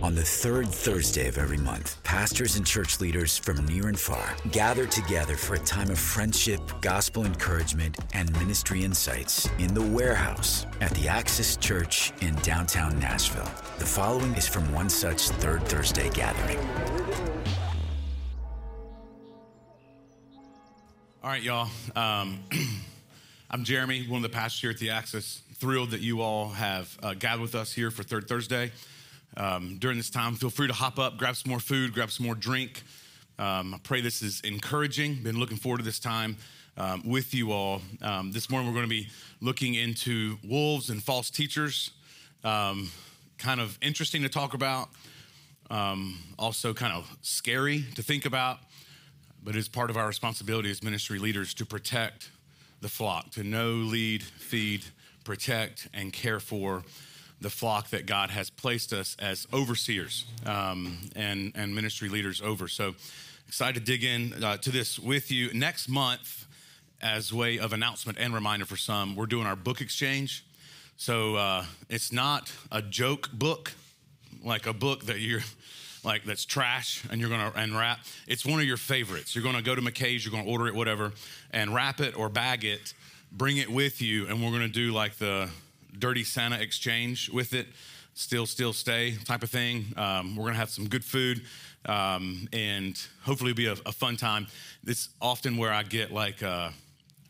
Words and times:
On 0.00 0.14
the 0.14 0.22
third 0.22 0.68
Thursday 0.68 1.26
of 1.26 1.38
every 1.38 1.56
month, 1.56 2.00
pastors 2.04 2.54
and 2.54 2.64
church 2.64 3.00
leaders 3.00 3.36
from 3.36 3.66
near 3.66 3.88
and 3.88 3.98
far 3.98 4.36
gather 4.52 4.86
together 4.86 5.34
for 5.34 5.54
a 5.54 5.58
time 5.58 5.90
of 5.90 5.98
friendship, 5.98 6.60
gospel 6.80 7.26
encouragement, 7.26 7.98
and 8.14 8.30
ministry 8.38 8.84
insights 8.84 9.48
in 9.58 9.74
the 9.74 9.82
warehouse 9.82 10.66
at 10.80 10.92
the 10.92 11.08
Axis 11.08 11.56
Church 11.56 12.12
in 12.20 12.36
downtown 12.36 12.96
Nashville. 13.00 13.50
The 13.80 13.86
following 13.86 14.32
is 14.34 14.46
from 14.46 14.72
one 14.72 14.88
such 14.88 15.30
third 15.30 15.64
Thursday 15.64 16.10
gathering. 16.10 16.58
All 21.24 21.30
right, 21.30 21.42
y'all. 21.42 21.68
Um, 21.96 22.38
I'm 23.50 23.64
Jeremy, 23.64 24.06
one 24.06 24.24
of 24.24 24.30
the 24.30 24.36
pastors 24.36 24.60
here 24.60 24.70
at 24.70 24.78
the 24.78 24.90
Axis. 24.90 25.42
Thrilled 25.54 25.90
that 25.90 26.02
you 26.02 26.20
all 26.20 26.50
have 26.50 26.96
uh, 27.02 27.14
gathered 27.14 27.42
with 27.42 27.56
us 27.56 27.72
here 27.72 27.90
for 27.90 28.04
Third 28.04 28.28
Thursday. 28.28 28.70
Um, 29.38 29.76
during 29.78 29.96
this 29.96 30.10
time, 30.10 30.34
feel 30.34 30.50
free 30.50 30.66
to 30.66 30.72
hop 30.72 30.98
up, 30.98 31.16
grab 31.16 31.36
some 31.36 31.50
more 31.50 31.60
food, 31.60 31.94
grab 31.94 32.10
some 32.10 32.26
more 32.26 32.34
drink. 32.34 32.82
Um, 33.38 33.72
I 33.72 33.78
pray 33.84 34.00
this 34.00 34.20
is 34.20 34.40
encouraging. 34.40 35.22
Been 35.22 35.38
looking 35.38 35.56
forward 35.56 35.78
to 35.78 35.84
this 35.84 36.00
time 36.00 36.36
um, 36.76 37.02
with 37.08 37.32
you 37.32 37.52
all. 37.52 37.80
Um, 38.02 38.32
this 38.32 38.50
morning, 38.50 38.68
we're 38.68 38.74
going 38.74 38.88
to 38.88 38.90
be 38.90 39.08
looking 39.40 39.74
into 39.74 40.38
wolves 40.42 40.90
and 40.90 41.00
false 41.00 41.30
teachers. 41.30 41.92
Um, 42.42 42.90
kind 43.38 43.60
of 43.60 43.78
interesting 43.80 44.22
to 44.22 44.28
talk 44.28 44.54
about, 44.54 44.88
um, 45.70 46.18
also 46.36 46.74
kind 46.74 46.92
of 46.92 47.08
scary 47.22 47.84
to 47.94 48.02
think 48.02 48.26
about, 48.26 48.58
but 49.44 49.54
it's 49.54 49.68
part 49.68 49.88
of 49.88 49.96
our 49.96 50.08
responsibility 50.08 50.68
as 50.68 50.82
ministry 50.82 51.20
leaders 51.20 51.54
to 51.54 51.64
protect 51.64 52.30
the 52.80 52.88
flock, 52.88 53.30
to 53.32 53.44
know, 53.44 53.70
lead, 53.70 54.24
feed, 54.24 54.84
protect, 55.22 55.88
and 55.94 56.12
care 56.12 56.40
for 56.40 56.82
the 57.40 57.50
flock 57.50 57.90
that 57.90 58.06
God 58.06 58.30
has 58.30 58.50
placed 58.50 58.92
us 58.92 59.16
as 59.18 59.46
overseers 59.52 60.24
um, 60.44 60.98
and, 61.14 61.52
and 61.54 61.74
ministry 61.74 62.08
leaders 62.08 62.40
over. 62.40 62.68
So 62.68 62.94
excited 63.46 63.74
to 63.74 63.80
dig 63.80 64.04
in 64.04 64.42
uh, 64.42 64.56
to 64.58 64.70
this 64.70 64.98
with 64.98 65.30
you. 65.30 65.52
Next 65.54 65.88
month, 65.88 66.46
as 67.00 67.32
way 67.32 67.58
of 67.58 67.72
announcement 67.72 68.18
and 68.18 68.34
reminder 68.34 68.66
for 68.66 68.76
some, 68.76 69.14
we're 69.14 69.26
doing 69.26 69.46
our 69.46 69.56
book 69.56 69.80
exchange. 69.80 70.44
So 70.96 71.36
uh, 71.36 71.64
it's 71.88 72.12
not 72.12 72.52
a 72.72 72.82
joke 72.82 73.30
book, 73.32 73.72
like 74.44 74.66
a 74.66 74.72
book 74.72 75.06
that 75.06 75.20
you're 75.20 75.42
like 76.04 76.24
that's 76.24 76.44
trash 76.44 77.04
and 77.10 77.20
you're 77.20 77.30
gonna 77.30 77.52
and 77.54 77.76
wrap. 77.76 78.00
It's 78.26 78.44
one 78.44 78.60
of 78.60 78.66
your 78.66 78.76
favorites. 78.76 79.34
You're 79.34 79.44
gonna 79.44 79.62
go 79.62 79.74
to 79.74 79.80
McKay's, 79.80 80.24
you're 80.24 80.32
gonna 80.32 80.50
order 80.50 80.66
it, 80.66 80.74
whatever, 80.74 81.12
and 81.52 81.72
wrap 81.72 82.00
it 82.00 82.18
or 82.18 82.28
bag 82.28 82.64
it, 82.64 82.94
bring 83.30 83.58
it 83.58 83.70
with 83.70 84.02
you, 84.02 84.26
and 84.26 84.42
we're 84.42 84.50
gonna 84.50 84.68
do 84.68 84.92
like 84.92 85.18
the 85.18 85.48
dirty 85.96 86.24
Santa 86.24 86.60
exchange 86.60 87.30
with 87.30 87.54
it, 87.54 87.66
still, 88.14 88.46
still 88.46 88.72
stay 88.72 89.14
type 89.24 89.42
of 89.42 89.50
thing. 89.50 89.86
Um, 89.96 90.36
we're 90.36 90.46
gonna 90.46 90.56
have 90.56 90.70
some 90.70 90.88
good 90.88 91.04
food, 91.04 91.42
um, 91.86 92.48
and 92.52 93.00
hopefully 93.22 93.52
be 93.52 93.66
a, 93.66 93.76
a, 93.86 93.92
fun 93.92 94.16
time. 94.16 94.46
It's 94.84 95.08
often 95.20 95.56
where 95.56 95.72
I 95.72 95.82
get 95.84 96.12
like 96.12 96.42
uh, 96.42 96.70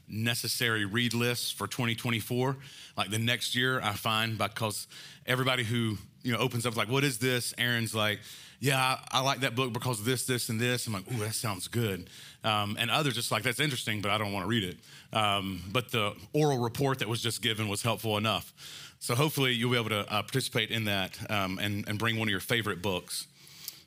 necessary 0.09 0.85
read 0.85 1.15
lists 1.15 1.51
for 1.51 1.67
2024. 1.67 2.57
Like 2.97 3.11
the 3.11 3.19
next 3.19 3.55
year, 3.55 3.81
I 3.83 3.93
find 3.93 4.39
because 4.39 4.87
everybody 5.27 5.65
who 5.65 5.99
you 6.23 6.33
know 6.33 6.39
opens 6.39 6.67
up 6.67 6.77
like, 6.77 6.89
"What 6.89 7.05
is 7.05 7.19
this?" 7.19 7.55
Aaron's 7.59 7.95
like 7.95 8.21
yeah, 8.61 8.97
I, 9.13 9.19
I, 9.19 9.21
like 9.21 9.41
that 9.41 9.55
book 9.55 9.73
because 9.73 10.01
of 10.01 10.05
this, 10.05 10.27
this, 10.27 10.49
and 10.49 10.61
this. 10.61 10.87
I'm 10.87 10.93
like, 10.93 11.11
ooh, 11.13 11.19
that 11.19 11.35
sounds 11.35 11.69
good. 11.69 12.11
Um, 12.43 12.77
and 12.79 12.91
others 12.91 13.15
just 13.15 13.31
like, 13.31 13.45
that's 13.45 13.61
interesting, 13.61 14.01
but 14.01 14.11
I 14.11 14.19
don't 14.19 14.33
want 14.33 14.45
to 14.45 14.49
read 14.49 14.65
it. 14.65 15.17
Um, 15.17 15.63
but 15.71 15.93
the 15.93 16.15
oral 16.33 16.59
report 16.59 16.99
that 16.99 17.09
was 17.09 17.23
just 17.23 17.41
given 17.41 17.69
was 17.69 17.83
helpful 17.83 18.17
enough. 18.17 18.53
So 18.99 19.15
hopefully 19.15 19.53
you'll 19.53 19.71
be 19.71 19.77
able 19.77 19.91
to 19.91 20.01
uh, 20.13 20.23
participate 20.23 20.71
in 20.71 20.85
that 20.85 21.19
um, 21.31 21.59
and, 21.63 21.89
and, 21.89 21.99
bring 22.01 22.19
one 22.19 22.27
of 22.27 22.33
your 22.33 22.41
favorite 22.41 22.83
books. 22.83 23.29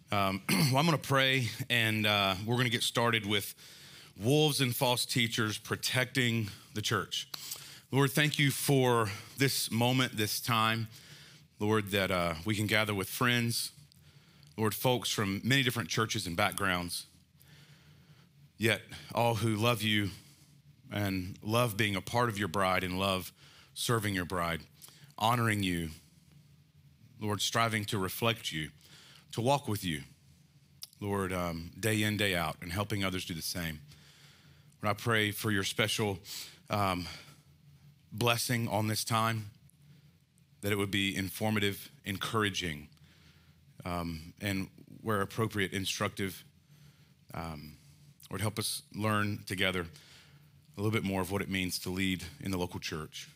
Um, 0.09 0.41
well, 0.49 0.77
I'm 0.77 0.85
going 0.85 0.91
to 0.91 0.97
pray, 0.97 1.49
and 1.69 2.07
uh, 2.07 2.35
we're 2.45 2.55
going 2.55 2.65
to 2.65 2.71
get 2.71 2.83
started 2.83 3.25
with 3.25 3.53
wolves 4.17 4.61
and 4.61 4.73
false 4.73 5.05
teachers 5.05 5.57
protecting 5.57 6.49
the 6.75 6.81
church. 6.81 7.27
Lord, 7.91 8.11
thank 8.11 8.39
you 8.39 8.51
for 8.51 9.09
this 9.37 9.69
moment, 9.69 10.15
this 10.15 10.39
time. 10.39 10.87
Lord, 11.59 11.91
that 11.91 12.09
uh, 12.09 12.35
we 12.45 12.55
can 12.55 12.67
gather 12.67 12.95
with 12.95 13.09
friends 13.09 13.71
Lord, 14.57 14.75
folks 14.75 15.09
from 15.09 15.41
many 15.43 15.63
different 15.63 15.89
churches 15.89 16.27
and 16.27 16.35
backgrounds, 16.35 17.05
yet 18.57 18.81
all 19.15 19.35
who 19.35 19.55
love 19.55 19.81
you 19.81 20.09
and 20.91 21.37
love 21.41 21.77
being 21.77 21.95
a 21.95 22.01
part 22.01 22.29
of 22.29 22.37
your 22.37 22.49
bride 22.49 22.83
and 22.83 22.99
love 22.99 23.31
serving 23.73 24.13
your 24.13 24.25
bride, 24.25 24.61
honoring 25.17 25.63
you, 25.63 25.89
Lord, 27.19 27.41
striving 27.41 27.85
to 27.85 27.97
reflect 27.97 28.51
you, 28.51 28.69
to 29.31 29.41
walk 29.41 29.67
with 29.67 29.85
you, 29.85 30.01
Lord, 30.99 31.31
um, 31.31 31.71
day 31.79 32.03
in, 32.03 32.17
day 32.17 32.35
out, 32.35 32.57
and 32.61 32.71
helping 32.71 33.03
others 33.03 33.25
do 33.25 33.33
the 33.33 33.41
same. 33.41 33.79
Lord, 34.83 34.97
I 34.97 35.01
pray 35.01 35.31
for 35.31 35.49
your 35.49 35.63
special 35.63 36.19
um, 36.69 37.07
blessing 38.11 38.67
on 38.67 38.87
this 38.87 39.03
time, 39.03 39.51
that 40.61 40.71
it 40.71 40.77
would 40.77 40.91
be 40.91 41.15
informative, 41.15 41.89
encouraging, 42.05 42.89
um, 43.85 44.33
and 44.41 44.67
where 45.01 45.21
appropriate, 45.21 45.73
instructive, 45.73 46.43
um, 47.33 47.77
or 48.29 48.37
to 48.37 48.43
help 48.43 48.59
us 48.59 48.83
learn 48.95 49.39
together 49.45 49.85
a 50.77 50.81
little 50.81 50.91
bit 50.91 51.03
more 51.03 51.21
of 51.21 51.31
what 51.31 51.41
it 51.41 51.49
means 51.49 51.79
to 51.79 51.89
lead 51.89 52.23
in 52.39 52.51
the 52.51 52.57
local 52.57 52.79
church. 52.79 53.29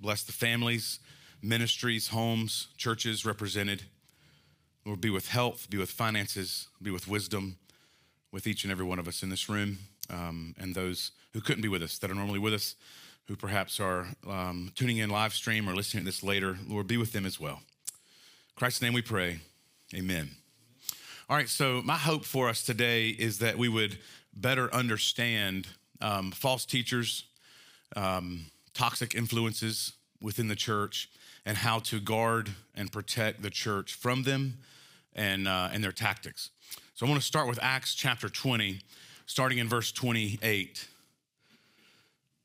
Bless 0.00 0.22
the 0.22 0.32
families, 0.32 1.00
ministries, 1.42 2.08
homes, 2.08 2.68
churches 2.76 3.26
represented. 3.26 3.82
Lord, 4.84 5.00
be 5.00 5.10
with 5.10 5.28
health, 5.28 5.68
be 5.68 5.78
with 5.78 5.90
finances, 5.90 6.68
be 6.82 6.90
with 6.90 7.06
wisdom 7.08 7.56
with 8.32 8.46
each 8.46 8.64
and 8.64 8.72
every 8.72 8.84
one 8.84 8.98
of 8.98 9.08
us 9.08 9.22
in 9.22 9.28
this 9.28 9.48
room 9.48 9.78
um, 10.08 10.54
and 10.58 10.74
those 10.74 11.10
who 11.32 11.40
couldn't 11.40 11.62
be 11.62 11.68
with 11.68 11.82
us, 11.82 11.98
that 11.98 12.10
are 12.10 12.14
normally 12.14 12.38
with 12.38 12.54
us, 12.54 12.76
who 13.26 13.36
perhaps 13.36 13.78
are 13.78 14.08
um, 14.28 14.72
tuning 14.74 14.98
in 14.98 15.10
live 15.10 15.34
stream 15.34 15.68
or 15.68 15.74
listening 15.74 16.04
to 16.04 16.06
this 16.06 16.22
later. 16.22 16.58
Lord, 16.66 16.86
be 16.86 16.96
with 16.96 17.12
them 17.12 17.26
as 17.26 17.38
well. 17.38 17.60
In 17.86 18.56
Christ's 18.56 18.82
name 18.82 18.92
we 18.92 19.02
pray. 19.02 19.40
Amen. 19.92 20.30
All 21.28 21.36
right, 21.36 21.48
so 21.48 21.82
my 21.84 21.96
hope 21.96 22.24
for 22.24 22.48
us 22.48 22.62
today 22.62 23.08
is 23.08 23.40
that 23.40 23.58
we 23.58 23.68
would 23.68 23.98
better 24.32 24.72
understand 24.72 25.66
um, 26.00 26.30
false 26.30 26.64
teachers, 26.64 27.24
um, 27.96 28.46
toxic 28.72 29.16
influences 29.16 29.94
within 30.22 30.46
the 30.46 30.54
church, 30.54 31.08
and 31.44 31.56
how 31.56 31.80
to 31.80 31.98
guard 31.98 32.50
and 32.76 32.92
protect 32.92 33.42
the 33.42 33.50
church 33.50 33.94
from 33.94 34.22
them 34.22 34.58
and, 35.16 35.48
uh, 35.48 35.70
and 35.72 35.82
their 35.82 35.90
tactics. 35.90 36.50
So 36.94 37.04
I 37.04 37.08
want 37.08 37.20
to 37.20 37.26
start 37.26 37.48
with 37.48 37.58
Acts 37.60 37.96
chapter 37.96 38.28
20, 38.28 38.78
starting 39.26 39.58
in 39.58 39.68
verse 39.68 39.90
28. 39.90 40.86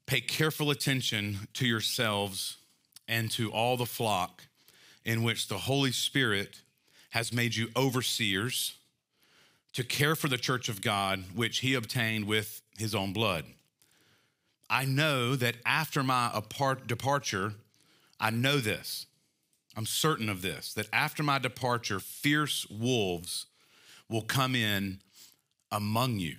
Pay 0.07 0.22
careful 0.22 0.72
attention 0.72 1.47
to 1.53 1.67
yourselves 1.67 2.57
and 3.07 3.29
to 3.31 3.51
all 3.51 3.77
the 3.77 3.85
flock 3.85 4.41
in 5.03 5.22
which 5.22 5.47
the 5.47 5.59
Holy 5.59 5.91
Spirit 5.91 6.62
has 7.15 7.31
made 7.31 7.55
you 7.55 7.69
overseers 7.77 8.73
to 9.71 9.85
care 9.85 10.17
for 10.17 10.27
the 10.27 10.37
church 10.37 10.67
of 10.67 10.81
God, 10.81 11.23
which 11.33 11.59
he 11.59 11.73
obtained 11.73 12.25
with 12.25 12.61
his 12.77 12.93
own 12.93 13.13
blood. 13.13 13.45
I 14.69 14.83
know 14.83 15.37
that 15.37 15.55
after 15.65 16.03
my 16.03 16.41
departure, 16.87 17.53
I 18.19 18.31
know 18.31 18.57
this, 18.57 19.05
I'm 19.77 19.85
certain 19.85 20.27
of 20.27 20.41
this, 20.41 20.73
that 20.73 20.87
after 20.91 21.23
my 21.23 21.39
departure, 21.39 22.01
fierce 22.01 22.67
wolves 22.69 23.45
will 24.09 24.23
come 24.23 24.53
in 24.53 24.99
among 25.71 26.19
you. 26.19 26.35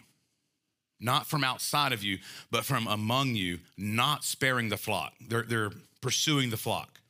Not 1.01 1.27
from 1.27 1.43
outside 1.43 1.95
of 1.95 2.05
you, 2.05 2.19
but 2.51 2.67
from 2.67 2.87
among 2.87 3.35
you, 3.35 3.61
not 3.79 4.25
sparing 4.25 4.69
the 4.69 4.77
flock. 4.77 5.15
They're, 5.27 5.43
they're 5.43 5.73
pursuing 6.03 6.51
the 6.51 6.59
flock 6.59 7.01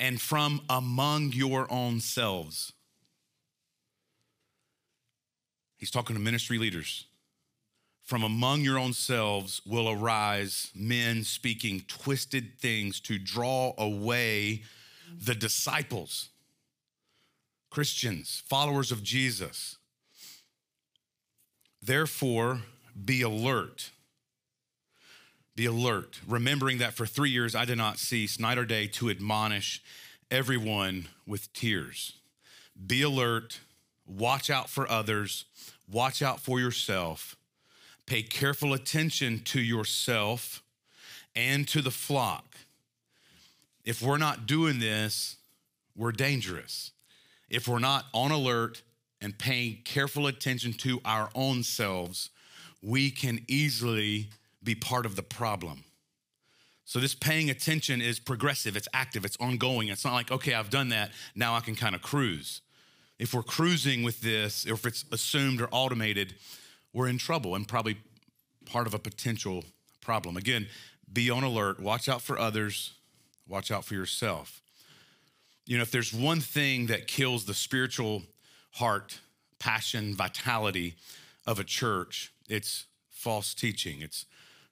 and 0.00 0.20
from 0.20 0.60
among 0.68 1.32
your 1.32 1.70
own 1.70 2.00
selves. 2.00 2.72
He's 5.76 5.90
talking 5.90 6.16
to 6.16 6.22
ministry 6.22 6.58
leaders. 6.58 7.06
From 8.02 8.22
among 8.22 8.62
your 8.62 8.78
own 8.78 8.94
selves 8.94 9.60
will 9.66 9.88
arise 9.88 10.70
men 10.74 11.24
speaking 11.24 11.82
twisted 11.88 12.58
things 12.58 13.00
to 13.00 13.18
draw 13.18 13.74
away 13.76 14.62
the 15.14 15.34
disciples, 15.34 16.30
Christians, 17.70 18.42
followers 18.46 18.90
of 18.90 19.02
Jesus. 19.02 19.76
Therefore, 21.82 22.62
be 23.04 23.22
alert 23.22 23.90
be 25.58 25.66
alert, 25.66 26.20
remembering 26.28 26.78
that 26.78 26.94
for 26.94 27.04
three 27.04 27.30
years 27.30 27.56
I 27.56 27.64
did 27.64 27.78
not 27.78 27.98
cease 27.98 28.38
night 28.38 28.58
or 28.58 28.64
day 28.64 28.86
to 28.86 29.10
admonish 29.10 29.82
everyone 30.30 31.08
with 31.26 31.52
tears. 31.52 32.12
Be 32.86 33.02
alert, 33.02 33.58
watch 34.06 34.50
out 34.50 34.70
for 34.70 34.88
others, 34.88 35.46
watch 35.90 36.22
out 36.22 36.38
for 36.38 36.60
yourself, 36.60 37.34
pay 38.06 38.22
careful 38.22 38.72
attention 38.72 39.40
to 39.46 39.60
yourself 39.60 40.62
and 41.34 41.66
to 41.66 41.82
the 41.82 41.90
flock. 41.90 42.54
If 43.84 44.00
we're 44.00 44.16
not 44.16 44.46
doing 44.46 44.78
this, 44.78 45.38
we're 45.96 46.12
dangerous. 46.12 46.92
if 47.50 47.66
we're 47.66 47.80
not 47.80 48.04
on 48.14 48.30
alert 48.30 48.82
and 49.20 49.36
paying 49.36 49.78
careful 49.84 50.28
attention 50.28 50.72
to 50.74 51.00
our 51.04 51.30
own 51.34 51.64
selves, 51.64 52.30
we 52.80 53.10
can 53.10 53.44
easily 53.48 54.28
be 54.68 54.74
part 54.74 55.06
of 55.06 55.16
the 55.16 55.22
problem. 55.22 55.82
So, 56.84 56.98
this 56.98 57.14
paying 57.14 57.48
attention 57.48 58.02
is 58.02 58.18
progressive, 58.18 58.76
it's 58.76 58.88
active, 58.92 59.24
it's 59.24 59.36
ongoing. 59.38 59.88
It's 59.88 60.04
not 60.04 60.12
like, 60.12 60.30
okay, 60.30 60.52
I've 60.52 60.68
done 60.68 60.90
that, 60.90 61.10
now 61.34 61.54
I 61.54 61.60
can 61.60 61.74
kind 61.74 61.94
of 61.94 62.02
cruise. 62.02 62.60
If 63.18 63.32
we're 63.32 63.42
cruising 63.42 64.02
with 64.02 64.20
this, 64.20 64.66
or 64.66 64.74
if 64.74 64.84
it's 64.84 65.06
assumed 65.10 65.62
or 65.62 65.68
automated, 65.70 66.34
we're 66.92 67.08
in 67.08 67.16
trouble 67.16 67.54
and 67.54 67.66
probably 67.66 67.96
part 68.66 68.86
of 68.86 68.92
a 68.92 68.98
potential 68.98 69.64
problem. 70.02 70.36
Again, 70.36 70.66
be 71.10 71.30
on 71.30 71.44
alert, 71.44 71.80
watch 71.80 72.06
out 72.06 72.20
for 72.20 72.38
others, 72.38 72.92
watch 73.46 73.70
out 73.70 73.86
for 73.86 73.94
yourself. 73.94 74.60
You 75.64 75.78
know, 75.78 75.82
if 75.82 75.90
there's 75.90 76.12
one 76.12 76.40
thing 76.40 76.86
that 76.86 77.06
kills 77.06 77.46
the 77.46 77.54
spiritual 77.54 78.22
heart, 78.72 79.18
passion, 79.58 80.14
vitality 80.14 80.94
of 81.46 81.58
a 81.58 81.64
church, 81.64 82.32
it's 82.48 82.84
false 83.18 83.52
teaching, 83.52 84.00
it's 84.00 84.24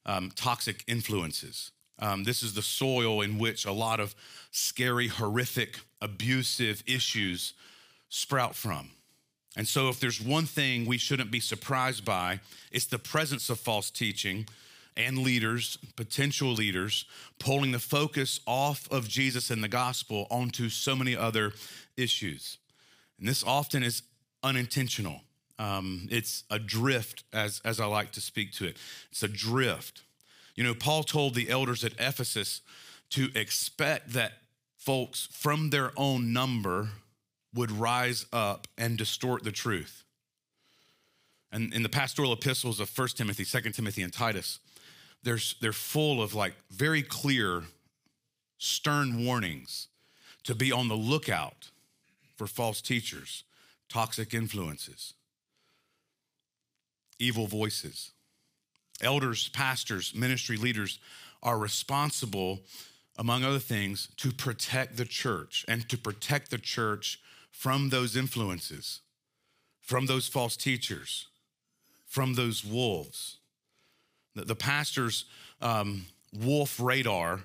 um, 0.07 0.33
toxic 0.35 0.85
influences. 0.87 1.73
Um, 1.99 2.25
this 2.25 2.43
is 2.43 2.55
the 2.55 2.63
soil 2.63 3.21
in 3.21 3.39
which 3.39 3.65
a 3.65 3.73
lot 3.73 4.01
of 4.01 4.15
scary, 4.51 5.09
horrific, 5.09 5.81
abusive 6.01 6.83
issues 6.87 7.55
sprout 8.09 8.55
from. 8.55 8.91
And 9.57 9.67
so, 9.67 9.89
if 9.89 9.99
there's 10.01 10.21
one 10.21 10.45
thing 10.45 10.85
we 10.85 10.99
shouldn't 10.99 11.31
be 11.31 11.41
surprised 11.41 12.05
by, 12.05 12.41
it's 12.71 12.87
the 12.87 12.99
presence 12.99 13.49
of 13.49 13.59
false 13.59 13.91
teaching 13.91 14.47
and 14.97 15.19
leaders, 15.19 15.79
potential 15.97 16.53
leaders, 16.53 17.07
pulling 17.39 17.73
the 17.73 17.79
focus 17.79 18.41
off 18.47 18.91
of 18.91 19.09
Jesus 19.09 19.51
and 19.51 19.63
the 19.63 19.69
gospel 19.69 20.27
onto 20.31 20.69
so 20.69 20.95
many 20.95 21.17
other 21.17 21.53
issues. 21.97 22.59
And 23.19 23.29
this 23.29 23.43
often 23.45 23.83
is 23.83 24.03
unintentional. 24.43 25.23
Um, 25.59 26.09
it's 26.11 26.45
a 26.51 26.59
drift, 26.59 27.25
as, 27.33 27.61
as 27.65 27.81
I 27.81 27.87
like 27.87 28.13
to 28.13 28.21
speak 28.21 28.53
to 28.53 28.67
it. 28.67 28.77
It's 29.11 29.23
a 29.23 29.29
drift. 29.29 30.03
You 30.55 30.65
know, 30.65 30.75
Paul 30.75 31.03
told 31.03 31.35
the 31.35 31.51
elders 31.51 31.85
at 31.85 31.93
Ephesus 31.99 32.63
to 33.11 33.29
expect 33.35 34.13
that 34.13 34.33
folks 34.77 35.29
from 35.33 35.71
their 35.71 35.93
own 35.97 36.33
number 36.33 36.89
would 37.55 37.71
rise 37.71 38.27
up 38.33 38.69
and 38.77 38.99
distort 38.99 39.45
the 39.45 39.53
truth. 39.53 40.05
And 41.51 41.73
in 41.73 41.83
the 41.83 41.89
pastoral 41.89 42.33
epistles 42.33 42.81
of 42.81 42.97
1 42.97 43.09
Timothy, 43.17 43.45
2 43.45 43.71
Timothy, 43.71 44.03
and 44.03 44.13
Titus, 44.13 44.61
there's, 45.23 45.55
they're 45.61 45.73
full 45.73 46.23
of 46.23 46.35
like 46.35 46.55
very 46.71 47.03
clear, 47.03 47.65
stern 48.59 49.25
warnings 49.25 49.89
to 50.45 50.55
be 50.55 50.71
on 50.71 50.89
the 50.89 50.95
lookout 50.95 51.71
for 52.37 52.47
false 52.47 52.81
teachers, 52.81 53.45
toxic 53.89 54.35
influences, 54.35 55.15
evil 57.19 57.47
voices. 57.47 58.13
Elders, 59.01 59.49
pastors, 59.49 60.15
ministry 60.15 60.57
leaders 60.57 60.99
are 61.43 61.59
responsible, 61.59 62.61
among 63.17 63.45
other 63.45 63.59
things, 63.59 64.09
to 64.17 64.33
protect 64.33 64.97
the 64.97 65.05
church 65.05 65.65
and 65.69 65.89
to 65.89 65.99
protect 65.99 66.51
the 66.51 66.59
church 66.59 67.21
from 67.51 67.91
those 67.91 68.17
influences, 68.17 69.01
from 69.81 70.07
those 70.07 70.29
false 70.29 70.57
teachers, 70.57 71.27
from 72.07 72.35
those 72.35 72.65
wolves. 72.65 73.39
The, 74.35 74.45
the 74.45 74.55
pastor's 74.55 75.25
um, 75.61 76.07
wolf 76.35 76.81
radar, 76.81 77.41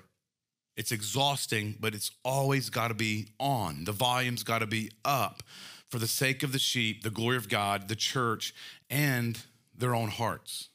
it's 0.76 0.92
exhausting, 0.92 1.76
but 1.78 1.94
it's 1.94 2.10
always 2.24 2.70
got 2.70 2.88
to 2.88 2.94
be 2.94 3.28
on. 3.38 3.84
The 3.84 3.92
volume's 3.92 4.42
got 4.42 4.60
to 4.60 4.66
be 4.66 4.90
up 5.04 5.42
for 5.88 5.98
the 5.98 6.08
sake 6.08 6.42
of 6.42 6.52
the 6.52 6.58
sheep, 6.58 7.02
the 7.02 7.10
glory 7.10 7.36
of 7.36 7.48
God, 7.48 7.88
the 7.88 7.96
church, 7.96 8.54
and 8.88 9.38
their 9.82 9.94
own 9.94 10.08
hearts. 10.08 10.70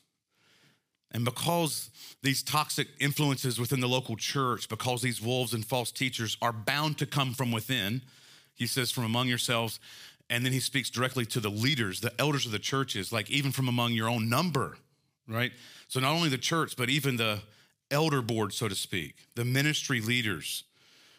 And 1.11 1.25
because 1.25 1.89
these 2.21 2.43
toxic 2.43 2.89
influences 2.99 3.59
within 3.59 3.79
the 3.79 3.87
local 3.87 4.17
church, 4.17 4.69
because 4.69 5.01
these 5.01 5.21
wolves 5.21 5.53
and 5.53 5.65
false 5.65 5.91
teachers 5.91 6.37
are 6.41 6.51
bound 6.53 6.97
to 6.99 7.05
come 7.05 7.33
from 7.33 7.51
within, 7.51 8.01
he 8.53 8.67
says, 8.67 8.91
from 8.91 9.05
among 9.05 9.27
yourselves. 9.27 9.79
And 10.29 10.45
then 10.45 10.51
he 10.51 10.59
speaks 10.59 10.89
directly 10.89 11.25
to 11.27 11.39
the 11.39 11.49
leaders, 11.49 12.01
the 12.01 12.13
elders 12.19 12.45
of 12.45 12.51
the 12.51 12.59
churches, 12.59 13.11
like 13.13 13.31
even 13.31 13.51
from 13.51 13.69
among 13.69 13.93
your 13.93 14.09
own 14.09 14.29
number, 14.29 14.77
right? 15.27 15.53
So 15.87 16.01
not 16.01 16.11
only 16.11 16.29
the 16.29 16.37
church, 16.37 16.75
but 16.75 16.89
even 16.89 17.15
the 17.15 17.39
elder 17.89 18.21
board, 18.21 18.51
so 18.53 18.67
to 18.67 18.75
speak, 18.75 19.15
the 19.35 19.45
ministry 19.45 20.01
leaders. 20.01 20.65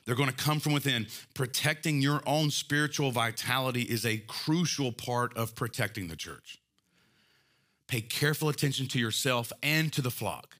They're 0.05 0.15
going 0.15 0.31
to 0.31 0.35
come 0.35 0.61
from 0.61 0.75
within. 0.75 1.07
Protecting 1.35 2.03
your 2.03 2.23
own 2.27 2.51
spiritual 2.51 3.11
vitality 3.11 3.83
is 3.83 4.05
a 4.05 4.19
crucial 4.27 4.93
part 4.93 5.37
of 5.37 5.55
protecting 5.55 6.09
the 6.09 6.17
church. 6.17 6.59
Pay 7.89 8.03
careful 8.03 8.51
attention 8.51 8.87
to 8.89 8.99
yourself 8.99 9.51
and 9.63 9.93
to 9.95 10.03
the 10.03 10.11
flock. 10.11 10.59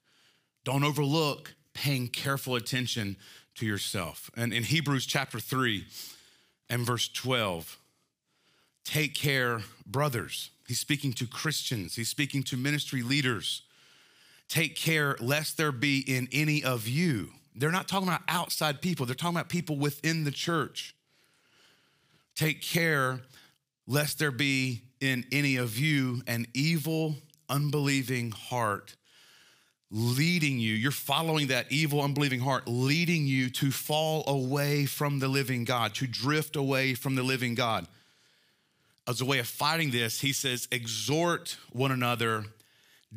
Don't 0.65 0.83
overlook 0.83 1.55
paying 1.75 2.09
careful 2.09 2.57
attention 2.57 3.17
to 3.55 3.67
yourself. 3.67 4.31
And 4.37 4.53
in 4.53 4.65
Hebrews 4.65 5.07
chapter 5.07 5.39
3 5.39 5.85
and 6.71 6.85
verse 6.85 7.09
12, 7.09 7.79
take 8.85 9.15
care, 9.15 9.61
brothers. 9.87 10.51
He's 10.67 10.81
speaking 10.81 11.13
to 11.15 11.27
Christians, 11.27 11.95
he's 11.95 12.09
speaking 12.09 12.43
to 12.45 12.57
ministry 12.57 13.03
leaders. 13.03 13.63
Take 14.49 14.77
care 14.77 15.15
lest 15.21 15.59
there 15.59 15.73
be 15.73 15.99
in 16.01 16.27
any 16.33 16.65
of 16.65 16.89
you. 16.89 17.29
They're 17.55 17.71
not 17.71 17.87
talking 17.87 18.09
about 18.09 18.23
outside 18.29 18.81
people, 18.81 19.05
they're 19.05 19.15
talking 19.15 19.37
about 19.37 19.51
people 19.51 19.77
within 19.77 20.25
the 20.25 20.31
church. 20.31 20.95
Take 22.35 22.63
care 22.63 23.21
lest 23.87 24.19
there 24.19 24.31
be 24.31 24.83
in 25.01 25.25
any 25.33 25.57
of 25.57 25.79
you 25.79 26.23
an 26.27 26.47
evil, 26.55 27.17
unbelieving 27.49 28.31
heart 28.31 28.97
leading 29.91 30.59
you. 30.59 30.75
You're 30.75 30.91
following 30.91 31.49
that 31.49 31.71
evil, 31.71 32.03
unbelieving 32.03 32.41
heart, 32.41 32.65
leading 32.67 33.27
you 33.27 33.49
to 33.51 33.71
fall 33.71 34.25
away 34.27 34.87
from 34.87 35.19
the 35.19 35.29
living 35.29 35.65
God, 35.65 35.95
to 35.97 36.07
drift 36.07 36.57
away 36.57 36.95
from 36.95 37.15
the 37.15 37.23
living 37.23 37.55
God. 37.55 37.87
As 39.07 39.21
a 39.21 39.25
way 39.25 39.39
of 39.39 39.47
fighting 39.47 39.91
this, 39.91 40.21
he 40.21 40.33
says, 40.33 40.69
exhort 40.71 41.57
one 41.73 41.91
another 41.91 42.45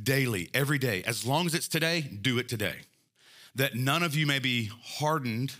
daily, 0.02 0.50
every 0.54 0.78
day. 0.78 1.04
As 1.06 1.26
long 1.26 1.46
as 1.46 1.54
it's 1.54 1.68
today, 1.68 2.02
do 2.02 2.40
it 2.40 2.48
today. 2.48 2.76
That 3.56 3.76
none 3.76 4.02
of 4.02 4.16
you 4.16 4.26
may 4.26 4.40
be 4.40 4.72
hardened. 4.82 5.54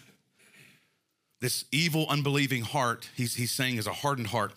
This 1.42 1.66
evil, 1.74 2.06
unbelieving 2.08 2.62
heart, 2.62 3.10
he's, 3.18 3.36
he's 3.36 3.52
saying 3.52 3.76
is 3.76 3.88
a 3.88 3.94
hardened 3.94 4.28
heart 4.28 4.54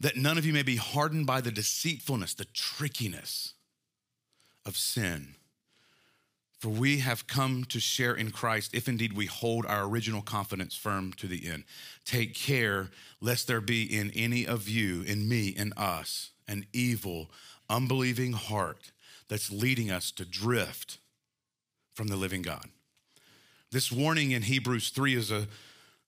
that 0.00 0.16
none 0.16 0.38
of 0.38 0.46
you 0.46 0.52
may 0.52 0.62
be 0.62 0.76
hardened 0.76 1.26
by 1.26 1.40
the 1.40 1.52
deceitfulness, 1.52 2.34
the 2.34 2.46
trickiness 2.46 3.54
of 4.64 4.76
sin. 4.76 5.34
For 6.58 6.68
we 6.68 6.98
have 6.98 7.26
come 7.26 7.64
to 7.70 7.80
share 7.80 8.14
in 8.14 8.30
Christ 8.30 8.74
if 8.74 8.86
indeed 8.86 9.14
we 9.14 9.26
hold 9.26 9.64
our 9.64 9.84
original 9.84 10.20
confidence 10.20 10.76
firm 10.76 11.12
to 11.14 11.26
the 11.26 11.48
end. 11.48 11.64
Take 12.04 12.34
care 12.34 12.90
lest 13.20 13.46
there 13.46 13.62
be 13.62 13.82
in 13.84 14.10
any 14.14 14.46
of 14.46 14.68
you, 14.68 15.02
in 15.02 15.26
me, 15.26 15.48
in 15.48 15.72
us, 15.74 16.30
an 16.46 16.66
evil, 16.72 17.30
unbelieving 17.70 18.32
heart 18.32 18.92
that's 19.28 19.50
leading 19.50 19.90
us 19.90 20.10
to 20.10 20.26
drift 20.26 20.98
from 21.94 22.08
the 22.08 22.16
living 22.16 22.42
God. 22.42 22.66
This 23.70 23.90
warning 23.90 24.32
in 24.32 24.42
Hebrews 24.42 24.90
3 24.90 25.14
is 25.14 25.30
a 25.30 25.46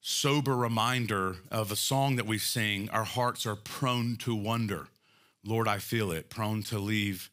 sober 0.05 0.57
reminder 0.57 1.37
of 1.51 1.71
a 1.71 1.77
song 1.77 2.17
that 2.17 2.27
we 2.27 2.37
sing 2.37 2.91
Our 2.91 3.05
hearts 3.05 3.47
are 3.47 3.57
prone 3.57 4.17
to 4.17 4.35
wonder. 4.35 4.89
Lord, 5.45 5.69
I 5.69 5.79
feel 5.79 6.11
it, 6.11 6.29
prone 6.29 6.63
to 6.65 6.79
leave 6.79 7.31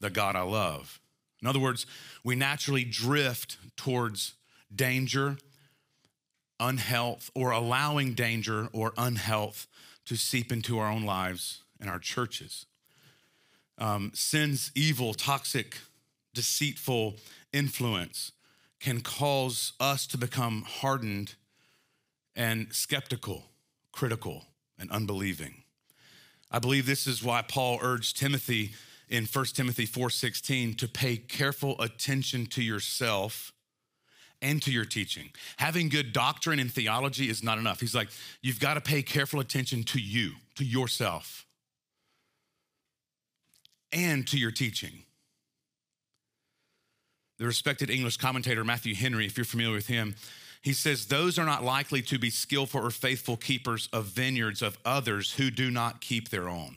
the 0.00 0.10
God 0.10 0.36
I 0.36 0.42
love. 0.42 1.00
In 1.42 1.48
other 1.48 1.58
words, 1.58 1.86
we 2.22 2.36
naturally 2.36 2.84
drift 2.84 3.58
towards 3.76 4.34
danger, 4.74 5.36
unhealth, 6.58 7.30
or 7.34 7.50
allowing 7.50 8.14
danger 8.14 8.68
or 8.72 8.92
unhealth 8.96 9.66
to 10.06 10.16
seep 10.16 10.52
into 10.52 10.78
our 10.78 10.90
own 10.90 11.04
lives 11.04 11.62
and 11.80 11.90
our 11.90 11.98
churches. 11.98 12.66
Um, 13.76 14.12
sin's 14.14 14.70
evil, 14.76 15.14
toxic, 15.14 15.78
deceitful 16.32 17.16
influence 17.52 18.32
can 18.78 19.00
cause 19.00 19.72
us 19.80 20.06
to 20.08 20.18
become 20.18 20.62
hardened 20.62 21.34
and 22.36 22.72
skeptical, 22.72 23.44
critical, 23.92 24.44
and 24.78 24.90
unbelieving. 24.90 25.62
I 26.50 26.58
believe 26.58 26.86
this 26.86 27.06
is 27.06 27.22
why 27.22 27.42
Paul 27.42 27.78
urged 27.82 28.16
Timothy 28.16 28.72
in 29.08 29.26
1 29.26 29.54
Timothy 29.54 29.86
4:16 29.86 30.76
to 30.78 30.88
pay 30.88 31.16
careful 31.16 31.80
attention 31.80 32.46
to 32.46 32.62
yourself 32.62 33.52
and 34.40 34.62
to 34.62 34.70
your 34.70 34.84
teaching. 34.84 35.30
Having 35.56 35.88
good 35.88 36.12
doctrine 36.12 36.58
and 36.58 36.72
theology 36.72 37.28
is 37.30 37.42
not 37.42 37.58
enough. 37.58 37.80
He's 37.80 37.94
like, 37.94 38.08
you've 38.42 38.60
got 38.60 38.74
to 38.74 38.80
pay 38.80 39.02
careful 39.02 39.40
attention 39.40 39.84
to 39.84 39.98
you, 39.98 40.32
to 40.56 40.64
yourself, 40.64 41.46
and 43.90 44.26
to 44.28 44.38
your 44.38 44.50
teaching. 44.50 45.04
The 47.38 47.46
respected 47.46 47.90
English 47.90 48.18
commentator 48.18 48.64
Matthew 48.64 48.94
Henry, 48.94 49.26
if 49.26 49.36
you're 49.36 49.44
familiar 49.44 49.74
with 49.74 49.86
him, 49.86 50.14
He 50.64 50.72
says, 50.72 51.06
Those 51.06 51.38
are 51.38 51.44
not 51.44 51.62
likely 51.62 52.00
to 52.00 52.18
be 52.18 52.30
skillful 52.30 52.80
or 52.80 52.90
faithful 52.90 53.36
keepers 53.36 53.90
of 53.92 54.06
vineyards 54.06 54.62
of 54.62 54.78
others 54.82 55.34
who 55.34 55.50
do 55.50 55.70
not 55.70 56.00
keep 56.00 56.30
their 56.30 56.48
own. 56.48 56.76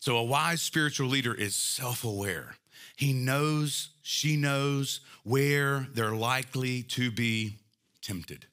So, 0.00 0.16
a 0.16 0.24
wise 0.24 0.60
spiritual 0.60 1.06
leader 1.06 1.32
is 1.32 1.54
self 1.54 2.02
aware. 2.02 2.56
He 2.96 3.12
knows, 3.12 3.90
she 4.02 4.36
knows 4.36 5.00
where 5.22 5.86
they're 5.94 6.16
likely 6.16 6.82
to 6.82 7.12
be 7.12 7.58
tempted, 8.02 8.46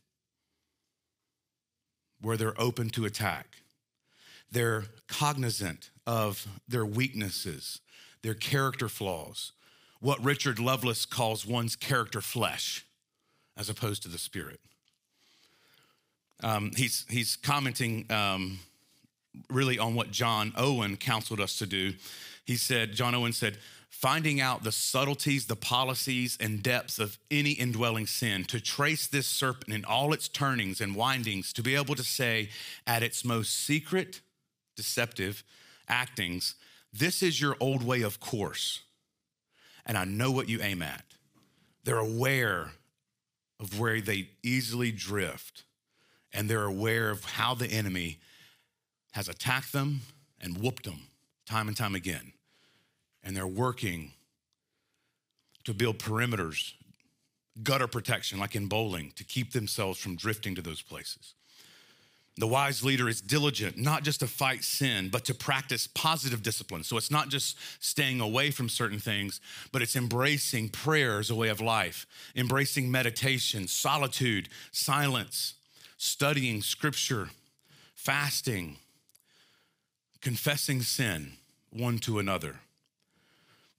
where 2.22 2.38
they're 2.38 2.62
open 2.62 2.92
to 2.92 3.06
attack. 3.06 3.58
They're 4.52 4.84
cognizant 5.08 5.90
of 6.06 6.46
their 6.68 6.86
weaknesses, 6.86 7.82
their 8.22 8.36
character 8.36 8.88
flaws, 8.88 9.54
what 10.00 10.24
Richard 10.24 10.60
Lovelace 10.60 11.06
calls 11.06 11.44
one's 11.44 11.76
character 11.76 12.22
flesh, 12.22 12.86
as 13.58 13.70
opposed 13.70 14.04
to 14.04 14.10
the 14.10 14.18
spirit. 14.18 14.60
Um, 16.44 16.72
he's, 16.76 17.06
he's 17.10 17.36
commenting 17.36 18.06
um, 18.10 18.60
really 19.50 19.78
on 19.78 19.96
what 19.96 20.12
John 20.12 20.54
Owen 20.58 20.98
counseled 20.98 21.40
us 21.40 21.58
to 21.60 21.66
do. 21.66 21.94
He 22.46 22.56
said, 22.56 22.94
John 22.94 23.14
Owen 23.14 23.34
said, 23.34 23.58
finding 23.90 24.42
out 24.42 24.64
the 24.64 24.72
subtleties, 24.72 25.46
the 25.46 25.56
policies, 25.56 26.38
and 26.42 26.64
depths 26.64 26.98
of 26.98 27.20
any 27.30 27.52
indwelling 27.52 28.08
sin, 28.08 28.44
to 28.46 28.60
trace 28.60 29.06
this 29.06 29.28
serpent 29.28 29.76
in 29.76 29.86
all 29.86 30.14
its 30.14 30.28
turnings 30.28 30.82
and 30.82 30.96
windings, 30.96 31.54
to 31.54 31.62
be 31.62 31.76
able 31.76 31.94
to 31.94 32.04
say 32.04 32.50
at 32.88 33.04
its 33.04 33.24
most 33.24 33.54
secret, 33.54 34.22
deceptive 34.76 35.44
actings, 35.88 36.56
this 36.92 37.22
is 37.22 37.40
your 37.40 37.56
old 37.60 37.84
way 37.84 38.02
of 38.02 38.20
course, 38.20 38.82
and 39.86 39.98
I 39.98 40.06
know 40.06 40.32
what 40.32 40.50
you 40.50 40.62
aim 40.62 40.82
at. 40.82 41.06
They're 41.84 41.98
aware 41.98 42.72
of 43.62 43.80
where 43.80 44.02
they 44.02 44.28
easily 44.42 44.92
drift, 44.92 45.64
and 46.34 46.50
they're 46.50 46.66
aware 46.66 47.12
of 47.12 47.24
how 47.24 47.54
the 47.54 47.68
enemy 47.68 48.18
has 49.12 49.30
attacked 49.30 49.72
them 49.72 50.02
and 50.42 50.58
whooped 50.58 50.84
them 50.84 51.02
time 51.46 51.68
and 51.68 51.78
time 51.78 51.94
again. 51.94 52.34
And 53.24 53.38
they're 53.38 53.46
working 53.46 54.14
to 55.64 55.74
build 55.76 56.00
perimeters, 56.00 56.74
gutter 57.62 57.88
protection, 57.88 58.40
like 58.40 58.56
in 58.56 58.66
bowling, 58.66 59.12
to 59.16 59.24
keep 59.24 59.52
themselves 59.52 60.00
from 60.00 60.16
drifting 60.16 60.56
to 60.56 60.62
those 60.62 60.82
places. 60.82 61.36
The 62.38 62.48
wise 62.48 62.84
leader 62.84 63.10
is 63.10 63.20
diligent, 63.20 63.78
not 63.78 64.04
just 64.04 64.22
to 64.22 64.28
fight 64.28 64.64
sin, 64.64 65.10
but 65.10 65.26
to 65.26 65.34
practice 65.34 65.88
positive 65.88 66.42
discipline. 66.42 66.84
So 66.84 66.96
it's 66.96 67.12
not 67.12 67.28
just 67.30 67.58
staying 67.84 68.22
away 68.22 68.52
from 68.52 68.70
certain 68.70 69.00
things, 69.00 69.42
but 69.72 69.82
it's 69.82 69.98
embracing 69.98 70.70
prayer 70.70 71.20
as 71.20 71.30
a 71.30 71.36
way 71.36 71.50
of 71.50 71.60
life, 71.60 72.08
embracing 72.36 72.90
meditation, 72.90 73.68
solitude, 73.68 74.48
silence, 74.72 75.56
studying 75.98 76.62
scripture, 76.62 77.30
fasting, 77.96 78.78
confessing 80.22 80.82
sin 80.82 81.34
one 81.70 81.98
to 82.00 82.18
another. 82.18 82.60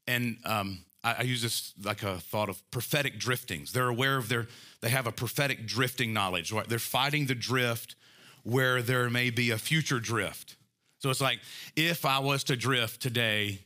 And 0.06 0.36
um, 0.44 0.80
I, 1.02 1.14
I, 1.18 1.22
use 1.22 1.42
this 1.42 1.72
like 1.82 2.02
a 2.02 2.18
thought 2.18 2.48
of 2.48 2.70
prophetic 2.70 3.18
driftings. 3.18 3.72
They're 3.72 3.88
aware 3.88 4.16
of 4.16 4.28
their, 4.28 4.48
they 4.80 4.90
have 4.90 5.06
a 5.06 5.12
prophetic 5.12 5.66
drifting 5.66 6.12
knowledge. 6.12 6.52
Right? 6.52 6.68
They're 6.68 6.78
fighting 6.78 7.26
the 7.26 7.34
drift 7.34 7.94
where 8.42 8.82
there 8.82 9.08
may 9.10 9.30
be 9.30 9.50
a 9.50 9.58
future 9.58 10.00
drift. 10.00 10.56
So 10.98 11.10
it's 11.10 11.20
like, 11.20 11.40
if 11.76 12.04
I 12.04 12.18
was 12.20 12.44
to 12.44 12.56
drift 12.56 13.00
today, 13.00 13.60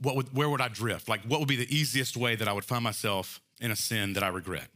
what 0.00 0.16
would, 0.16 0.34
where 0.34 0.48
would 0.48 0.60
I 0.60 0.68
drift? 0.68 1.08
Like, 1.08 1.22
what 1.24 1.40
would 1.40 1.48
be 1.48 1.56
the 1.56 1.74
easiest 1.74 2.16
way 2.16 2.36
that 2.36 2.46
I 2.46 2.52
would 2.52 2.64
find 2.64 2.84
myself 2.84 3.40
in 3.60 3.70
a 3.70 3.76
sin 3.76 4.12
that 4.12 4.22
I 4.22 4.28
regret? 4.28 4.68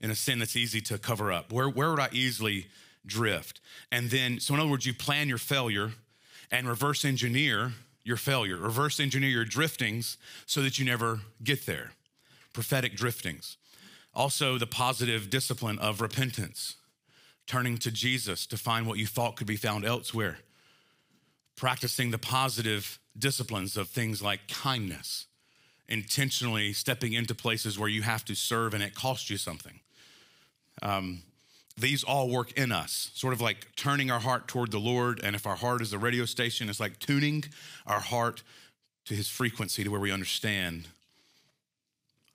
In 0.00 0.10
a 0.10 0.14
sin 0.14 0.38
that's 0.38 0.56
easy 0.56 0.80
to 0.82 0.98
cover 0.98 1.32
up? 1.32 1.52
Where, 1.52 1.68
where 1.68 1.90
would 1.90 2.00
I 2.00 2.08
easily 2.12 2.66
drift? 3.06 3.60
And 3.90 4.10
then, 4.10 4.40
so 4.40 4.54
in 4.54 4.60
other 4.60 4.70
words, 4.70 4.86
you 4.86 4.94
plan 4.94 5.28
your 5.28 5.38
failure 5.38 5.92
and 6.50 6.68
reverse 6.68 7.04
engineer 7.04 7.72
your 8.02 8.16
failure, 8.16 8.56
reverse 8.56 8.98
engineer 8.98 9.30
your 9.30 9.44
driftings 9.44 10.16
so 10.46 10.62
that 10.62 10.78
you 10.78 10.84
never 10.84 11.20
get 11.42 11.66
there. 11.66 11.92
Prophetic 12.52 12.96
driftings. 12.96 13.56
Also, 14.14 14.58
the 14.58 14.66
positive 14.66 15.30
discipline 15.30 15.78
of 15.78 16.00
repentance 16.00 16.76
turning 17.50 17.76
to 17.76 17.90
Jesus 17.90 18.46
to 18.46 18.56
find 18.56 18.86
what 18.86 18.96
you 18.96 19.08
thought 19.08 19.34
could 19.34 19.48
be 19.48 19.56
found 19.56 19.84
elsewhere, 19.84 20.38
practicing 21.56 22.12
the 22.12 22.18
positive 22.18 23.00
disciplines 23.18 23.76
of 23.76 23.88
things 23.88 24.22
like 24.22 24.46
kindness, 24.46 25.26
intentionally 25.88 26.72
stepping 26.72 27.12
into 27.12 27.34
places 27.34 27.76
where 27.76 27.88
you 27.88 28.02
have 28.02 28.24
to 28.24 28.36
serve 28.36 28.72
and 28.72 28.84
it 28.84 28.94
costs 28.94 29.30
you 29.30 29.36
something. 29.36 29.80
Um, 30.80 31.22
these 31.76 32.04
all 32.04 32.30
work 32.30 32.52
in 32.52 32.70
us, 32.70 33.10
sort 33.14 33.32
of 33.32 33.40
like 33.40 33.74
turning 33.74 34.12
our 34.12 34.20
heart 34.20 34.46
toward 34.46 34.70
the 34.70 34.78
Lord. 34.78 35.20
And 35.20 35.34
if 35.34 35.44
our 35.44 35.56
heart 35.56 35.82
is 35.82 35.92
a 35.92 35.98
radio 35.98 36.26
station, 36.26 36.68
it's 36.68 36.78
like 36.78 37.00
tuning 37.00 37.42
our 37.84 37.98
heart 37.98 38.44
to 39.06 39.14
his 39.14 39.26
frequency 39.26 39.82
to 39.82 39.90
where 39.90 39.98
we 39.98 40.12
understand 40.12 40.86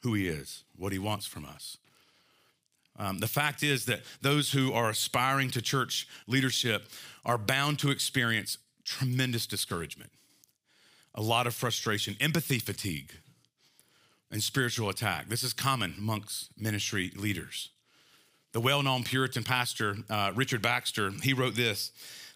who 0.04 0.14
he 0.14 0.28
is, 0.28 0.66
what 0.76 0.92
he 0.92 1.00
wants 1.00 1.26
from 1.26 1.46
us. 1.46 1.78
Um, 3.06 3.20
the 3.20 3.28
fact 3.28 3.62
is 3.62 3.86
that 3.86 4.02
those 4.22 4.52
who 4.52 4.74
are 4.74 4.90
aspiring 4.90 5.52
to 5.52 5.62
church 5.62 6.08
leadership 6.26 6.88
are 7.24 7.38
bound 7.38 7.78
to 7.80 7.92
experience 7.92 8.58
tremendous 8.84 9.46
discouragement, 9.46 10.12
a 11.14 11.22
lot 11.22 11.46
of 11.46 11.54
frustration, 11.54 12.16
empathy 12.20 12.58
fatigue, 12.58 13.12
and 14.32 14.42
spiritual 14.42 14.90
attack. 14.90 15.30
This 15.30 15.44
is 15.44 15.54
common 15.54 15.94
amongst 16.00 16.50
ministry 16.58 17.12
leaders. 17.16 17.70
The 18.54 18.60
well 18.60 18.82
known 18.82 19.04
Puritan 19.04 19.44
pastor, 19.44 19.98
uh, 20.10 20.32
Richard 20.34 20.64
Baxter, 20.64 21.12
he 21.22 21.34
wrote 21.34 21.56
this 21.56 21.92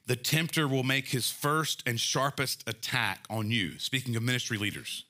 The 0.05 0.15
tempter 0.15 0.67
will 0.67 0.83
make 0.83 1.07
his 1.07 1.31
first 1.31 1.81
and 1.87 1.99
sharpest 1.99 2.63
attack 2.67 3.25
on 3.27 3.49
you. 3.49 3.79
Speaking 3.79 4.15
of 4.15 4.21
ministry 4.21 4.57
leaders, 4.59 5.05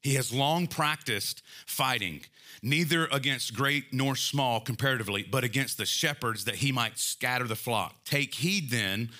he 0.00 0.14
has 0.14 0.32
long 0.32 0.66
practiced 0.66 1.42
fighting, 1.66 2.22
neither 2.62 3.06
against 3.06 3.54
great 3.54 3.92
nor 3.92 4.16
small 4.16 4.60
comparatively, 4.60 5.22
but 5.22 5.44
against 5.44 5.76
the 5.76 5.86
shepherds 5.86 6.44
that 6.46 6.56
he 6.56 6.72
might 6.72 6.98
scatter 6.98 7.46
the 7.46 7.56
flock. 7.56 8.04
Take 8.04 8.34
heed 8.34 8.70
then, 8.70 9.10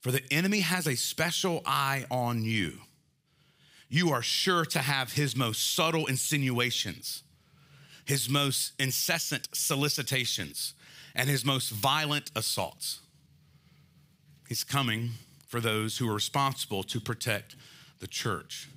for 0.00 0.10
the 0.10 0.22
enemy 0.30 0.60
has 0.60 0.86
a 0.86 0.96
special 0.96 1.62
eye 1.66 2.06
on 2.10 2.42
you. 2.42 2.78
You 3.88 4.10
are 4.10 4.22
sure 4.22 4.64
to 4.66 4.80
have 4.80 5.12
his 5.12 5.36
most 5.36 5.74
subtle 5.74 6.06
insinuations, 6.06 7.22
his 8.04 8.28
most 8.28 8.72
incessant 8.78 9.48
solicitations, 9.52 10.74
and 11.14 11.28
his 11.28 11.44
most 11.44 11.70
violent 11.70 12.30
assaults. 12.34 13.00
He's 14.48 14.64
coming 14.64 15.10
for 15.46 15.60
those 15.60 15.98
who 15.98 16.08
are 16.08 16.14
responsible 16.14 16.82
to 16.82 17.00
protect 17.00 17.56
the 18.00 18.06
church. 18.06 18.68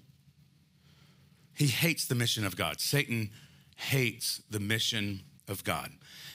He 1.58 1.66
hates 1.66 2.06
the 2.06 2.14
mission 2.14 2.46
of 2.46 2.56
God. 2.56 2.80
Satan 2.80 3.32
hates 3.78 4.44
the 4.48 4.60
mission 4.60 5.22
of 5.48 5.64
God. 5.64 5.90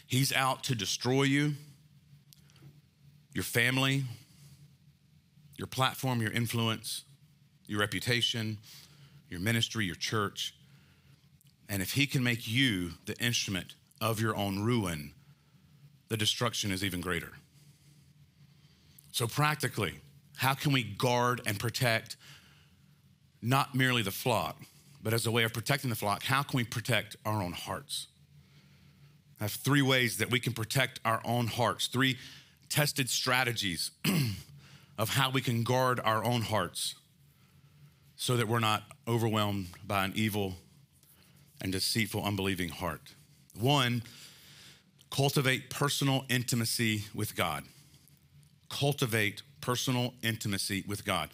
He's 0.05 0.33
out 0.33 0.65
to 0.65 0.75
destroy 0.75 1.23
you, 1.23 1.55
your 3.33 3.45
family, 3.45 4.03
your 5.57 5.69
platform, 5.69 6.21
your 6.21 6.33
influence, 6.33 7.05
your 7.69 7.79
reputation, 7.79 8.59
your 9.29 9.39
ministry, 9.39 9.85
your 9.85 9.95
church. 9.95 10.57
And 11.69 11.81
if 11.81 11.93
he 11.93 12.09
can 12.09 12.25
make 12.25 12.49
you 12.49 12.91
the 13.07 13.17
instrument 13.19 13.77
of 14.01 14.21
your 14.21 14.35
own 14.37 14.65
ruin, 14.65 15.13
the 16.09 16.17
destruction 16.17 16.73
is 16.73 16.83
even 16.83 17.01
greater. 17.01 17.31
So, 19.13 19.29
practically, 19.29 20.01
how 20.35 20.55
can 20.55 20.73
we 20.73 20.83
guard 20.83 21.43
and 21.47 21.61
protect 21.61 22.17
not 23.41 23.73
merely 23.73 24.03
the 24.03 24.11
flock, 24.11 24.57
but 25.03 25.13
as 25.13 25.27
a 25.27 25.31
way 25.31 25.43
of 25.43 25.53
protecting 25.53 25.91
the 25.91 25.97
flock, 25.97 26.23
how 26.23 26.43
can 26.43 26.57
we 26.57 26.65
protect 26.65 27.17
our 27.27 27.43
own 27.43 27.53
hearts? 27.53 28.07
I 29.41 29.45
have 29.45 29.53
three 29.53 29.83
ways 29.83 30.19
that 30.19 30.31
we 30.31 30.39
can 30.39 30.53
protect 30.53 31.01
our 31.05 31.21
own 31.25 31.49
hearts, 31.49 31.89
three 31.89 32.17
tested 32.69 33.11
strategies 33.11 33.91
of 34.99 35.11
how 35.11 35.31
we 35.31 35.41
can 35.41 35.65
guard 35.65 36.01
our 36.05 36.25
own 36.25 36.43
hearts 36.43 36.95
so 38.15 38.37
that 38.37 38.47
we're 38.47 38.61
not 38.61 38.85
overwhelmed 39.09 39.67
by 39.85 40.05
an 40.05 40.13
evil 40.15 40.55
and 41.61 41.73
deceitful, 41.73 42.23
unbelieving 42.23 42.69
heart. 42.69 43.15
One, 43.59 44.05
cultivate 45.11 45.71
personal 45.71 46.25
intimacy 46.29 47.05
with 47.13 47.35
God. 47.35 47.65
Cultivate 48.71 49.43
personal 49.61 50.15
intimacy 50.23 50.85
with 50.87 51.05
God 51.05 51.31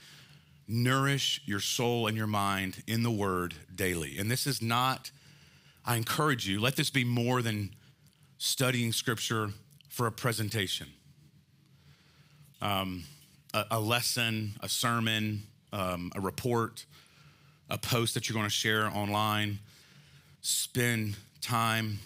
nourish 0.69 1.41
your 1.47 1.61
soul 1.61 2.07
and 2.07 2.17
your 2.17 2.27
mind 2.27 2.83
in 2.87 3.03
the 3.03 3.11
word 3.11 3.55
daily. 3.75 4.19
And 4.19 4.31
this 4.31 4.47
is 4.47 4.61
not, 4.61 5.11
I 5.85 5.97
encourage 5.97 6.47
you, 6.47 6.61
let 6.61 6.77
this 6.77 6.91
be 6.91 7.05
more 7.05 7.41
than 7.41 7.75
studying 8.37 8.93
scripture 8.93 9.51
for 9.89 10.07
a 10.07 10.13
presentation, 10.13 10.87
um, 12.61 13.05
a, 13.55 13.65
a, 13.73 13.81
lesson, 13.81 14.53
a 14.61 14.69
sermon, 14.69 15.43
um, 15.73 16.13
a 16.15 16.21
report, 16.21 16.85
a 17.71 17.79
post 17.79 18.15
that 18.15 18.29
you're 18.29 18.35
going 18.35 18.47
to 18.47 18.51
share 18.51 18.87
online. 18.89 19.59
Spend 20.43 21.17
time 21.41 21.99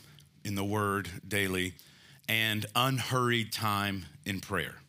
in 0.44 0.54
the 0.54 0.64
Word 0.64 1.08
daily 1.26 1.74
and 2.28 2.64
unhurried 2.74 3.52
time 3.52 4.06
in 4.24 4.40
prayer. 4.40 4.81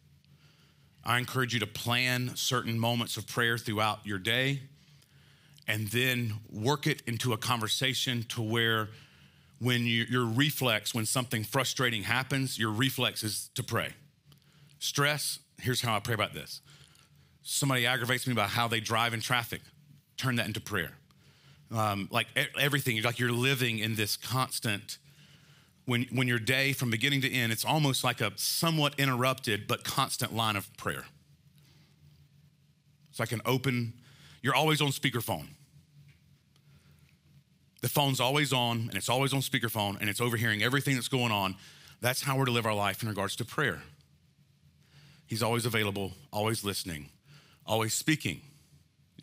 I 1.05 1.17
encourage 1.17 1.53
you 1.53 1.59
to 1.59 1.67
plan 1.67 2.31
certain 2.35 2.79
moments 2.79 3.17
of 3.17 3.27
prayer 3.27 3.57
throughout 3.57 4.05
your 4.05 4.17
day 4.17 4.61
and 5.67 5.87
then 5.89 6.35
work 6.51 6.87
it 6.87 7.01
into 7.07 7.33
a 7.33 7.37
conversation 7.37 8.23
to 8.29 8.41
where 8.41 8.89
when 9.59 9.85
you, 9.85 10.05
your 10.09 10.25
reflex, 10.25 10.93
when 10.93 11.05
something 11.05 11.43
frustrating 11.43 12.03
happens, 12.03 12.59
your 12.59 12.71
reflex 12.71 13.23
is 13.23 13.49
to 13.55 13.63
pray. 13.63 13.93
Stress, 14.79 15.39
here's 15.61 15.81
how 15.81 15.95
I 15.95 15.99
pray 15.99 16.13
about 16.13 16.33
this. 16.33 16.61
Somebody 17.43 17.85
aggravates 17.85 18.27
me 18.27 18.33
about 18.33 18.49
how 18.49 18.67
they 18.67 18.79
drive 18.79 19.13
in 19.13 19.21
traffic, 19.21 19.61
turn 20.17 20.35
that 20.37 20.47
into 20.47 20.61
prayer. 20.61 20.91
Um, 21.71 22.07
like 22.11 22.27
everything, 22.59 23.01
like 23.01 23.19
you're 23.19 23.31
living 23.31 23.79
in 23.79 23.95
this 23.95 24.15
constant, 24.15 24.97
when, 25.85 26.03
when 26.11 26.27
your 26.27 26.39
day 26.39 26.73
from 26.73 26.89
beginning 26.89 27.21
to 27.21 27.31
end, 27.31 27.51
it's 27.51 27.65
almost 27.65 28.03
like 28.03 28.21
a 28.21 28.31
somewhat 28.35 28.99
interrupted 28.99 29.67
but 29.67 29.83
constant 29.83 30.33
line 30.33 30.55
of 30.55 30.75
prayer. 30.77 31.05
It's 33.09 33.19
like 33.19 33.31
an 33.31 33.41
open, 33.45 33.93
you're 34.41 34.55
always 34.55 34.81
on 34.81 34.89
speakerphone. 34.89 35.47
The 37.81 37.89
phone's 37.89 38.19
always 38.19 38.53
on 38.53 38.87
and 38.87 38.95
it's 38.95 39.09
always 39.09 39.33
on 39.33 39.41
speakerphone 39.41 39.99
and 39.99 40.09
it's 40.09 40.21
overhearing 40.21 40.63
everything 40.63 40.95
that's 40.95 41.09
going 41.09 41.31
on. 41.31 41.55
That's 41.99 42.23
how 42.23 42.37
we're 42.37 42.45
to 42.45 42.51
live 42.51 42.65
our 42.65 42.73
life 42.73 43.03
in 43.03 43.09
regards 43.09 43.35
to 43.37 43.45
prayer. 43.45 43.83
He's 45.27 45.43
always 45.43 45.65
available, 45.65 46.13
always 46.31 46.63
listening, 46.63 47.09
always 47.65 47.93
speaking 47.93 48.41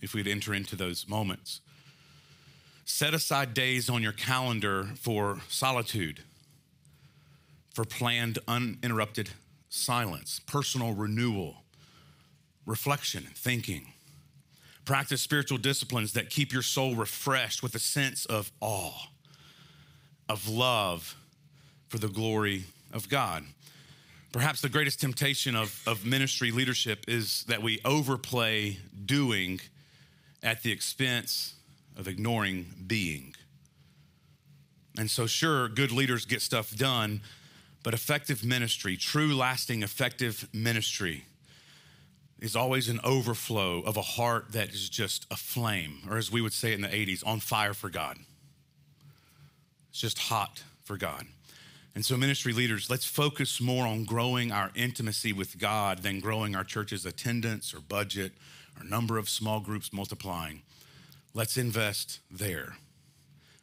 if 0.02 0.14
we'd 0.14 0.28
enter 0.28 0.52
into 0.52 0.76
those 0.76 1.08
moments. 1.08 1.60
Set 2.84 3.14
aside 3.14 3.54
days 3.54 3.88
on 3.88 4.02
your 4.02 4.12
calendar 4.12 4.88
for 4.96 5.40
solitude, 5.48 6.22
for 7.74 7.84
planned, 7.84 8.38
uninterrupted 8.48 9.30
silence, 9.68 10.40
personal 10.46 10.92
renewal, 10.92 11.62
reflection, 12.66 13.24
and 13.26 13.36
thinking. 13.36 13.92
Practice 14.84 15.20
spiritual 15.20 15.58
disciplines 15.58 16.12
that 16.14 16.30
keep 16.30 16.52
your 16.52 16.62
soul 16.62 16.94
refreshed 16.96 17.62
with 17.62 17.74
a 17.74 17.78
sense 17.78 18.26
of 18.26 18.50
awe, 18.60 19.08
of 20.28 20.48
love 20.48 21.16
for 21.88 21.98
the 21.98 22.08
glory 22.08 22.64
of 22.92 23.08
God. 23.08 23.44
Perhaps 24.32 24.60
the 24.60 24.68
greatest 24.68 25.00
temptation 25.00 25.56
of, 25.56 25.82
of 25.86 26.04
ministry 26.04 26.50
leadership 26.52 27.04
is 27.08 27.44
that 27.44 27.62
we 27.62 27.80
overplay 27.84 28.78
doing 29.04 29.60
at 30.42 30.62
the 30.62 30.70
expense 30.70 31.54
of 31.96 32.06
ignoring 32.06 32.66
being. 32.86 33.34
And 34.96 35.10
so, 35.10 35.26
sure, 35.26 35.68
good 35.68 35.92
leaders 35.92 36.24
get 36.24 36.42
stuff 36.42 36.74
done, 36.76 37.20
but 37.82 37.94
effective 37.94 38.44
ministry, 38.44 38.96
true, 38.96 39.34
lasting, 39.34 39.82
effective 39.82 40.48
ministry, 40.52 41.24
is 42.40 42.56
always 42.56 42.88
an 42.88 43.00
overflow 43.04 43.80
of 43.82 43.96
a 43.96 44.02
heart 44.02 44.52
that 44.52 44.70
is 44.70 44.88
just 44.88 45.26
aflame, 45.30 45.98
or 46.08 46.16
as 46.16 46.32
we 46.32 46.40
would 46.40 46.52
say 46.52 46.72
in 46.72 46.80
the 46.80 46.88
80s, 46.88 47.26
on 47.26 47.40
fire 47.40 47.74
for 47.74 47.90
God. 47.90 48.16
It's 49.90 50.00
just 50.00 50.18
hot 50.18 50.62
for 50.84 50.96
God. 50.96 51.26
And 51.94 52.04
so, 52.04 52.16
ministry 52.16 52.52
leaders, 52.52 52.88
let's 52.88 53.04
focus 53.04 53.60
more 53.60 53.86
on 53.86 54.04
growing 54.04 54.52
our 54.52 54.70
intimacy 54.74 55.32
with 55.32 55.58
God 55.58 55.98
than 55.98 56.20
growing 56.20 56.54
our 56.54 56.64
church's 56.64 57.04
attendance 57.04 57.74
or 57.74 57.80
budget 57.80 58.32
or 58.78 58.84
number 58.84 59.18
of 59.18 59.28
small 59.28 59.60
groups 59.60 59.92
multiplying. 59.92 60.62
Let's 61.34 61.56
invest 61.56 62.20
there. 62.30 62.76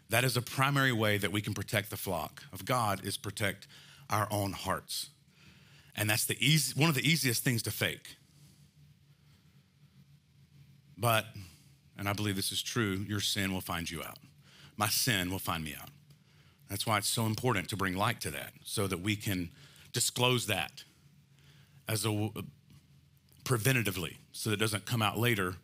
That 0.10 0.24
is 0.24 0.38
a 0.38 0.42
primary 0.42 0.92
way 0.92 1.18
that 1.18 1.32
we 1.32 1.42
can 1.42 1.54
protect 1.54 1.90
the 1.90 1.98
flock 1.98 2.44
of 2.54 2.66
God 2.66 3.06
is 3.06 3.18
protect 3.18 3.68
our 4.10 4.28
own 4.32 4.54
hearts. 4.54 5.10
And 5.96 6.10
that's 6.10 6.26
the 6.26 6.38
easy, 6.40 6.80
one 6.80 6.90
of 6.90 6.96
the 6.96 7.08
easiest 7.08 7.44
things 7.44 7.64
to 7.64 7.72
fake. 7.72 8.16
But, 10.98 11.26
and 11.98 12.08
I 12.08 12.14
believe 12.14 12.36
this 12.36 12.52
is 12.52 12.62
true, 12.62 13.06
your 13.08 13.20
sin 13.20 13.54
will 13.54 13.62
find 13.62 13.90
you 13.90 14.02
out. 14.04 14.18
My 14.76 14.88
sin 14.88 15.32
will 15.32 15.40
find 15.40 15.64
me 15.64 15.76
out. 15.80 15.90
That's 16.70 16.86
why 16.86 16.98
it's 16.98 17.08
so 17.08 17.26
important 17.26 17.70
to 17.70 17.78
bring 17.78 17.96
light 17.96 18.22
to 18.22 18.32
that 18.32 18.54
so 18.64 18.88
that 18.88 19.00
we 19.00 19.16
can 19.16 19.50
disclose 19.94 20.48
that 20.48 20.84
as 21.88 22.06
a 22.06 22.30
preventatively 23.44 24.18
so 24.34 24.50
that 24.50 24.56
it 24.56 24.60
doesn't 24.60 24.86
come 24.86 25.02
out 25.02 25.18
later 25.18 25.56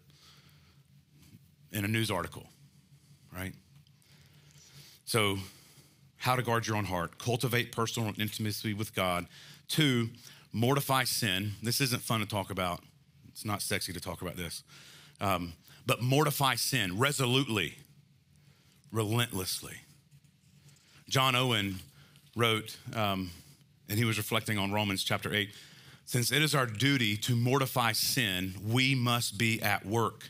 in 1.72 1.84
a 1.84 1.88
news 1.88 2.10
article, 2.10 2.46
right? 3.36 3.54
So, 5.06 5.38
how 6.24 6.38
to 6.38 6.42
guard 6.42 6.66
your 6.66 6.78
own 6.78 6.86
heart, 6.86 7.18
cultivate 7.18 7.74
personal 7.74 8.14
intimacy 8.18 8.74
with 8.74 8.96
God. 8.96 9.28
Two, 9.68 10.10
mortify 10.54 11.04
sin. 11.04 11.52
This 11.62 11.82
isn't 11.82 12.02
fun 12.02 12.22
to 12.22 12.26
talk 12.26 12.50
about. 12.50 12.80
It's 13.28 13.44
not 13.44 13.62
sexy 13.62 13.92
to 13.92 14.00
talk 14.00 14.22
about 14.22 14.38
this. 14.38 14.64
Um, 15.20 15.52
but 15.86 16.02
mortify 16.02 16.56
sin 16.56 16.98
resolutely, 16.98 17.78
relentlessly. 18.90 19.76
John 21.10 21.36
Owen 21.36 21.80
wrote, 22.38 22.78
um, 22.96 23.32
and 23.90 24.00
he 24.00 24.06
was 24.06 24.18
reflecting 24.18 24.58
on 24.58 24.72
Romans 24.72 25.04
chapter 25.04 25.34
8 25.34 25.50
since 26.06 26.32
it 26.32 26.42
is 26.42 26.56
our 26.56 26.66
duty 26.66 27.18
to 27.18 27.36
mortify 27.36 27.92
sin, 27.92 28.56
we 28.66 28.96
must 28.96 29.38
be 29.38 29.62
at 29.62 29.86
work. 29.86 30.30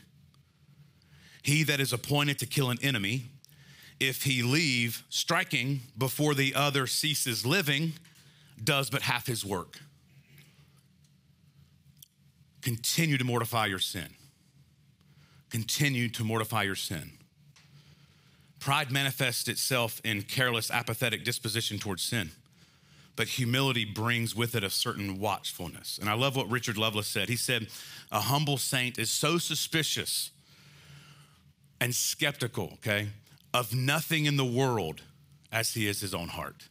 He 1.42 1.62
that 1.62 1.78
is 1.78 1.92
appointed 1.92 2.40
to 2.40 2.46
kill 2.46 2.70
an 2.70 2.78
enemy, 2.82 3.26
if 4.08 4.24
he 4.24 4.42
leave 4.42 5.04
striking 5.08 5.80
before 5.96 6.34
the 6.34 6.54
other 6.54 6.86
ceases 6.86 7.44
living, 7.44 7.92
does 8.62 8.90
but 8.90 9.02
half 9.02 9.26
his 9.26 9.44
work. 9.44 9.78
Continue 12.62 13.18
to 13.18 13.24
mortify 13.24 13.66
your 13.66 13.78
sin. 13.78 14.08
Continue 15.50 16.08
to 16.08 16.24
mortify 16.24 16.62
your 16.62 16.74
sin. 16.74 17.12
Pride 18.58 18.90
manifests 18.90 19.46
itself 19.48 20.00
in 20.04 20.22
careless, 20.22 20.70
apathetic 20.70 21.24
disposition 21.24 21.78
towards 21.78 22.02
sin. 22.02 22.30
But 23.16 23.28
humility 23.28 23.84
brings 23.84 24.34
with 24.34 24.54
it 24.54 24.64
a 24.64 24.70
certain 24.70 25.20
watchfulness. 25.20 25.98
And 25.98 26.08
I 26.08 26.14
love 26.14 26.34
what 26.34 26.50
Richard 26.50 26.78
Lovelace 26.78 27.06
said. 27.06 27.28
He 27.28 27.36
said, 27.36 27.68
A 28.10 28.20
humble 28.20 28.56
saint 28.56 28.98
is 28.98 29.10
so 29.10 29.38
suspicious 29.38 30.30
and 31.80 31.94
skeptical, 31.94 32.70
okay, 32.74 33.08
of 33.54 33.72
nothing 33.72 34.26
in 34.26 34.36
the 34.36 34.44
world 34.44 35.02
as 35.52 35.74
he 35.74 35.86
is 35.86 36.00
his 36.00 36.12
own 36.12 36.28
heart. 36.28 36.68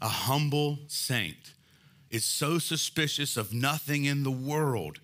A 0.00 0.08
humble 0.08 0.80
saint 0.88 1.54
is 2.10 2.24
so 2.24 2.58
suspicious 2.58 3.36
of 3.36 3.54
nothing 3.54 4.04
in 4.04 4.24
the 4.24 4.30
world 4.30 4.98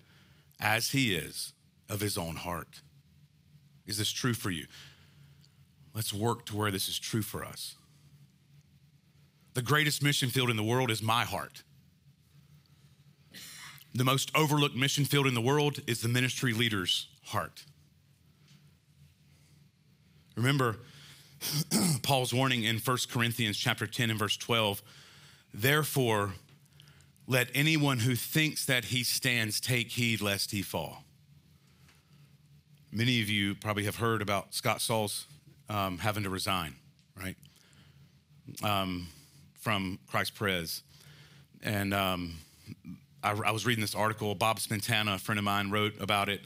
as 0.59 0.89
he 0.89 1.15
is 1.15 1.53
of 1.87 2.01
his 2.01 2.17
own 2.17 2.35
heart. 2.35 2.81
Is 3.87 3.97
this 3.97 4.11
true 4.11 4.33
for 4.33 4.51
you? 4.51 4.67
Let's 5.95 6.13
work 6.13 6.45
to 6.47 6.57
where 6.57 6.69
this 6.69 6.89
is 6.89 6.99
true 6.99 7.21
for 7.21 7.45
us. 7.45 7.75
The 9.53 9.61
greatest 9.61 10.03
mission 10.03 10.29
field 10.29 10.49
in 10.49 10.57
the 10.57 10.63
world 10.63 10.91
is 10.91 11.01
my 11.01 11.23
heart. 11.23 11.63
The 13.95 14.03
most 14.03 14.29
overlooked 14.35 14.75
mission 14.75 15.05
field 15.05 15.25
in 15.25 15.33
the 15.33 15.41
world 15.41 15.79
is 15.87 16.01
the 16.01 16.09
ministry 16.09 16.53
leader's 16.53 17.07
heart. 17.23 17.63
Remember 20.39 20.77
Paul's 22.01 22.33
warning 22.33 22.63
in 22.63 22.77
1 22.77 22.97
Corinthians 23.11 23.57
chapter 23.57 23.85
10 23.85 24.09
and 24.09 24.17
verse 24.17 24.37
12. 24.37 24.81
Therefore, 25.53 26.31
let 27.27 27.49
anyone 27.53 27.99
who 27.99 28.15
thinks 28.15 28.65
that 28.65 28.85
he 28.85 29.03
stands 29.03 29.59
take 29.59 29.91
heed 29.91 30.21
lest 30.21 30.51
he 30.51 30.61
fall. 30.61 31.03
Many 32.89 33.21
of 33.21 33.29
you 33.29 33.53
probably 33.53 33.83
have 33.83 33.97
heard 33.97 34.21
about 34.21 34.53
Scott 34.55 34.79
Sauls 34.81 35.27
um, 35.67 35.97
having 35.97 36.23
to 36.23 36.29
resign, 36.29 36.75
right? 37.21 37.35
Um, 38.63 39.09
from 39.59 39.99
Christ 40.07 40.35
Pres. 40.35 40.83
And 41.61 41.93
um, 41.93 42.35
I, 43.21 43.31
I, 43.31 43.51
was 43.51 43.65
reading 43.65 43.81
this 43.81 43.93
article. 43.93 44.33
Bob 44.35 44.59
Spintana, 44.59 45.15
a 45.15 45.19
friend 45.19 45.37
of 45.37 45.43
mine, 45.43 45.69
wrote 45.69 45.99
about 45.99 46.29
it, 46.29 46.41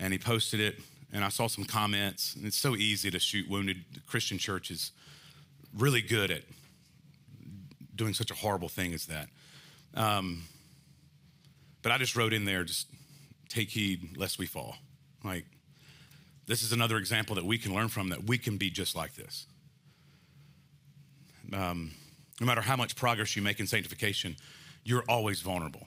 and 0.00 0.14
he 0.14 0.18
posted 0.18 0.60
it. 0.60 0.80
And 1.14 1.24
I 1.24 1.30
saw 1.30 1.46
some 1.46 1.64
comments. 1.64 2.34
And 2.34 2.44
it's 2.44 2.58
so 2.58 2.76
easy 2.76 3.10
to 3.10 3.18
shoot 3.18 3.48
wounded. 3.48 3.84
Christian 4.06 4.36
churches 4.36 4.92
really 5.74 6.02
good 6.02 6.30
at 6.30 6.42
doing 7.94 8.12
such 8.12 8.30
a 8.30 8.34
horrible 8.34 8.68
thing 8.68 8.92
as 8.92 9.06
that. 9.06 9.28
Um, 9.94 10.42
but 11.82 11.92
I 11.92 11.98
just 11.98 12.16
wrote 12.16 12.32
in 12.32 12.44
there, 12.44 12.64
just 12.64 12.88
take 13.48 13.70
heed 13.70 14.16
lest 14.16 14.38
we 14.38 14.46
fall. 14.46 14.76
Like, 15.22 15.46
this 16.46 16.62
is 16.62 16.72
another 16.72 16.98
example 16.98 17.36
that 17.36 17.44
we 17.44 17.58
can 17.58 17.74
learn 17.74 17.88
from 17.88 18.08
that 18.08 18.24
we 18.24 18.36
can 18.36 18.56
be 18.56 18.68
just 18.68 18.96
like 18.96 19.14
this. 19.14 19.46
Um, 21.52 21.92
no 22.40 22.46
matter 22.46 22.60
how 22.60 22.76
much 22.76 22.96
progress 22.96 23.36
you 23.36 23.42
make 23.42 23.60
in 23.60 23.66
sanctification, 23.66 24.36
you're 24.82 25.04
always 25.08 25.40
vulnerable. 25.40 25.86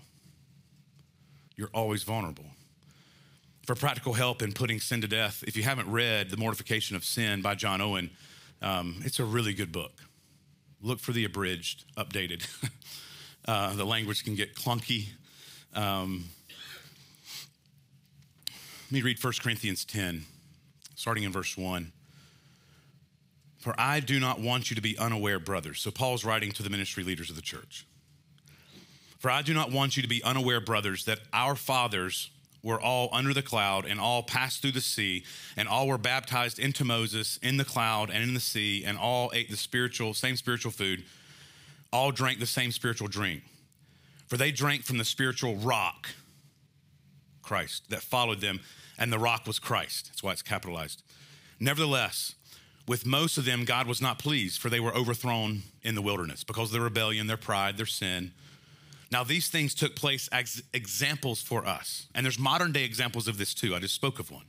You're 1.55 1.69
always 1.73 2.03
vulnerable. 2.03 2.45
For 3.67 3.75
practical 3.75 4.13
help 4.13 4.41
in 4.41 4.53
putting 4.53 4.79
sin 4.79 5.01
to 5.01 5.09
death, 5.09 5.43
if 5.45 5.57
you 5.57 5.63
haven't 5.63 5.91
read 5.91 6.29
The 6.29 6.37
Mortification 6.37 6.95
of 6.95 7.03
Sin 7.03 7.41
by 7.41 7.53
John 7.53 7.81
Owen, 7.81 8.11
Um, 8.61 9.01
it's 9.03 9.19
a 9.19 9.25
really 9.25 9.53
good 9.53 9.73
book. 9.73 9.91
Look 10.81 10.99
for 10.99 11.11
the 11.11 11.25
abridged, 11.25 11.83
updated. 11.97 12.47
uh, 13.45 13.75
the 13.75 13.85
language 13.85 14.23
can 14.23 14.35
get 14.35 14.55
clunky. 14.55 15.09
Um, 15.75 16.29
let 18.85 18.91
me 18.91 19.01
read 19.01 19.21
1 19.21 19.33
Corinthians 19.43 19.83
10, 19.83 20.23
starting 20.95 21.23
in 21.23 21.33
verse 21.33 21.57
1. 21.57 21.91
For 23.59 23.75
I 23.77 23.99
do 23.99 24.17
not 24.17 24.39
want 24.39 24.71
you 24.71 24.75
to 24.75 24.81
be 24.81 24.97
unaware, 24.97 25.39
brothers. 25.39 25.81
So 25.81 25.91
Paul's 25.91 26.23
writing 26.23 26.53
to 26.53 26.63
the 26.63 26.69
ministry 26.69 27.03
leaders 27.03 27.29
of 27.29 27.35
the 27.35 27.41
church. 27.41 27.85
For 29.19 29.29
I 29.29 29.41
do 29.41 29.53
not 29.53 29.73
want 29.73 29.97
you 29.97 30.03
to 30.03 30.09
be 30.09 30.23
unaware, 30.23 30.61
brothers, 30.61 31.03
that 31.03 31.19
our 31.33 31.55
fathers 31.55 32.31
were 32.67 32.79
all 32.79 33.07
under 33.13 33.33
the 33.33 33.41
cloud 33.41 33.85
and 33.85 33.99
all 33.99 34.21
passed 34.21 34.61
through 34.61 34.73
the 34.73 34.81
sea, 34.81 35.23
and 35.55 35.67
all 35.67 35.87
were 35.87 35.97
baptized 35.97 36.59
into 36.59 36.83
Moses 36.83 37.39
in 37.41 37.55
the 37.55 37.65
cloud 37.65 38.09
and 38.09 38.21
in 38.21 38.33
the 38.33 38.41
sea, 38.41 38.83
and 38.85 38.97
all 38.97 39.31
ate 39.33 39.49
the 39.49 39.57
spiritual, 39.57 40.13
same 40.13 40.35
spiritual 40.35 40.71
food, 40.71 41.05
all 41.93 42.11
drank 42.11 42.39
the 42.39 42.45
same 42.45 42.71
spiritual 42.71 43.07
drink. 43.07 43.43
For 44.27 44.35
they 44.35 44.51
drank 44.51 44.83
from 44.83 44.97
the 44.97 45.05
spiritual 45.05 45.55
rock, 45.55 46.09
Christ, 47.41 47.89
that 47.89 48.01
followed 48.01 48.41
them, 48.41 48.59
and 48.99 49.13
the 49.13 49.19
rock 49.19 49.47
was 49.47 49.59
Christ. 49.59 50.07
That's 50.07 50.21
why 50.21 50.33
it's 50.33 50.41
capitalized. 50.41 51.01
Nevertheless, 51.61 52.35
with 52.85 53.05
most 53.05 53.37
of 53.37 53.45
them, 53.45 53.63
God 53.63 53.87
was 53.87 54.01
not 54.01 54.19
pleased, 54.19 54.61
for 54.61 54.69
they 54.69 54.81
were 54.81 54.93
overthrown 54.93 55.63
in 55.81 55.95
the 55.95 56.01
wilderness 56.01 56.43
because 56.43 56.69
of 56.69 56.73
their 56.73 56.81
rebellion, 56.81 57.27
their 57.27 57.37
pride, 57.37 57.77
their 57.77 57.85
sin. 57.85 58.33
Now, 59.11 59.23
these 59.23 59.47
things 59.47 59.73
took 59.73 59.95
place 59.95 60.27
as 60.29 60.61
examples 60.73 61.41
for 61.41 61.65
us. 61.65 62.07
And 62.13 62.25
there's 62.25 62.39
modern 62.39 62.71
day 62.71 62.83
examples 62.83 63.27
of 63.27 63.37
this 63.37 63.53
too. 63.53 63.75
I 63.75 63.79
just 63.79 63.95
spoke 63.95 64.19
of 64.19 64.31
one. 64.31 64.45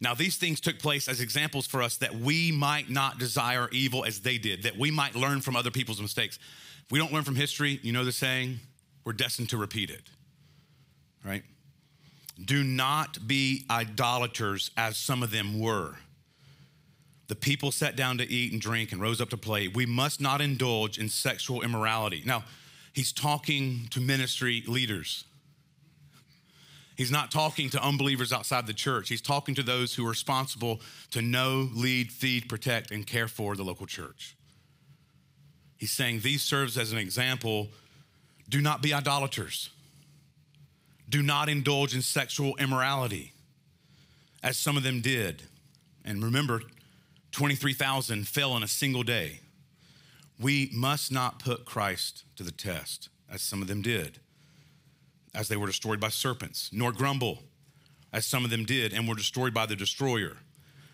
Now, 0.00 0.14
these 0.14 0.36
things 0.36 0.60
took 0.60 0.78
place 0.78 1.08
as 1.08 1.20
examples 1.20 1.66
for 1.66 1.82
us 1.82 1.96
that 1.98 2.14
we 2.14 2.52
might 2.52 2.90
not 2.90 3.18
desire 3.18 3.68
evil 3.72 4.04
as 4.04 4.20
they 4.20 4.36
did, 4.36 4.64
that 4.64 4.76
we 4.76 4.90
might 4.90 5.14
learn 5.14 5.40
from 5.40 5.56
other 5.56 5.70
people's 5.70 6.02
mistakes. 6.02 6.38
If 6.84 6.92
we 6.92 6.98
don't 6.98 7.12
learn 7.12 7.24
from 7.24 7.34
history, 7.34 7.80
you 7.82 7.92
know 7.92 8.04
the 8.04 8.12
saying, 8.12 8.60
we're 9.04 9.14
destined 9.14 9.48
to 9.50 9.56
repeat 9.56 9.88
it, 9.90 10.02
right? 11.24 11.42
Do 12.44 12.62
not 12.62 13.26
be 13.26 13.64
idolaters 13.70 14.70
as 14.76 14.98
some 14.98 15.22
of 15.22 15.30
them 15.30 15.58
were. 15.58 15.94
The 17.28 17.34
people 17.34 17.72
sat 17.72 17.96
down 17.96 18.18
to 18.18 18.30
eat 18.30 18.52
and 18.52 18.60
drink 18.60 18.92
and 18.92 19.00
rose 19.00 19.20
up 19.20 19.30
to 19.30 19.36
play. 19.36 19.68
We 19.68 19.86
must 19.86 20.20
not 20.20 20.40
indulge 20.40 20.98
in 20.98 21.08
sexual 21.08 21.62
immorality. 21.62 22.22
Now, 22.24 22.44
he's 22.96 23.12
talking 23.12 23.86
to 23.90 24.00
ministry 24.00 24.64
leaders. 24.66 25.24
He's 26.96 27.10
not 27.10 27.30
talking 27.30 27.68
to 27.70 27.84
unbelievers 27.84 28.32
outside 28.32 28.66
the 28.66 28.72
church. 28.72 29.10
He's 29.10 29.20
talking 29.20 29.54
to 29.56 29.62
those 29.62 29.94
who 29.94 30.06
are 30.06 30.08
responsible 30.08 30.80
to 31.10 31.20
know, 31.20 31.68
lead, 31.74 32.10
feed, 32.10 32.48
protect, 32.48 32.90
and 32.90 33.06
care 33.06 33.28
for 33.28 33.54
the 33.54 33.62
local 33.62 33.84
church. 33.84 34.34
He's 35.76 35.92
saying 35.92 36.20
these 36.20 36.42
serves 36.42 36.78
as 36.78 36.92
an 36.92 36.98
example. 36.98 37.68
Do 38.48 38.62
not 38.62 38.80
be 38.80 38.94
idolaters. 38.94 39.68
Do 41.06 41.22
not 41.22 41.50
indulge 41.50 41.94
in 41.94 42.00
sexual 42.00 42.56
immorality, 42.56 43.34
as 44.42 44.56
some 44.56 44.78
of 44.78 44.82
them 44.82 45.02
did. 45.02 45.42
And 46.02 46.24
remember, 46.24 46.62
23,000 47.32 48.26
fell 48.26 48.56
in 48.56 48.62
a 48.62 48.68
single 48.68 49.02
day. 49.02 49.40
We 50.38 50.70
must 50.72 51.10
not 51.10 51.38
put 51.38 51.64
Christ 51.64 52.24
to 52.36 52.42
the 52.42 52.50
test, 52.50 53.08
as 53.30 53.42
some 53.42 53.62
of 53.62 53.68
them 53.68 53.82
did, 53.82 54.18
as 55.34 55.48
they 55.48 55.56
were 55.56 55.66
destroyed 55.66 56.00
by 56.00 56.08
serpents, 56.08 56.70
nor 56.72 56.92
grumble, 56.92 57.42
as 58.12 58.26
some 58.26 58.44
of 58.44 58.50
them 58.50 58.64
did, 58.64 58.92
and 58.92 59.08
were 59.08 59.14
destroyed 59.14 59.54
by 59.54 59.66
the 59.66 59.76
destroyer. 59.76 60.36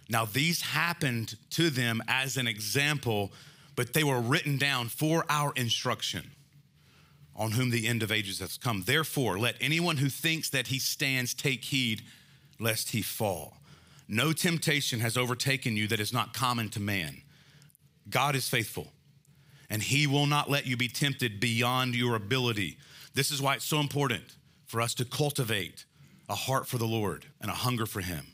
Now, 0.09 0.25
these 0.25 0.63
happened 0.63 1.37
to 1.51 1.71
them 1.71 2.03
as 2.07 2.37
an 2.37 2.47
example, 2.47 3.33
but 3.77 3.95
they 3.95 4.05
were 4.05 4.21
written 4.21 4.59
down 4.59 4.89
for 4.89 5.25
our 5.29 5.53
instruction, 5.57 6.31
on 7.35 7.53
whom 7.53 7.71
the 7.71 7.89
end 7.89 8.03
of 8.03 8.13
ages 8.13 8.39
has 8.41 8.59
come. 8.59 8.83
Therefore, 8.87 9.39
let 9.39 9.57
anyone 9.61 9.97
who 9.97 10.09
thinks 10.09 10.51
that 10.51 10.69
he 10.69 10.79
stands 10.79 11.35
take 11.35 11.65
heed 11.65 12.03
lest 12.61 12.91
he 12.91 13.03
fall. 13.03 13.57
No 14.07 14.33
temptation 14.33 15.01
has 15.01 15.17
overtaken 15.17 15.77
you 15.77 15.89
that 15.89 16.01
is 16.01 16.13
not 16.13 16.35
common 16.35 16.69
to 16.71 16.81
man. 16.81 17.23
God 18.11 18.37
is 18.37 18.49
faithful, 18.49 18.93
and 19.73 19.83
he 19.83 20.07
will 20.07 20.27
not 20.27 20.51
let 20.51 20.67
you 20.67 20.77
be 20.77 20.87
tempted 20.87 21.41
beyond 21.41 21.95
your 21.95 22.15
ability. 22.15 22.77
This 23.15 23.31
is 23.31 23.41
why 23.41 23.55
it's 23.55 23.65
so 23.65 23.81
important 23.81 24.23
for 24.67 24.83
us 24.83 24.93
to 24.93 25.05
cultivate 25.07 25.87
a 26.29 26.35
heart 26.35 26.69
for 26.69 26.77
the 26.77 26.85
Lord 26.85 27.25
and 27.41 27.51
a 27.51 27.55
hunger 27.55 27.87
for 27.87 28.03
him. 28.03 28.27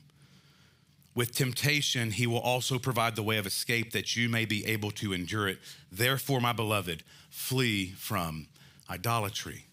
With 1.14 1.32
temptation, 1.32 2.10
he 2.10 2.26
will 2.26 2.40
also 2.40 2.80
provide 2.80 3.14
the 3.14 3.22
way 3.22 3.38
of 3.38 3.46
escape 3.46 3.92
that 3.92 4.16
you 4.16 4.28
may 4.28 4.46
be 4.46 4.66
able 4.66 4.90
to 4.92 5.12
endure 5.12 5.46
it. 5.46 5.60
Therefore, 5.92 6.40
my 6.40 6.52
beloved, 6.52 7.04
flee 7.30 7.92
from 7.92 8.48
idolatry. 8.90 9.66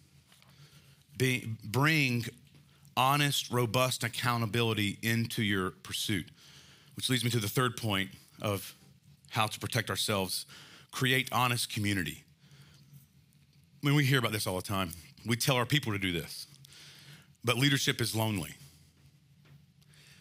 Be, 1.18 1.50
bring 1.64 2.26
honest, 2.96 3.52
robust 3.52 4.04
accountability 4.04 5.00
into 5.02 5.42
your 5.42 5.72
pursuit. 5.72 6.28
Which 6.96 7.10
leads 7.10 7.24
me 7.24 7.32
to 7.32 7.40
the 7.40 7.50
third 7.50 7.76
point 7.76 8.12
of 8.40 8.76
how 9.32 9.48
to 9.48 9.60
protect 9.60 9.90
ourselves 9.90 10.46
create 10.96 11.28
honest 11.34 11.70
community. 11.72 12.24
I 13.84 13.88
mean, 13.88 13.96
we 13.96 14.06
hear 14.06 14.18
about 14.18 14.32
this 14.32 14.48
all 14.48 14.56
the 14.56 14.62
time. 14.62 14.92
We 15.26 15.36
tell 15.36 15.58
our 15.58 15.66
people 15.66 15.92
to 15.92 16.00
do 16.00 16.14
this, 16.14 16.48
but 17.44 17.58
leadership 17.58 18.00
is 18.00 18.16
lonely. 18.16 18.56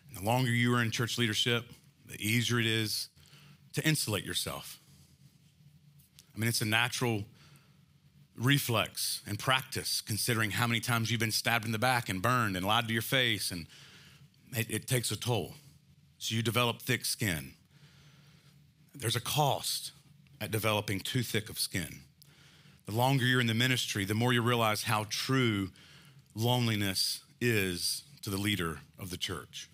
And 0.08 0.18
the 0.18 0.28
longer 0.28 0.50
you 0.50 0.74
are 0.74 0.82
in 0.82 0.90
church 0.90 1.16
leadership, 1.16 1.64
the 2.06 2.20
easier 2.20 2.58
it 2.58 2.66
is 2.66 3.08
to 3.74 3.86
insulate 3.86 4.24
yourself. 4.24 4.80
I 6.34 6.40
mean, 6.40 6.48
it's 6.48 6.60
a 6.60 6.66
natural 6.66 7.22
reflex 8.36 9.22
and 9.28 9.38
practice, 9.38 10.00
considering 10.00 10.50
how 10.50 10.66
many 10.66 10.80
times 10.80 11.08
you've 11.08 11.20
been 11.20 11.30
stabbed 11.30 11.66
in 11.66 11.70
the 11.70 11.78
back 11.78 12.08
and 12.08 12.20
burned 12.20 12.56
and 12.56 12.66
lied 12.66 12.88
to 12.88 12.92
your 12.92 13.02
face, 13.02 13.52
and 13.52 13.68
it, 14.56 14.68
it 14.68 14.88
takes 14.88 15.12
a 15.12 15.16
toll. 15.16 15.54
So 16.18 16.34
you 16.34 16.42
develop 16.42 16.82
thick 16.82 17.04
skin. 17.04 17.52
There's 18.92 19.14
a 19.14 19.20
cost 19.20 19.92
at 20.40 20.50
developing 20.50 21.00
too 21.00 21.22
thick 21.22 21.48
of 21.48 21.58
skin. 21.58 22.00
The 22.86 22.92
longer 22.92 23.24
you're 23.24 23.40
in 23.40 23.46
the 23.46 23.54
ministry, 23.54 24.04
the 24.04 24.14
more 24.14 24.32
you 24.32 24.42
realize 24.42 24.84
how 24.84 25.06
true 25.08 25.70
loneliness 26.34 27.20
is 27.40 28.02
to 28.22 28.30
the 28.30 28.36
leader 28.36 28.80
of 28.98 29.10
the 29.10 29.16
church. 29.16 29.68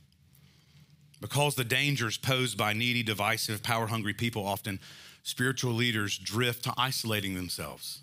Because 1.20 1.54
the 1.54 1.64
dangers 1.64 2.16
posed 2.16 2.56
by 2.56 2.72
needy, 2.72 3.02
divisive, 3.02 3.62
power 3.62 3.88
hungry 3.88 4.14
people 4.14 4.46
often, 4.46 4.80
spiritual 5.22 5.72
leaders 5.72 6.16
drift 6.16 6.64
to 6.64 6.74
isolating 6.76 7.34
themselves 7.34 8.02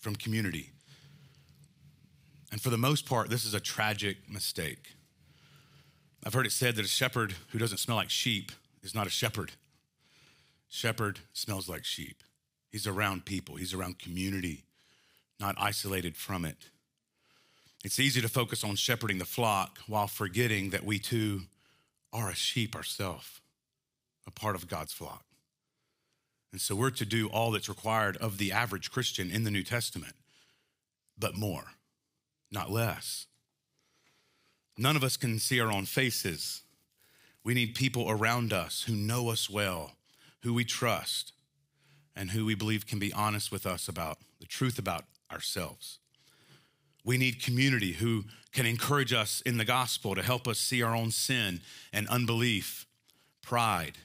from 0.00 0.16
community. 0.16 0.70
And 2.50 2.60
for 2.60 2.70
the 2.70 2.78
most 2.78 3.04
part, 3.04 3.30
this 3.30 3.44
is 3.44 3.52
a 3.52 3.60
tragic 3.60 4.30
mistake. 4.30 4.94
I've 6.24 6.32
heard 6.32 6.46
it 6.46 6.52
said 6.52 6.76
that 6.76 6.84
a 6.84 6.88
shepherd 6.88 7.34
who 7.50 7.58
doesn't 7.58 7.78
smell 7.78 7.96
like 7.96 8.10
sheep 8.10 8.52
is 8.82 8.94
not 8.94 9.06
a 9.06 9.10
shepherd. 9.10 9.52
Shepherd 10.74 11.20
smells 11.32 11.68
like 11.68 11.84
sheep. 11.84 12.24
He's 12.68 12.84
around 12.84 13.24
people, 13.24 13.54
he's 13.54 13.72
around 13.72 14.00
community, 14.00 14.64
not 15.38 15.54
isolated 15.56 16.16
from 16.16 16.44
it. 16.44 16.68
It's 17.84 18.00
easy 18.00 18.20
to 18.20 18.28
focus 18.28 18.64
on 18.64 18.74
shepherding 18.74 19.18
the 19.18 19.24
flock 19.24 19.78
while 19.86 20.08
forgetting 20.08 20.70
that 20.70 20.84
we 20.84 20.98
too 20.98 21.42
are 22.12 22.28
a 22.28 22.34
sheep 22.34 22.74
ourselves, 22.74 23.40
a 24.26 24.32
part 24.32 24.56
of 24.56 24.66
God's 24.66 24.92
flock. 24.92 25.22
And 26.50 26.60
so 26.60 26.74
we're 26.74 26.90
to 26.90 27.06
do 27.06 27.28
all 27.28 27.52
that's 27.52 27.68
required 27.68 28.16
of 28.16 28.38
the 28.38 28.50
average 28.50 28.90
Christian 28.90 29.30
in 29.30 29.44
the 29.44 29.52
New 29.52 29.62
Testament, 29.62 30.14
but 31.16 31.36
more, 31.36 31.66
not 32.50 32.68
less. 32.68 33.26
None 34.76 34.96
of 34.96 35.04
us 35.04 35.16
can 35.16 35.38
see 35.38 35.60
our 35.60 35.70
own 35.70 35.84
faces. 35.84 36.62
We 37.44 37.54
need 37.54 37.76
people 37.76 38.10
around 38.10 38.52
us 38.52 38.82
who 38.82 38.96
know 38.96 39.28
us 39.28 39.48
well, 39.48 39.92
who 40.44 40.54
we 40.54 40.64
trust, 40.64 41.32
and 42.14 42.30
who 42.30 42.44
we 42.44 42.54
believe 42.54 42.86
can 42.86 42.98
be 42.98 43.12
honest 43.12 43.50
with 43.50 43.66
us 43.66 43.88
about 43.88 44.18
the 44.40 44.46
truth 44.46 44.78
about 44.78 45.04
ourselves. 45.32 45.98
We 47.04 47.18
need 47.18 47.42
community 47.42 47.92
who 47.92 48.24
can 48.52 48.66
encourage 48.66 49.12
us 49.12 49.40
in 49.44 49.56
the 49.56 49.64
gospel 49.64 50.14
to 50.14 50.22
help 50.22 50.46
us 50.46 50.58
see 50.58 50.82
our 50.82 50.94
own 50.94 51.10
sin 51.10 51.60
and 51.92 52.06
unbelief, 52.08 52.86
pride, 53.42 53.98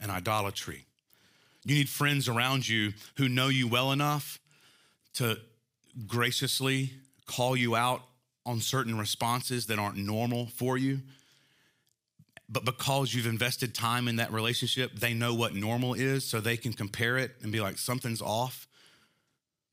and 0.00 0.10
idolatry. 0.10 0.86
You 1.64 1.74
need 1.74 1.88
friends 1.88 2.28
around 2.28 2.68
you 2.68 2.94
who 3.16 3.28
know 3.28 3.48
you 3.48 3.68
well 3.68 3.92
enough 3.92 4.40
to 5.14 5.38
graciously 6.06 6.92
call 7.26 7.56
you 7.56 7.76
out 7.76 8.02
on 8.46 8.60
certain 8.60 8.96
responses 8.96 9.66
that 9.66 9.78
aren't 9.78 9.96
normal 9.96 10.46
for 10.46 10.78
you. 10.78 11.00
But 12.52 12.64
because 12.64 13.14
you've 13.14 13.26
invested 13.26 13.74
time 13.74 14.08
in 14.08 14.16
that 14.16 14.32
relationship, 14.32 14.94
they 14.96 15.14
know 15.14 15.32
what 15.32 15.54
normal 15.54 15.94
is, 15.94 16.24
so 16.24 16.40
they 16.40 16.56
can 16.56 16.72
compare 16.72 17.16
it 17.16 17.36
and 17.42 17.52
be 17.52 17.60
like, 17.60 17.78
something's 17.78 18.20
off. 18.20 18.66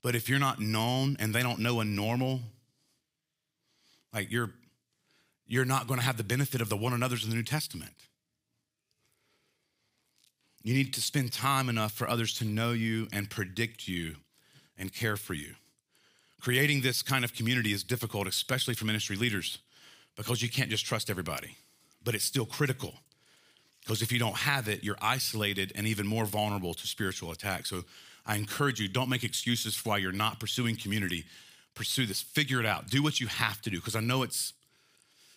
But 0.04 0.16
if 0.16 0.30
you're 0.30 0.40
not 0.40 0.62
known 0.62 1.18
and 1.20 1.34
they 1.34 1.42
don't 1.42 1.60
know 1.60 1.80
a 1.80 1.86
normal, 1.86 2.42
like 4.14 4.32
you're 4.32 4.52
you're 5.48 5.66
not 5.66 5.88
going 5.88 6.00
to 6.00 6.06
have 6.06 6.18
the 6.18 6.24
benefit 6.24 6.62
of 6.62 6.70
the 6.70 6.78
one 6.78 6.94
another's 6.94 7.24
in 7.24 7.30
the 7.30 7.36
New 7.36 7.44
Testament. 7.44 7.94
You 10.62 10.74
need 10.74 10.94
to 10.96 11.02
spend 11.02 11.32
time 11.32 11.70
enough 11.70 11.94
for 11.94 12.10
others 12.10 12.34
to 12.36 12.46
know 12.46 12.74
you 12.74 13.08
and 13.14 13.30
predict 13.30 13.88
you 13.88 14.18
and 14.78 14.94
care 14.94 15.16
for 15.16 15.34
you. 15.34 15.56
Creating 16.42 16.82
this 16.82 17.02
kind 17.02 17.24
of 17.24 17.34
community 17.34 17.72
is 17.72 17.84
difficult, 17.84 18.28
especially 18.28 18.74
for 18.74 18.84
ministry 18.84 19.16
leaders, 19.16 19.60
because 20.18 20.42
you 20.42 20.50
can't 20.50 20.70
just 20.70 20.86
trust 20.86 21.10
everybody, 21.10 21.56
but 22.08 22.16
it's 22.16 22.24
still 22.24 22.46
critical. 22.46 22.94
Because 23.82 24.02
if 24.02 24.14
you 24.14 24.18
don't 24.18 24.38
have 24.38 24.70
it, 24.70 24.82
you're 24.82 24.96
isolated 25.02 25.74
and 25.76 25.86
even 25.86 26.08
more 26.08 26.24
vulnerable 26.24 26.74
to 26.74 26.88
spiritual 26.88 27.34
attack. 27.34 27.66
So 27.66 27.84
I 28.26 28.38
encourage 28.38 28.80
you, 28.80 28.88
don't 28.88 29.10
make 29.10 29.26
excuses 29.26 29.76
for 29.76 29.90
why 29.90 29.98
you're 29.98 30.14
not 30.14 30.40
pursuing 30.40 30.78
community. 30.78 31.26
Pursue 31.76 32.06
this, 32.06 32.22
figure 32.22 32.62
it 32.62 32.66
out, 32.66 32.88
do 32.88 33.04
what 33.04 33.20
you 33.20 33.28
have 33.28 33.62
to 33.64 33.70
do, 33.70 33.76
because 33.76 33.98
I 33.98 34.00
know 34.00 34.24
it's, 34.24 34.54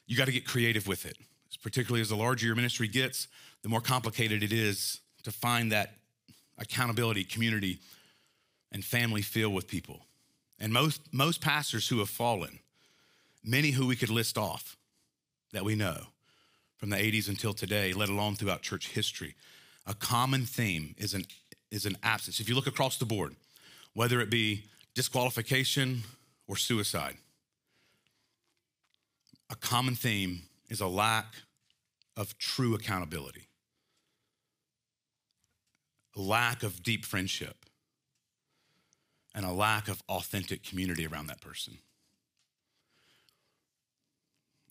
you 0.06 0.16
got 0.16 0.26
to 0.26 0.33
get 0.33 0.46
creative 0.46 0.87
with 0.87 1.06
it. 1.06 1.16
Particularly 1.61 2.02
as 2.02 2.11
the 2.11 2.14
larger 2.14 2.46
your 2.46 2.54
ministry 2.54 2.87
gets, 2.87 3.26
the 3.62 3.68
more 3.68 3.80
complicated 3.80 4.44
it 4.44 4.52
is 4.52 5.00
to 5.24 5.33
find 5.33 5.72
that 5.72 5.94
accountability, 6.56 7.24
community, 7.24 7.80
and 8.70 8.85
family 8.85 9.22
feel 9.22 9.50
with 9.50 9.66
people. 9.66 10.06
And 10.61 10.72
most, 10.72 11.00
most 11.11 11.40
pastors 11.40 11.88
who 11.88 11.98
have 11.98 12.11
fallen, 12.11 12.61
many 13.42 13.72
who 13.72 13.88
we 13.88 13.96
could 13.96 14.11
list 14.11 14.38
off 14.38 14.76
that 15.52 15.64
we 15.64 15.74
know 15.74 16.06
from 16.81 16.88
the 16.88 16.97
80s 16.97 17.29
until 17.29 17.53
today, 17.53 17.93
let 17.93 18.09
alone 18.09 18.35
throughout 18.35 18.62
church 18.62 18.88
history, 18.88 19.35
a 19.87 19.93
common 19.93 20.47
theme 20.47 20.95
is 20.97 21.12
an, 21.12 21.27
is 21.71 21.85
an 21.85 21.99
absence. 22.03 22.40
If 22.40 22.49
you 22.49 22.55
look 22.55 22.66
across 22.66 22.97
the 22.97 23.05
board, 23.05 23.37
whether 23.93 24.19
it 24.21 24.31
be 24.31 24.64
disqualification 24.95 26.03
or 26.49 26.57
suicide, 26.57 27.16
a 29.51 29.57
common 29.57 29.95
theme 29.95 30.43
is 30.71 30.81
a 30.81 30.87
lack 30.87 31.35
of 32.16 32.38
true 32.38 32.75
accountability, 32.75 33.49
a 36.16 36.21
lack 36.21 36.62
of 36.62 36.83
deep 36.83 37.05
friendship, 37.05 37.66
and 39.35 39.45
a 39.45 39.53
lack 39.53 39.87
of 39.87 40.03
authentic 40.09 40.62
community 40.62 41.07
around 41.07 41.27
that 41.27 41.43
person. 41.43 41.77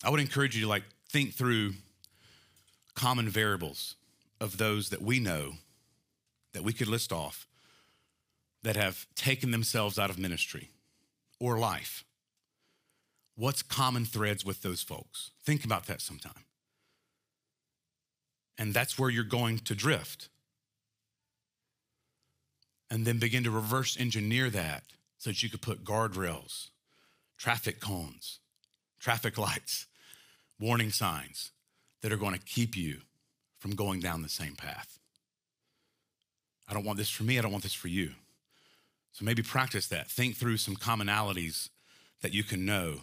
I 0.03 0.09
would 0.09 0.19
encourage 0.19 0.55
you 0.55 0.63
to 0.63 0.67
like 0.67 0.83
think 1.09 1.33
through 1.33 1.73
common 2.99 3.29
variables 3.29 3.95
of 4.41 4.57
those 4.57 4.89
that 4.89 5.01
we 5.01 5.21
know 5.21 5.53
that 6.51 6.63
we 6.63 6.73
could 6.73 6.87
list 6.89 7.13
off 7.13 7.47
that 8.61 8.75
have 8.75 9.07
taken 9.15 9.51
themselves 9.51 9.97
out 9.97 10.09
of 10.09 10.19
ministry 10.19 10.67
or 11.39 11.57
life. 11.57 12.03
What's 13.37 13.61
common 13.61 14.03
threads 14.03 14.43
with 14.43 14.63
those 14.63 14.81
folks? 14.81 15.31
Think 15.45 15.63
about 15.63 15.85
that 15.85 16.01
sometime. 16.01 16.43
And 18.57 18.73
that's 18.73 18.99
where 18.99 19.09
you're 19.09 19.23
going 19.23 19.59
to 19.59 19.75
drift. 19.75 20.27
And 22.91 23.05
then 23.05 23.17
begin 23.17 23.45
to 23.45 23.51
reverse 23.51 23.97
engineer 23.97 24.49
that 24.49 24.83
so 25.17 25.29
that 25.29 25.41
you 25.41 25.49
could 25.49 25.61
put 25.61 25.85
guardrails, 25.85 26.67
traffic 27.37 27.79
cones, 27.79 28.39
traffic 28.99 29.37
lights, 29.37 29.85
warning 30.59 30.91
signs 30.91 31.51
that 32.01 32.11
are 32.11 32.17
going 32.17 32.33
to 32.33 32.39
keep 32.39 32.75
you 32.75 32.97
from 33.59 33.75
going 33.75 33.99
down 33.99 34.21
the 34.21 34.29
same 34.29 34.55
path. 34.55 34.99
I 36.67 36.73
don't 36.73 36.85
want 36.85 36.97
this 36.97 37.09
for 37.09 37.23
me, 37.23 37.37
I 37.37 37.41
don't 37.41 37.51
want 37.51 37.63
this 37.63 37.73
for 37.73 37.87
you. 37.87 38.11
So 39.11 39.25
maybe 39.25 39.41
practice 39.41 39.87
that. 39.87 40.07
Think 40.09 40.35
through 40.35 40.57
some 40.57 40.75
commonalities 40.75 41.69
that 42.21 42.33
you 42.33 42.43
can 42.43 42.65
know. 42.65 43.01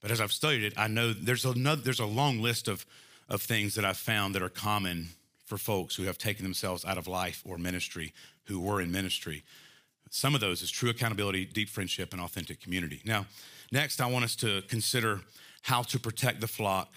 But 0.00 0.10
as 0.10 0.20
I've 0.20 0.32
studied 0.32 0.62
it, 0.62 0.74
I 0.76 0.86
know 0.86 1.12
there's 1.12 1.44
another, 1.44 1.80
there's 1.80 1.98
a 1.98 2.06
long 2.06 2.40
list 2.40 2.68
of, 2.68 2.86
of 3.28 3.42
things 3.42 3.74
that 3.74 3.84
I've 3.84 3.96
found 3.96 4.34
that 4.34 4.42
are 4.42 4.48
common 4.48 5.08
for 5.44 5.56
folks 5.56 5.96
who 5.96 6.04
have 6.04 6.18
taken 6.18 6.44
themselves 6.44 6.84
out 6.84 6.98
of 6.98 7.08
life 7.08 7.42
or 7.44 7.58
ministry, 7.58 8.12
who 8.44 8.60
were 8.60 8.80
in 8.80 8.92
ministry. 8.92 9.42
Some 10.10 10.34
of 10.34 10.40
those 10.40 10.62
is 10.62 10.70
true 10.70 10.90
accountability, 10.90 11.46
deep 11.46 11.68
friendship, 11.68 12.12
and 12.12 12.20
authentic 12.20 12.60
community. 12.60 13.00
Now, 13.04 13.26
next, 13.72 14.00
I 14.00 14.06
want 14.06 14.24
us 14.24 14.36
to 14.36 14.62
consider 14.68 15.20
how 15.62 15.82
to 15.82 15.98
protect 15.98 16.40
the 16.40 16.46
flock 16.46 16.92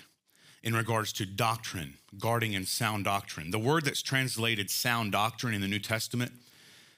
in 0.63 0.75
regards 0.75 1.11
to 1.13 1.25
doctrine, 1.25 1.95
guarding 2.19 2.55
and 2.55 2.67
sound 2.67 3.05
doctrine. 3.05 3.51
The 3.51 3.59
word 3.59 3.85
that's 3.85 4.01
translated 4.01 4.69
sound 4.69 5.11
doctrine 5.11 5.53
in 5.53 5.61
the 5.61 5.67
New 5.67 5.79
Testament 5.79 6.31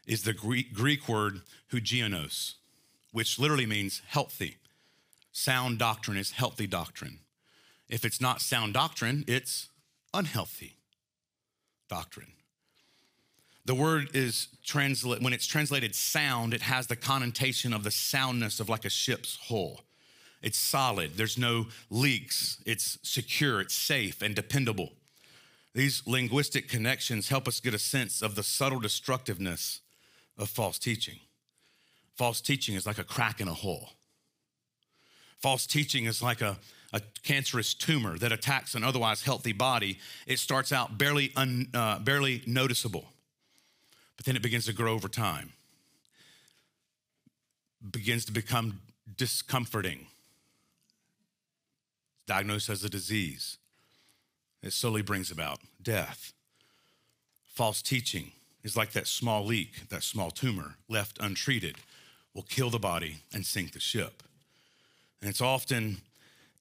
is 0.06 0.24
the 0.24 0.34
Greek, 0.34 0.74
Greek 0.74 1.08
word 1.08 1.42
hugionos, 1.72 2.56
which 3.12 3.40
literally 3.40 3.66
means 3.66 4.02
healthy. 4.08 4.58
Sound 5.32 5.80
doctrine 5.80 6.18
is 6.18 6.32
healthy 6.32 6.68
doctrine. 6.68 7.20
If 7.90 8.04
it's 8.04 8.20
not 8.20 8.42
sound 8.42 8.74
doctrine, 8.74 9.24
it's 9.28 9.70
unhealthy 10.14 10.76
doctrine. 11.90 12.34
The 13.66 13.76
word 13.76 14.10
is 14.14 14.50
translate 14.64 15.22
when 15.22 15.32
it's 15.32 15.48
translated 15.48 15.96
sound, 15.96 16.54
it 16.54 16.62
has 16.62 16.88
the 16.88 16.98
connotation 16.98 17.74
of 17.74 17.84
the 17.84 17.92
soundness 17.92 18.60
of 18.60 18.68
like 18.68 18.84
a 18.84 18.90
ship's 18.90 19.38
hull. 19.44 19.82
It's 20.44 20.58
solid, 20.58 21.16
there's 21.16 21.38
no 21.38 21.68
leaks, 21.90 22.62
it's 22.66 23.00
secure, 23.02 23.62
it's 23.62 23.74
safe 23.74 24.22
and 24.22 24.36
dependable. 24.36 24.92
These 25.74 26.04
linguistic 26.06 26.68
connections 26.68 27.30
help 27.30 27.48
us 27.48 27.60
get 27.60 27.74
a 27.74 27.80
sense 27.80 28.22
of 28.22 28.36
the 28.36 28.44
subtle 28.44 28.80
destructiveness 28.80 29.80
of 30.38 30.50
false 30.50 30.78
teaching. 30.78 31.20
False 32.16 32.42
teaching 32.42 32.76
is 32.76 32.86
like 32.86 33.00
a 33.00 33.04
crack 33.04 33.40
in 33.40 33.48
a 33.48 33.54
hole. 33.54 33.92
False 35.40 35.66
teaching 35.66 36.06
is 36.06 36.22
like 36.22 36.42
a, 36.42 36.58
a 36.92 37.02
cancerous 37.24 37.74
tumor 37.74 38.18
that 38.18 38.32
attacks 38.32 38.76
an 38.76 38.84
otherwise 38.84 39.24
healthy 39.24 39.54
body. 39.54 39.98
It 40.28 40.40
starts 40.40 40.72
out 40.72 40.98
barely, 40.98 41.32
un, 41.36 41.70
uh, 41.74 42.00
barely 42.00 42.44
noticeable, 42.46 43.06
but 44.18 44.26
then 44.26 44.36
it 44.36 44.42
begins 44.42 44.66
to 44.66 44.74
grow 44.74 44.94
over 44.94 45.08
time, 45.08 45.54
begins 47.92 48.26
to 48.26 48.32
become 48.32 48.82
discomforting, 49.18 50.08
diagnosed 52.28 52.70
as 52.70 52.84
a 52.84 52.90
disease. 52.90 53.58
It 54.62 54.74
slowly 54.74 55.02
brings 55.02 55.32
about 55.32 55.60
death. 55.82 56.34
False 57.46 57.82
teaching 57.82 58.32
is 58.64 58.78
like 58.78 58.94
that 58.94 59.08
small 59.08 59.46
leak, 59.46 59.90
that 59.90 60.04
small 60.04 60.32
tumor 60.32 60.76
left 60.88 61.18
untreated 61.20 61.78
will 62.34 62.44
kill 62.44 62.70
the 62.70 62.80
body 62.80 63.18
and 63.34 63.46
sink 63.46 63.74
the 63.74 63.80
ship. 63.80 64.24
And 65.22 65.30
it's 65.30 65.42
often 65.42 65.98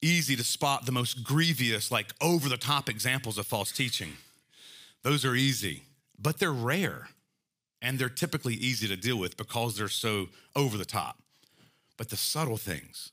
easy 0.01 0.35
to 0.35 0.43
spot 0.43 0.85
the 0.85 0.91
most 0.91 1.23
grievous, 1.23 1.91
like 1.91 2.13
over 2.21 2.49
the 2.49 2.57
top 2.57 2.89
examples 2.89 3.37
of 3.37 3.47
false 3.47 3.71
teaching. 3.71 4.13
Those 5.01 5.25
are 5.25 5.35
easy, 5.35 5.83
but 6.19 6.39
they're 6.39 6.51
rare 6.51 7.09
and 7.81 7.99
they're 7.99 8.09
typically 8.09 8.53
easy 8.55 8.87
to 8.87 8.95
deal 8.95 9.17
with 9.17 9.35
because 9.37 9.77
they're 9.77 9.87
so 9.89 10.27
over 10.55 10.77
the 10.77 10.85
top. 10.85 11.17
But 11.97 12.09
the 12.09 12.17
subtle 12.17 12.57
things, 12.57 13.11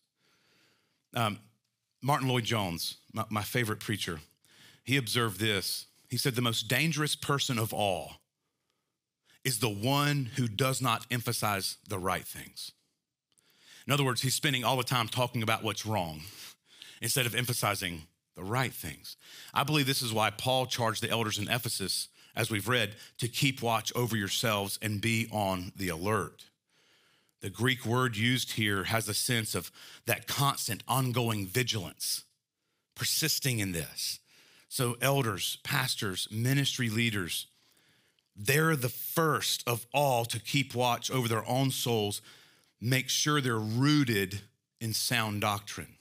um, 1.15 1.39
Martyn 2.03 2.29
Lloyd-Jones, 2.29 2.97
my, 3.13 3.25
my 3.29 3.43
favorite 3.43 3.81
preacher, 3.81 4.21
he 4.85 4.97
observed 4.97 5.39
this. 5.39 5.87
He 6.09 6.17
said, 6.17 6.35
The 6.35 6.43
most 6.43 6.69
dangerous 6.69 7.15
person 7.15 7.59
of 7.59 7.73
all 7.73 8.21
is 9.45 9.59
the 9.59 9.69
one 9.69 10.31
who 10.37 10.49
does 10.49 10.83
not 10.83 11.07
emphasize 11.11 11.77
the 11.89 11.99
right 11.99 12.27
things. 12.27 12.73
In 13.87 13.93
other 13.93 14.05
words, 14.05 14.23
he's 14.23 14.35
spending 14.35 14.65
all 14.65 14.77
the 14.77 14.85
time 14.85 15.09
talking 15.09 15.43
about 15.43 15.63
what's 15.63 15.87
wrong 15.87 16.23
instead 17.01 17.27
of 17.27 17.35
emphasizing 17.35 18.03
the 18.37 18.45
right 18.45 18.73
things. 18.73 19.17
I 19.53 19.65
believe 19.65 19.87
this 19.87 20.03
is 20.03 20.13
why 20.13 20.31
Paul 20.31 20.67
charged 20.67 21.03
the 21.03 21.11
elders 21.11 21.39
in 21.39 21.49
Ephesus, 21.49 22.09
as 22.37 22.51
we've 22.51 22.69
read, 22.69 22.95
to 23.19 23.29
keep 23.29 23.63
watch 23.63 23.93
over 23.97 24.17
yourselves 24.17 24.79
and 24.83 25.01
be 25.01 25.29
on 25.33 25.73
the 25.77 25.89
alert. 25.89 26.45
The 27.41 27.51
Greek 27.51 27.87
word 27.87 28.17
used 28.17 28.53
here 28.53 28.85
has 28.85 29.09
a 29.09 29.15
sense 29.15 29.55
of 29.55 29.71
that 30.05 30.27
constant, 30.27 30.83
ongoing 30.87 31.47
vigilance, 31.47 32.25
persisting 32.95 33.61
in 33.61 33.73
this. 33.73 34.19
So, 34.69 34.97
elders, 35.01 35.59
pastors, 35.65 36.29
ministry 36.31 36.91
leaders, 36.91 37.47
they're 38.37 38.77
the 38.77 38.91
first 38.91 39.65
of 39.67 39.87
all 39.93 40.25
to 40.27 40.39
keep 40.39 40.75
watch 40.75 41.11
over 41.11 41.29
their 41.29 41.49
own 41.49 41.71
souls, 41.71 42.21
make 42.81 43.09
sure 43.09 43.41
they're 43.41 43.59
rooted 43.59 44.41
in 44.81 44.93
sound 44.93 45.41
doctrine. 45.41 45.97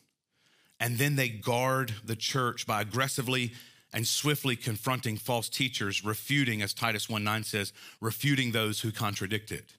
And 0.80 0.97
then 0.97 1.15
they 1.15 1.30
guard 1.30 1.93
the 2.04 2.15
church 2.15 2.67
by 2.67 2.82
aggressively 2.82 3.54
and 3.91 4.06
swiftly 4.06 4.56
confronting 4.56 5.17
false 5.17 5.49
teachers, 5.49 6.06
refuting, 6.06 6.62
as 6.62 6.73
Titus 6.73 7.10
1 7.10 7.23
9 7.23 7.43
says, 7.43 7.73
refuting 8.02 8.52
those 8.52 8.82
who 8.82 8.91
contradict 8.91 9.52
it 9.52 9.73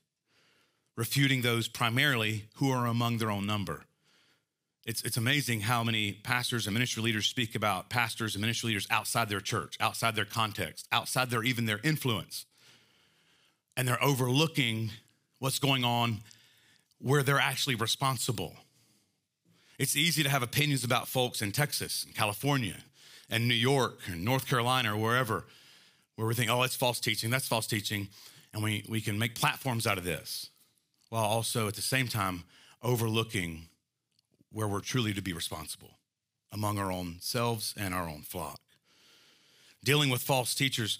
refuting 1.00 1.40
those 1.40 1.66
primarily 1.66 2.44
who 2.56 2.70
are 2.70 2.84
among 2.84 3.16
their 3.16 3.30
own 3.30 3.46
number. 3.46 3.84
It's, 4.84 5.00
it's 5.00 5.16
amazing 5.16 5.62
how 5.62 5.82
many 5.82 6.12
pastors 6.12 6.66
and 6.66 6.74
ministry 6.74 7.02
leaders 7.02 7.24
speak 7.24 7.54
about 7.54 7.88
pastors 7.88 8.34
and 8.34 8.42
ministry 8.42 8.68
leaders 8.68 8.86
outside 8.90 9.30
their 9.30 9.40
church, 9.40 9.78
outside 9.80 10.14
their 10.14 10.26
context, 10.26 10.86
outside 10.92 11.30
their 11.30 11.42
even 11.42 11.64
their 11.64 11.80
influence. 11.82 12.44
And 13.78 13.88
they're 13.88 14.04
overlooking 14.04 14.90
what's 15.38 15.58
going 15.58 15.84
on 15.84 16.18
where 16.98 17.22
they're 17.22 17.40
actually 17.40 17.76
responsible. 17.76 18.56
It's 19.78 19.96
easy 19.96 20.22
to 20.22 20.28
have 20.28 20.42
opinions 20.42 20.84
about 20.84 21.08
folks 21.08 21.40
in 21.40 21.50
Texas 21.50 22.04
and 22.04 22.14
California 22.14 22.76
and 23.30 23.48
New 23.48 23.54
York 23.54 24.00
and 24.06 24.22
North 24.22 24.46
Carolina 24.46 24.94
or 24.94 24.98
wherever 24.98 25.46
where 26.16 26.26
we 26.26 26.34
think, 26.34 26.50
oh, 26.50 26.62
it's 26.62 26.76
false 26.76 27.00
teaching, 27.00 27.30
that's 27.30 27.48
false 27.48 27.66
teaching, 27.66 28.08
and 28.52 28.62
we, 28.62 28.84
we 28.86 29.00
can 29.00 29.18
make 29.18 29.34
platforms 29.34 29.86
out 29.86 29.96
of 29.96 30.04
this, 30.04 30.50
while 31.10 31.24
also 31.24 31.68
at 31.68 31.74
the 31.74 31.82
same 31.82 32.08
time 32.08 32.44
overlooking 32.82 33.66
where 34.52 34.66
we're 34.66 34.80
truly 34.80 35.12
to 35.12 35.22
be 35.22 35.32
responsible 35.32 35.98
among 36.50 36.78
our 36.78 36.90
own 36.90 37.16
selves 37.20 37.74
and 37.76 37.94
our 37.94 38.08
own 38.08 38.22
flock. 38.22 38.60
Dealing 39.84 40.10
with 40.10 40.22
false 40.22 40.54
teachers, 40.54 40.98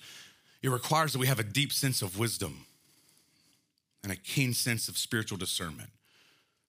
it 0.62 0.68
requires 0.68 1.12
that 1.12 1.18
we 1.18 1.26
have 1.26 1.40
a 1.40 1.44
deep 1.44 1.72
sense 1.72 2.02
of 2.02 2.18
wisdom 2.18 2.66
and 4.02 4.12
a 4.12 4.16
keen 4.16 4.52
sense 4.52 4.88
of 4.88 4.96
spiritual 4.96 5.38
discernment. 5.38 5.90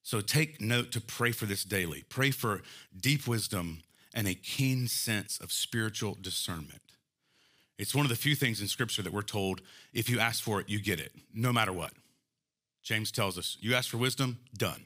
So 0.03 0.21
take 0.21 0.59
note 0.59 0.91
to 0.93 1.01
pray 1.01 1.31
for 1.31 1.45
this 1.45 1.63
daily. 1.63 2.03
Pray 2.09 2.31
for 2.31 2.61
deep 2.99 3.27
wisdom 3.27 3.81
and 4.13 4.27
a 4.27 4.33
keen 4.33 4.87
sense 4.87 5.39
of 5.39 5.51
spiritual 5.51 6.17
discernment. 6.19 6.81
It's 7.77 7.95
one 7.95 8.05
of 8.05 8.09
the 8.09 8.15
few 8.15 8.35
things 8.35 8.61
in 8.61 8.67
Scripture 8.67 9.01
that 9.03 9.13
we're 9.13 9.21
told 9.21 9.61
if 9.93 10.09
you 10.09 10.19
ask 10.19 10.43
for 10.43 10.59
it, 10.59 10.69
you 10.69 10.79
get 10.79 10.99
it, 10.99 11.11
no 11.33 11.53
matter 11.53 11.71
what. 11.71 11.93
James 12.83 13.11
tells 13.11 13.37
us, 13.37 13.57
you 13.59 13.75
ask 13.75 13.89
for 13.89 13.97
wisdom, 13.97 14.39
done. 14.57 14.85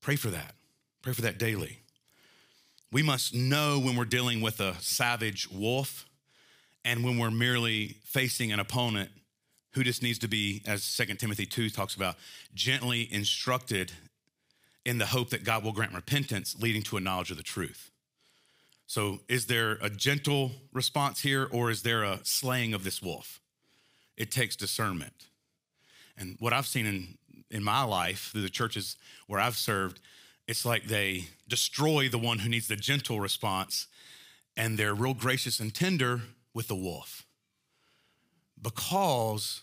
Pray 0.00 0.16
for 0.16 0.28
that. 0.28 0.54
Pray 1.00 1.12
for 1.12 1.22
that 1.22 1.38
daily. 1.38 1.78
We 2.90 3.02
must 3.02 3.34
know 3.34 3.80
when 3.80 3.96
we're 3.96 4.04
dealing 4.04 4.40
with 4.40 4.60
a 4.60 4.74
savage 4.80 5.48
wolf 5.50 6.06
and 6.84 7.04
when 7.04 7.18
we're 7.18 7.30
merely 7.30 7.96
facing 8.04 8.52
an 8.52 8.60
opponent 8.60 9.10
who 9.74 9.82
just 9.82 10.02
needs 10.02 10.18
to 10.18 10.28
be, 10.28 10.62
as 10.66 10.96
2 10.96 11.14
Timothy 11.14 11.46
2 11.46 11.70
talks 11.70 11.94
about, 11.94 12.16
gently 12.54 13.08
instructed 13.10 13.92
in 14.84 14.98
the 14.98 15.06
hope 15.06 15.30
that 15.30 15.44
God 15.44 15.64
will 15.64 15.72
grant 15.72 15.94
repentance, 15.94 16.56
leading 16.60 16.82
to 16.82 16.96
a 16.96 17.00
knowledge 17.00 17.30
of 17.30 17.36
the 17.36 17.42
truth. 17.42 17.90
So, 18.86 19.20
is 19.28 19.46
there 19.46 19.78
a 19.80 19.88
gentle 19.88 20.52
response 20.72 21.20
here, 21.20 21.48
or 21.50 21.70
is 21.70 21.82
there 21.82 22.02
a 22.02 22.20
slaying 22.24 22.74
of 22.74 22.84
this 22.84 23.00
wolf? 23.00 23.40
It 24.16 24.30
takes 24.30 24.56
discernment. 24.56 25.28
And 26.16 26.36
what 26.38 26.52
I've 26.52 26.66
seen 26.66 26.86
in, 26.86 27.18
in 27.50 27.62
my 27.62 27.82
life 27.84 28.30
through 28.32 28.42
the 28.42 28.50
churches 28.50 28.96
where 29.26 29.40
I've 29.40 29.56
served, 29.56 30.00
it's 30.46 30.64
like 30.64 30.84
they 30.84 31.26
destroy 31.48 32.08
the 32.08 32.18
one 32.18 32.40
who 32.40 32.48
needs 32.48 32.68
the 32.68 32.76
gentle 32.76 33.20
response, 33.20 33.86
and 34.56 34.78
they're 34.78 34.94
real 34.94 35.14
gracious 35.14 35.60
and 35.60 35.74
tender 35.74 36.20
with 36.54 36.68
the 36.68 36.74
wolf. 36.74 37.24
Because, 38.60 39.62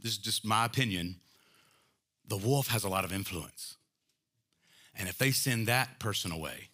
this 0.00 0.12
is 0.12 0.18
just 0.18 0.44
my 0.44 0.64
opinion, 0.64 1.16
the 2.26 2.36
wolf 2.36 2.68
has 2.68 2.84
a 2.84 2.88
lot 2.88 3.04
of 3.04 3.12
influence. 3.12 3.76
And 4.98 5.08
if 5.08 5.18
they 5.18 5.30
send 5.30 5.66
that 5.68 5.98
person 5.98 6.32
away, 6.32 6.68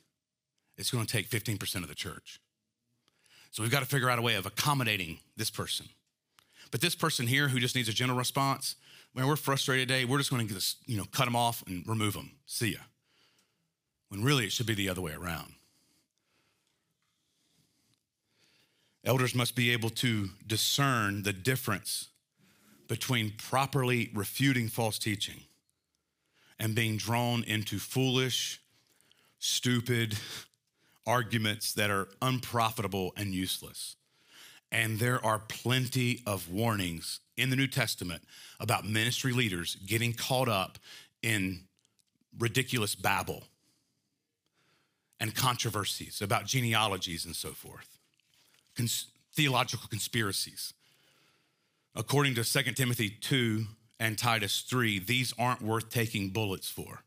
it's 0.76 0.90
going 0.90 1.04
to 1.04 1.12
take 1.12 1.28
15% 1.28 1.76
of 1.76 1.88
the 1.88 1.94
church. 1.94 2.40
So 3.50 3.62
we've 3.62 3.72
got 3.72 3.80
to 3.80 3.86
figure 3.86 4.10
out 4.10 4.18
a 4.18 4.22
way 4.22 4.34
of 4.34 4.46
accommodating 4.46 5.18
this 5.36 5.50
person. 5.50 5.88
But 6.70 6.80
this 6.80 6.94
person 6.94 7.26
here 7.26 7.48
who 7.48 7.58
just 7.58 7.74
needs 7.74 7.88
a 7.88 7.92
gentle 7.92 8.16
response, 8.16 8.76
when 9.12 9.26
we're 9.26 9.36
frustrated 9.36 9.88
today, 9.88 10.04
we're 10.04 10.18
just 10.18 10.30
going 10.30 10.46
to 10.46 10.54
just, 10.54 10.78
you 10.86 10.96
know, 10.96 11.04
cut 11.12 11.24
them 11.24 11.36
off 11.36 11.62
and 11.66 11.86
remove 11.86 12.14
them. 12.14 12.32
See 12.46 12.72
ya. 12.72 12.80
When 14.08 14.22
really 14.22 14.44
it 14.44 14.52
should 14.52 14.66
be 14.66 14.74
the 14.74 14.88
other 14.88 15.00
way 15.00 15.12
around. 15.12 15.52
Elders 19.04 19.34
must 19.34 19.54
be 19.54 19.70
able 19.70 19.90
to 19.90 20.28
discern 20.46 21.22
the 21.22 21.32
difference 21.32 22.08
between 22.88 23.32
properly 23.36 24.10
refuting 24.14 24.68
false 24.68 24.98
teaching 24.98 25.40
and 26.58 26.74
being 26.74 26.96
drawn 26.96 27.44
into 27.44 27.78
foolish, 27.78 28.60
stupid 29.38 30.18
arguments 31.06 31.72
that 31.74 31.90
are 31.90 32.08
unprofitable 32.20 33.12
and 33.16 33.32
useless. 33.32 33.96
And 34.70 34.98
there 34.98 35.24
are 35.24 35.38
plenty 35.38 36.20
of 36.26 36.50
warnings 36.50 37.20
in 37.36 37.50
the 37.50 37.56
New 37.56 37.66
Testament 37.66 38.22
about 38.60 38.84
ministry 38.84 39.32
leaders 39.32 39.76
getting 39.86 40.12
caught 40.12 40.48
up 40.48 40.78
in 41.22 41.60
ridiculous 42.38 42.94
babble 42.94 43.44
and 45.20 45.34
controversies 45.34 46.20
about 46.22 46.46
genealogies 46.46 47.24
and 47.24 47.34
so 47.34 47.50
forth, 47.50 47.98
Cons- 48.76 49.06
theological 49.34 49.88
conspiracies. 49.88 50.74
According 51.94 52.34
to 52.36 52.44
2 52.44 52.72
Timothy 52.72 53.10
2 53.10 53.64
and 53.98 54.16
Titus 54.16 54.60
3, 54.60 55.00
these 55.00 55.34
aren't 55.38 55.62
worth 55.62 55.90
taking 55.90 56.28
bullets 56.28 56.68
for. 56.68 57.02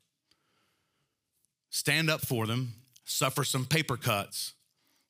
Stand 1.69 2.09
up 2.09 2.21
for 2.21 2.45
them, 2.45 2.73
suffer 3.05 3.45
some 3.45 3.65
paper 3.65 3.95
cuts, 3.95 4.53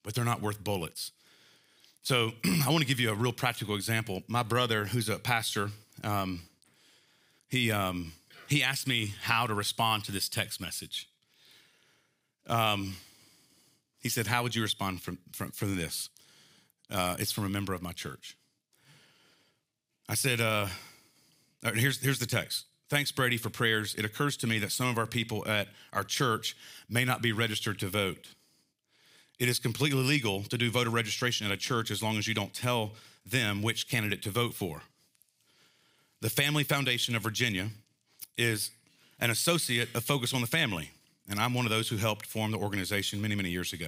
but 0.03 0.13
they're 0.13 0.25
not 0.25 0.41
worth 0.41 0.63
bullets. 0.63 1.11
So 2.01 2.31
I 2.65 2.69
want 2.69 2.81
to 2.81 2.87
give 2.87 2.99
you 2.99 3.11
a 3.11 3.15
real 3.15 3.31
practical 3.31 3.75
example. 3.75 4.23
My 4.27 4.43
brother, 4.43 4.85
who's 4.85 5.09
a 5.09 5.19
pastor, 5.19 5.69
um, 6.03 6.41
he 7.49 7.71
um, 7.71 8.13
he 8.47 8.63
asked 8.63 8.87
me 8.87 9.13
how 9.21 9.47
to 9.47 9.53
respond 9.53 10.05
to 10.05 10.11
this 10.11 10.29
text 10.29 10.59
message. 10.59 11.07
Um, 12.47 12.95
he 14.01 14.09
said, 14.09 14.27
"How 14.27 14.43
would 14.43 14.55
you 14.55 14.61
respond 14.61 15.01
from 15.01 15.19
from, 15.31 15.51
from 15.51 15.75
this?" 15.75 16.09
Uh, 16.91 17.15
it's 17.19 17.31
from 17.31 17.45
a 17.45 17.49
member 17.49 17.73
of 17.73 17.81
my 17.81 17.93
church. 17.93 18.35
I 20.09 20.15
said, 20.15 20.41
uh, 20.41 20.67
here's, 21.73 22.01
here's 22.01 22.19
the 22.19 22.25
text. 22.25 22.65
Thanks, 22.89 23.13
Brady, 23.13 23.37
for 23.37 23.49
prayers. 23.49 23.95
It 23.95 24.03
occurs 24.03 24.35
to 24.37 24.47
me 24.47 24.59
that 24.59 24.73
some 24.73 24.87
of 24.87 24.97
our 24.97 25.07
people 25.07 25.47
at 25.47 25.69
our 25.93 26.03
church 26.03 26.57
may 26.89 27.05
not 27.05 27.21
be 27.21 27.31
registered 27.31 27.79
to 27.79 27.87
vote. 27.87 28.27
It 29.41 29.49
is 29.49 29.57
completely 29.57 30.03
legal 30.03 30.43
to 30.43 30.57
do 30.57 30.69
voter 30.69 30.91
registration 30.91 31.47
at 31.47 31.51
a 31.51 31.57
church 31.57 31.89
as 31.89 32.03
long 32.03 32.19
as 32.19 32.27
you 32.27 32.35
don't 32.35 32.53
tell 32.53 32.91
them 33.25 33.63
which 33.63 33.89
candidate 33.89 34.21
to 34.21 34.29
vote 34.29 34.53
for. 34.53 34.83
The 36.21 36.29
Family 36.29 36.63
Foundation 36.63 37.15
of 37.15 37.23
Virginia 37.23 37.69
is 38.37 38.69
an 39.19 39.31
associate 39.31 39.95
of 39.95 40.03
Focus 40.03 40.35
on 40.35 40.41
the 40.41 40.47
Family, 40.47 40.91
and 41.27 41.39
I'm 41.39 41.55
one 41.55 41.65
of 41.65 41.71
those 41.71 41.89
who 41.89 41.97
helped 41.97 42.27
form 42.27 42.51
the 42.51 42.59
organization 42.59 43.19
many, 43.19 43.33
many 43.33 43.49
years 43.49 43.73
ago. 43.73 43.87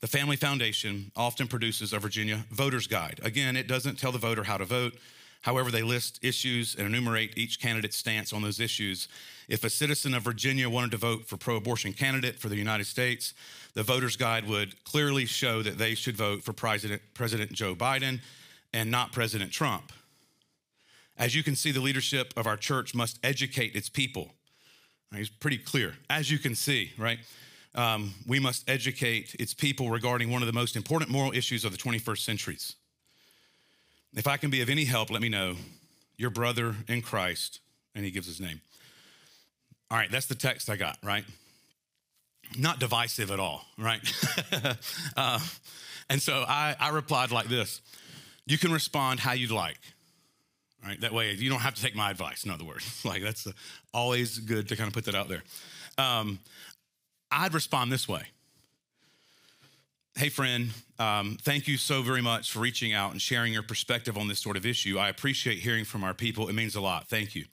The 0.00 0.06
Family 0.06 0.36
Foundation 0.36 1.12
often 1.14 1.48
produces 1.48 1.92
a 1.92 1.98
Virginia 1.98 2.46
voter's 2.50 2.86
guide. 2.86 3.20
Again, 3.22 3.56
it 3.56 3.68
doesn't 3.68 3.98
tell 3.98 4.10
the 4.10 4.16
voter 4.16 4.44
how 4.44 4.56
to 4.56 4.64
vote, 4.64 4.94
However, 5.42 5.70
they 5.70 5.82
list 5.82 6.20
issues 6.22 6.76
and 6.76 6.86
enumerate 6.86 7.36
each 7.36 7.60
candidate's 7.60 7.96
stance 7.96 8.32
on 8.32 8.42
those 8.42 8.60
issues. 8.60 9.08
If 9.48 9.64
a 9.64 9.70
citizen 9.70 10.14
of 10.14 10.22
Virginia 10.22 10.70
wanted 10.70 10.92
to 10.92 10.96
vote 10.96 11.26
for 11.26 11.36
pro 11.36 11.56
abortion 11.56 11.92
candidate 11.92 12.38
for 12.38 12.48
the 12.48 12.56
United 12.56 12.86
States, 12.86 13.34
the 13.74 13.82
voter's 13.82 14.16
guide 14.16 14.48
would 14.48 14.82
clearly 14.84 15.26
show 15.26 15.62
that 15.62 15.78
they 15.78 15.94
should 15.96 16.16
vote 16.16 16.44
for 16.44 16.52
President, 16.52 17.02
President 17.14 17.52
Joe 17.52 17.74
Biden 17.74 18.20
and 18.72 18.90
not 18.90 19.12
President 19.12 19.50
Trump. 19.50 19.92
As 21.18 21.34
you 21.34 21.42
can 21.42 21.56
see, 21.56 21.72
the 21.72 21.80
leadership 21.80 22.32
of 22.36 22.46
our 22.46 22.56
church 22.56 22.94
must 22.94 23.18
educate 23.24 23.74
its 23.74 23.88
people. 23.88 24.30
He's 25.14 25.28
pretty 25.28 25.58
clear. 25.58 25.94
As 26.08 26.30
you 26.30 26.38
can 26.38 26.54
see, 26.54 26.92
right? 26.96 27.18
Um, 27.74 28.14
we 28.26 28.38
must 28.38 28.68
educate 28.70 29.34
its 29.38 29.54
people 29.54 29.90
regarding 29.90 30.30
one 30.30 30.40
of 30.40 30.46
the 30.46 30.52
most 30.52 30.76
important 30.76 31.10
moral 31.10 31.32
issues 31.32 31.64
of 31.64 31.72
the 31.72 31.78
21st 31.78 32.18
centuries 32.18 32.76
if 34.14 34.26
I 34.26 34.36
can 34.36 34.50
be 34.50 34.60
of 34.60 34.68
any 34.68 34.84
help, 34.84 35.10
let 35.10 35.22
me 35.22 35.28
know. 35.28 35.56
Your 36.16 36.30
brother 36.30 36.76
in 36.88 37.02
Christ, 37.02 37.60
and 37.94 38.04
he 38.04 38.10
gives 38.10 38.26
his 38.26 38.40
name. 38.40 38.60
All 39.90 39.96
right, 39.96 40.10
that's 40.10 40.26
the 40.26 40.34
text 40.34 40.70
I 40.70 40.76
got, 40.76 40.98
right? 41.02 41.24
Not 42.56 42.78
divisive 42.78 43.30
at 43.30 43.40
all, 43.40 43.64
right? 43.78 44.00
uh, 45.16 45.40
and 46.08 46.20
so 46.20 46.44
I, 46.46 46.76
I 46.78 46.90
replied 46.90 47.30
like 47.30 47.48
this 47.48 47.80
You 48.46 48.58
can 48.58 48.72
respond 48.72 49.20
how 49.20 49.32
you'd 49.32 49.50
like, 49.50 49.78
right? 50.84 51.00
That 51.00 51.12
way 51.12 51.32
you 51.32 51.50
don't 51.50 51.60
have 51.60 51.74
to 51.74 51.82
take 51.82 51.94
my 51.94 52.10
advice, 52.10 52.44
in 52.44 52.50
other 52.50 52.64
words. 52.64 53.02
like 53.04 53.22
that's 53.22 53.48
always 53.92 54.38
good 54.38 54.68
to 54.68 54.76
kind 54.76 54.88
of 54.88 54.94
put 54.94 55.06
that 55.06 55.14
out 55.14 55.28
there. 55.28 55.42
Um, 55.98 56.38
I'd 57.30 57.54
respond 57.54 57.90
this 57.90 58.06
way 58.06 58.22
Hey, 60.14 60.28
friend, 60.28 60.68
um, 60.98 61.38
thank 61.40 61.66
you 61.66 61.78
so 61.78 62.02
very 62.02 62.20
much 62.20 62.52
for 62.52 62.58
reaching 62.58 62.92
out 62.92 63.12
and 63.12 63.20
sharing 63.20 63.54
your 63.54 63.62
perspective 63.62 64.18
on 64.18 64.28
this 64.28 64.40
sort 64.40 64.58
of 64.58 64.66
issue. 64.66 64.98
I 64.98 65.08
appreciate 65.08 65.60
hearing 65.60 65.86
from 65.86 66.04
our 66.04 66.12
people. 66.12 66.48
It 66.48 66.52
means 66.52 66.76
a 66.76 66.82
lot. 66.82 67.08
Thank 67.08 67.34
you. 67.34 67.46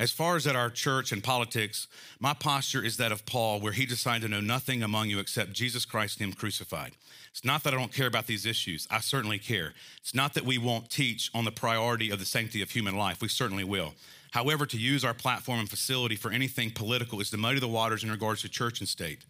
As 0.00 0.10
far 0.10 0.34
as 0.34 0.44
at 0.44 0.56
our 0.56 0.70
church 0.70 1.12
and 1.12 1.22
politics, 1.22 1.86
my 2.18 2.34
posture 2.34 2.82
is 2.82 2.96
that 2.96 3.12
of 3.12 3.24
Paul, 3.26 3.60
where 3.60 3.72
he 3.72 3.86
decided 3.86 4.22
to 4.22 4.28
know 4.28 4.40
nothing 4.40 4.82
among 4.82 5.08
you 5.08 5.20
except 5.20 5.52
Jesus 5.52 5.84
Christ 5.84 6.18
and 6.18 6.28
Him 6.28 6.32
crucified. 6.32 6.92
It's 7.30 7.44
not 7.44 7.62
that 7.62 7.74
I 7.74 7.76
don't 7.76 7.92
care 7.92 8.08
about 8.08 8.26
these 8.26 8.44
issues. 8.44 8.88
I 8.90 8.98
certainly 8.98 9.38
care. 9.38 9.72
It's 9.98 10.14
not 10.14 10.34
that 10.34 10.44
we 10.44 10.58
won't 10.58 10.90
teach 10.90 11.30
on 11.32 11.44
the 11.44 11.52
priority 11.52 12.10
of 12.10 12.18
the 12.18 12.24
sanctity 12.24 12.60
of 12.60 12.70
human 12.70 12.96
life. 12.96 13.22
We 13.22 13.28
certainly 13.28 13.62
will. 13.64 13.94
However, 14.32 14.66
to 14.66 14.76
use 14.76 15.04
our 15.04 15.14
platform 15.14 15.60
and 15.60 15.70
facility 15.70 16.16
for 16.16 16.32
anything 16.32 16.72
political 16.72 17.20
is 17.20 17.30
to 17.30 17.36
muddy 17.36 17.60
the 17.60 17.68
waters 17.68 18.02
in 18.02 18.10
regards 18.10 18.42
to 18.42 18.48
church 18.48 18.80
and 18.80 18.88
state. 18.88 19.20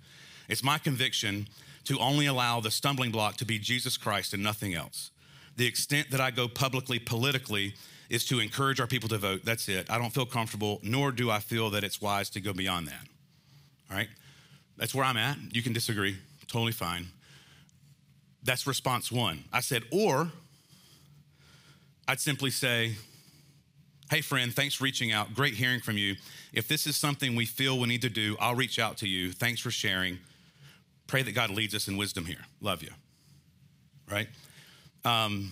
It's 0.49 0.65
my 0.65 0.79
conviction 0.79 1.47
to 1.85 1.99
only 1.99 2.27
allow 2.27 2.61
the 2.61 2.71
stumbling 2.71 3.11
block 3.11 3.37
to 3.37 3.45
be 3.45 3.59
Jesus 3.59 3.97
Christ 3.97 4.35
and 4.35 4.43
nothing 4.43 4.75
else. 4.75 5.11
The 5.57 5.67
extent 5.67 6.11
that 6.11 6.21
I 6.21 6.31
go 6.31 6.49
publicly 6.49 6.99
politically 6.99 7.75
is 8.09 8.25
to 8.27 8.41
encourage 8.41 8.81
our 8.81 8.87
people 8.87 9.09
to 9.09 9.19
vote. 9.19 9.43
That's 9.45 9.69
it. 9.69 9.91
I 9.91 9.99
don't 9.99 10.11
feel 10.11 10.27
comfortable, 10.27 10.81
nor 10.83 11.13
do 11.13 11.31
I 11.31 11.39
feel 11.39 11.71
that 11.71 11.85
it's 11.85 12.01
wise 12.01 12.31
to 12.31 12.41
go 12.41 12.53
beyond 12.53 12.89
that. 12.89 13.07
All 13.91 13.97
right? 13.97 14.09
That's 14.77 14.95
where 14.95 15.05
I'm 15.05 15.17
at. 15.17 15.37
You 15.53 15.63
can 15.63 15.73
disagree. 15.73 16.17
Totally 16.49 16.73
fine. 16.73 17.07
That's 18.43 18.67
response 18.67 19.13
one. 19.13 19.45
I 19.53 19.61
said, 19.61 19.85
or 19.93 20.31
I'd 22.09 22.21
simply 22.21 22.51
say, 22.51 22.97
Hey, 24.11 24.23
friend, 24.23 24.53
thanks 24.53 24.75
for 24.75 24.83
reaching 24.83 25.13
out. 25.13 25.35
Great 25.35 25.55
hearing 25.55 25.79
from 25.79 25.97
you. 25.97 26.17
If 26.53 26.67
this 26.67 26.89
is 26.89 26.97
something 26.97 27.37
we 27.37 27.47
feel 27.47 27.79
we 27.79 27.87
need 27.87 28.03
to 28.03 28.09
do, 28.09 28.37
I'll 28.41 28.57
reach 28.57 28.81
out 28.81 28.97
to 28.99 29.09
you. 29.09 29.31
Thanks 29.31 29.61
for 29.61 29.71
sharing. 29.71 30.19
Pray 31.11 31.23
that 31.25 31.33
God 31.33 31.51
leads 31.51 31.75
us 31.75 31.89
in 31.89 31.97
wisdom 31.97 32.25
here. 32.25 32.39
Love 32.61 32.85
you. 32.85 32.91
Right? 34.09 34.29
Um, 35.05 35.51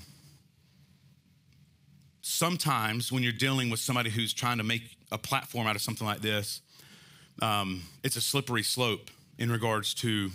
sometimes 2.21 3.11
when 3.11 3.25
you're 3.25 3.33
dealing 3.33 3.69
with 3.69 3.81
somebody 3.81 4.09
who's 4.09 4.33
trying 4.33 4.59
to 4.59 4.63
make 4.63 4.83
a 5.11 5.19
platform 5.19 5.67
out 5.67 5.75
of 5.75 5.83
something 5.83 6.07
like 6.07 6.21
this, 6.21 6.61
um, 7.43 7.83
it's 8.05 8.15
a 8.15 8.21
slippery 8.21 8.63
slope 8.63 9.11
in 9.37 9.51
regards 9.51 9.95
to 9.95 10.31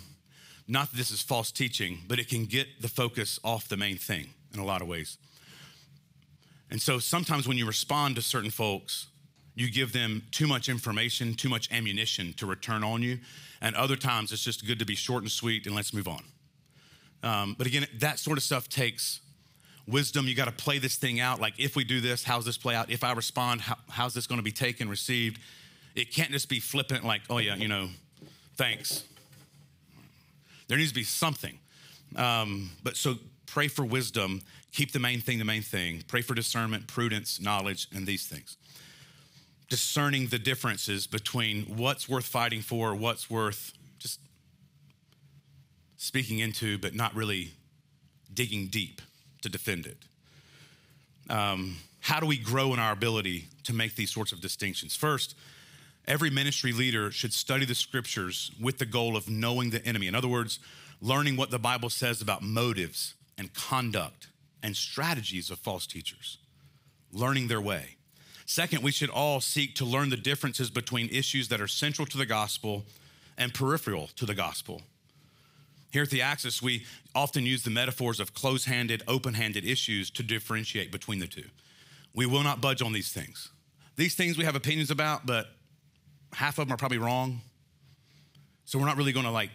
not 0.68 0.90
that 0.90 0.96
this 0.98 1.10
is 1.10 1.22
false 1.22 1.50
teaching, 1.50 2.00
but 2.06 2.18
it 2.18 2.28
can 2.28 2.44
get 2.44 2.82
the 2.82 2.88
focus 2.88 3.40
off 3.42 3.66
the 3.66 3.78
main 3.78 3.96
thing 3.96 4.26
in 4.52 4.60
a 4.60 4.64
lot 4.64 4.82
of 4.82 4.88
ways. 4.88 5.16
And 6.70 6.82
so 6.82 6.98
sometimes 6.98 7.48
when 7.48 7.56
you 7.56 7.66
respond 7.66 8.16
to 8.16 8.22
certain 8.22 8.50
folks, 8.50 9.06
you 9.54 9.70
give 9.70 9.92
them 9.92 10.22
too 10.30 10.46
much 10.46 10.68
information, 10.68 11.34
too 11.34 11.48
much 11.48 11.70
ammunition 11.72 12.32
to 12.34 12.46
return 12.46 12.82
on 12.82 13.02
you. 13.02 13.18
And 13.60 13.76
other 13.76 13.96
times 13.96 14.32
it's 14.32 14.42
just 14.42 14.66
good 14.66 14.78
to 14.80 14.84
be 14.84 14.94
short 14.94 15.22
and 15.22 15.30
sweet 15.30 15.66
and 15.66 15.74
let's 15.74 15.94
move 15.94 16.08
on. 16.08 16.24
Um, 17.22 17.54
but 17.56 17.66
again, 17.66 17.86
that 18.00 18.18
sort 18.18 18.36
of 18.36 18.44
stuff 18.44 18.68
takes 18.68 19.20
wisdom. 19.86 20.26
You 20.26 20.34
got 20.34 20.46
to 20.46 20.52
play 20.52 20.78
this 20.78 20.96
thing 20.96 21.20
out. 21.20 21.40
Like, 21.40 21.54
if 21.58 21.76
we 21.76 21.84
do 21.84 22.00
this, 22.00 22.24
how's 22.24 22.44
this 22.44 22.58
play 22.58 22.74
out? 22.74 22.90
If 22.90 23.04
I 23.04 23.12
respond, 23.12 23.62
how, 23.62 23.76
how's 23.88 24.12
this 24.12 24.26
going 24.26 24.38
to 24.38 24.44
be 24.44 24.52
taken, 24.52 24.88
received? 24.88 25.40
It 25.94 26.12
can't 26.12 26.30
just 26.30 26.48
be 26.48 26.60
flippant, 26.60 27.04
like, 27.04 27.22
oh, 27.30 27.38
yeah, 27.38 27.54
you 27.54 27.68
know, 27.68 27.88
thanks. 28.56 29.04
There 30.68 30.76
needs 30.76 30.90
to 30.90 30.94
be 30.94 31.04
something. 31.04 31.58
Um, 32.16 32.70
but 32.82 32.96
so 32.96 33.16
pray 33.46 33.68
for 33.68 33.84
wisdom. 33.84 34.42
Keep 34.72 34.92
the 34.92 34.98
main 34.98 35.20
thing 35.20 35.38
the 35.38 35.44
main 35.44 35.62
thing. 35.62 36.02
Pray 36.08 36.20
for 36.20 36.34
discernment, 36.34 36.88
prudence, 36.88 37.40
knowledge, 37.40 37.86
and 37.94 38.06
these 38.06 38.26
things. 38.26 38.56
Discerning 39.68 40.28
the 40.28 40.38
differences 40.38 41.06
between 41.06 41.64
what's 41.76 42.08
worth 42.08 42.26
fighting 42.26 42.60
for, 42.60 42.94
what's 42.94 43.30
worth 43.30 43.72
just 43.98 44.20
speaking 45.96 46.38
into, 46.38 46.78
but 46.78 46.94
not 46.94 47.14
really 47.14 47.52
digging 48.32 48.66
deep 48.66 49.00
to 49.42 49.48
defend 49.48 49.86
it. 49.86 49.98
Um, 51.30 51.76
how 52.00 52.20
do 52.20 52.26
we 52.26 52.36
grow 52.36 52.74
in 52.74 52.78
our 52.78 52.92
ability 52.92 53.46
to 53.64 53.72
make 53.72 53.96
these 53.96 54.12
sorts 54.12 54.32
of 54.32 54.40
distinctions? 54.40 54.94
First, 54.94 55.34
every 56.06 56.28
ministry 56.28 56.72
leader 56.72 57.10
should 57.10 57.32
study 57.32 57.64
the 57.64 57.74
scriptures 57.74 58.50
with 58.60 58.78
the 58.78 58.86
goal 58.86 59.16
of 59.16 59.28
knowing 59.30 59.70
the 59.70 59.84
enemy. 59.86 60.06
In 60.06 60.14
other 60.14 60.28
words, 60.28 60.58
learning 61.00 61.36
what 61.36 61.50
the 61.50 61.58
Bible 61.58 61.88
says 61.88 62.20
about 62.20 62.42
motives 62.42 63.14
and 63.38 63.52
conduct 63.54 64.28
and 64.62 64.76
strategies 64.76 65.50
of 65.50 65.58
false 65.58 65.86
teachers, 65.86 66.38
learning 67.12 67.48
their 67.48 67.60
way. 67.60 67.96
Second, 68.46 68.82
we 68.82 68.92
should 68.92 69.10
all 69.10 69.40
seek 69.40 69.74
to 69.76 69.84
learn 69.84 70.10
the 70.10 70.16
differences 70.16 70.70
between 70.70 71.08
issues 71.08 71.48
that 71.48 71.60
are 71.60 71.68
central 71.68 72.06
to 72.06 72.18
the 72.18 72.26
gospel 72.26 72.84
and 73.38 73.54
peripheral 73.54 74.08
to 74.16 74.26
the 74.26 74.34
gospel. 74.34 74.82
Here 75.90 76.02
at 76.02 76.10
the 76.10 76.22
Axis, 76.22 76.60
we 76.60 76.84
often 77.14 77.46
use 77.46 77.62
the 77.62 77.70
metaphors 77.70 78.20
of 78.20 78.34
close 78.34 78.64
handed, 78.64 79.02
open 79.06 79.34
handed 79.34 79.64
issues 79.64 80.10
to 80.10 80.22
differentiate 80.22 80.90
between 80.90 81.20
the 81.20 81.26
two. 81.26 81.44
We 82.14 82.26
will 82.26 82.42
not 82.42 82.60
budge 82.60 82.82
on 82.82 82.92
these 82.92 83.12
things. 83.12 83.50
These 83.96 84.14
things 84.14 84.36
we 84.36 84.44
have 84.44 84.56
opinions 84.56 84.90
about, 84.90 85.24
but 85.24 85.46
half 86.32 86.58
of 86.58 86.66
them 86.66 86.74
are 86.74 86.76
probably 86.76 86.98
wrong. 86.98 87.40
So 88.64 88.78
we're 88.78 88.86
not 88.86 88.96
really 88.96 89.12
going 89.12 89.26
to 89.26 89.30
like 89.30 89.50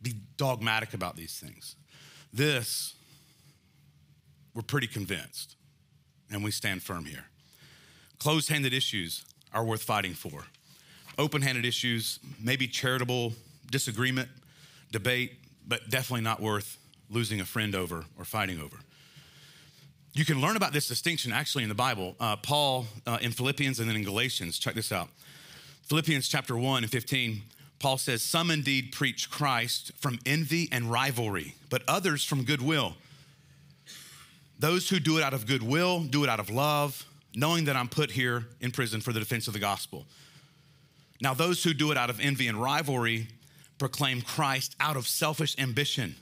be 0.00 0.14
dogmatic 0.36 0.94
about 0.94 1.16
these 1.16 1.38
things. 1.38 1.76
This, 2.32 2.94
we're 4.54 4.62
pretty 4.62 4.86
convinced, 4.86 5.56
and 6.30 6.42
we 6.42 6.50
stand 6.50 6.82
firm 6.82 7.04
here. 7.04 7.26
Closed 8.22 8.50
handed 8.50 8.72
issues 8.72 9.24
are 9.52 9.64
worth 9.64 9.82
fighting 9.82 10.14
for. 10.14 10.44
Open 11.18 11.42
handed 11.42 11.64
issues, 11.64 12.20
maybe 12.40 12.68
charitable 12.68 13.32
disagreement, 13.68 14.28
debate, 14.92 15.40
but 15.66 15.90
definitely 15.90 16.20
not 16.20 16.40
worth 16.40 16.78
losing 17.10 17.40
a 17.40 17.44
friend 17.44 17.74
over 17.74 18.04
or 18.16 18.24
fighting 18.24 18.60
over. 18.60 18.76
You 20.12 20.24
can 20.24 20.40
learn 20.40 20.56
about 20.56 20.72
this 20.72 20.86
distinction 20.86 21.32
actually 21.32 21.64
in 21.64 21.68
the 21.68 21.74
Bible. 21.74 22.14
Uh, 22.20 22.36
Paul 22.36 22.86
uh, 23.08 23.18
in 23.20 23.32
Philippians 23.32 23.80
and 23.80 23.88
then 23.88 23.96
in 23.96 24.04
Galatians, 24.04 24.56
check 24.56 24.76
this 24.76 24.92
out. 24.92 25.08
Philippians 25.88 26.28
chapter 26.28 26.56
1 26.56 26.84
and 26.84 26.92
15, 26.92 27.42
Paul 27.80 27.98
says, 27.98 28.22
Some 28.22 28.52
indeed 28.52 28.92
preach 28.92 29.30
Christ 29.30 29.90
from 29.96 30.20
envy 30.24 30.68
and 30.70 30.92
rivalry, 30.92 31.56
but 31.68 31.82
others 31.88 32.22
from 32.22 32.44
goodwill. 32.44 32.94
Those 34.60 34.88
who 34.90 35.00
do 35.00 35.18
it 35.18 35.24
out 35.24 35.34
of 35.34 35.44
goodwill 35.44 36.04
do 36.04 36.22
it 36.22 36.30
out 36.30 36.38
of 36.38 36.50
love, 36.50 37.04
knowing 37.34 37.64
that 37.64 37.76
I'm 37.76 37.88
put 37.88 38.10
here 38.10 38.46
in 38.60 38.70
prison 38.70 39.00
for 39.00 39.12
the 39.12 39.20
defense 39.20 39.46
of 39.46 39.52
the 39.52 39.58
gospel. 39.58 40.06
Now, 41.20 41.34
those 41.34 41.62
who 41.62 41.72
do 41.72 41.90
it 41.90 41.96
out 41.96 42.10
of 42.10 42.20
envy 42.20 42.48
and 42.48 42.60
rivalry 42.60 43.28
proclaim 43.78 44.22
Christ 44.22 44.76
out 44.80 44.96
of 44.96 45.06
selfish 45.06 45.56
ambition, 45.58 46.16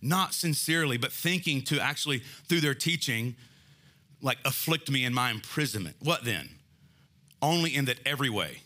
not 0.00 0.34
sincerely, 0.34 0.96
but 0.96 1.12
thinking 1.12 1.62
to 1.62 1.80
actually, 1.80 2.22
through 2.48 2.60
their 2.60 2.74
teaching, 2.74 3.36
like 4.20 4.38
afflict 4.44 4.90
me 4.90 5.04
in 5.04 5.14
my 5.14 5.30
imprisonment. 5.30 5.96
What 6.00 6.24
then? 6.24 6.50
Only 7.40 7.74
in 7.74 7.86
that 7.86 7.98
every 8.06 8.30
way, 8.30 8.62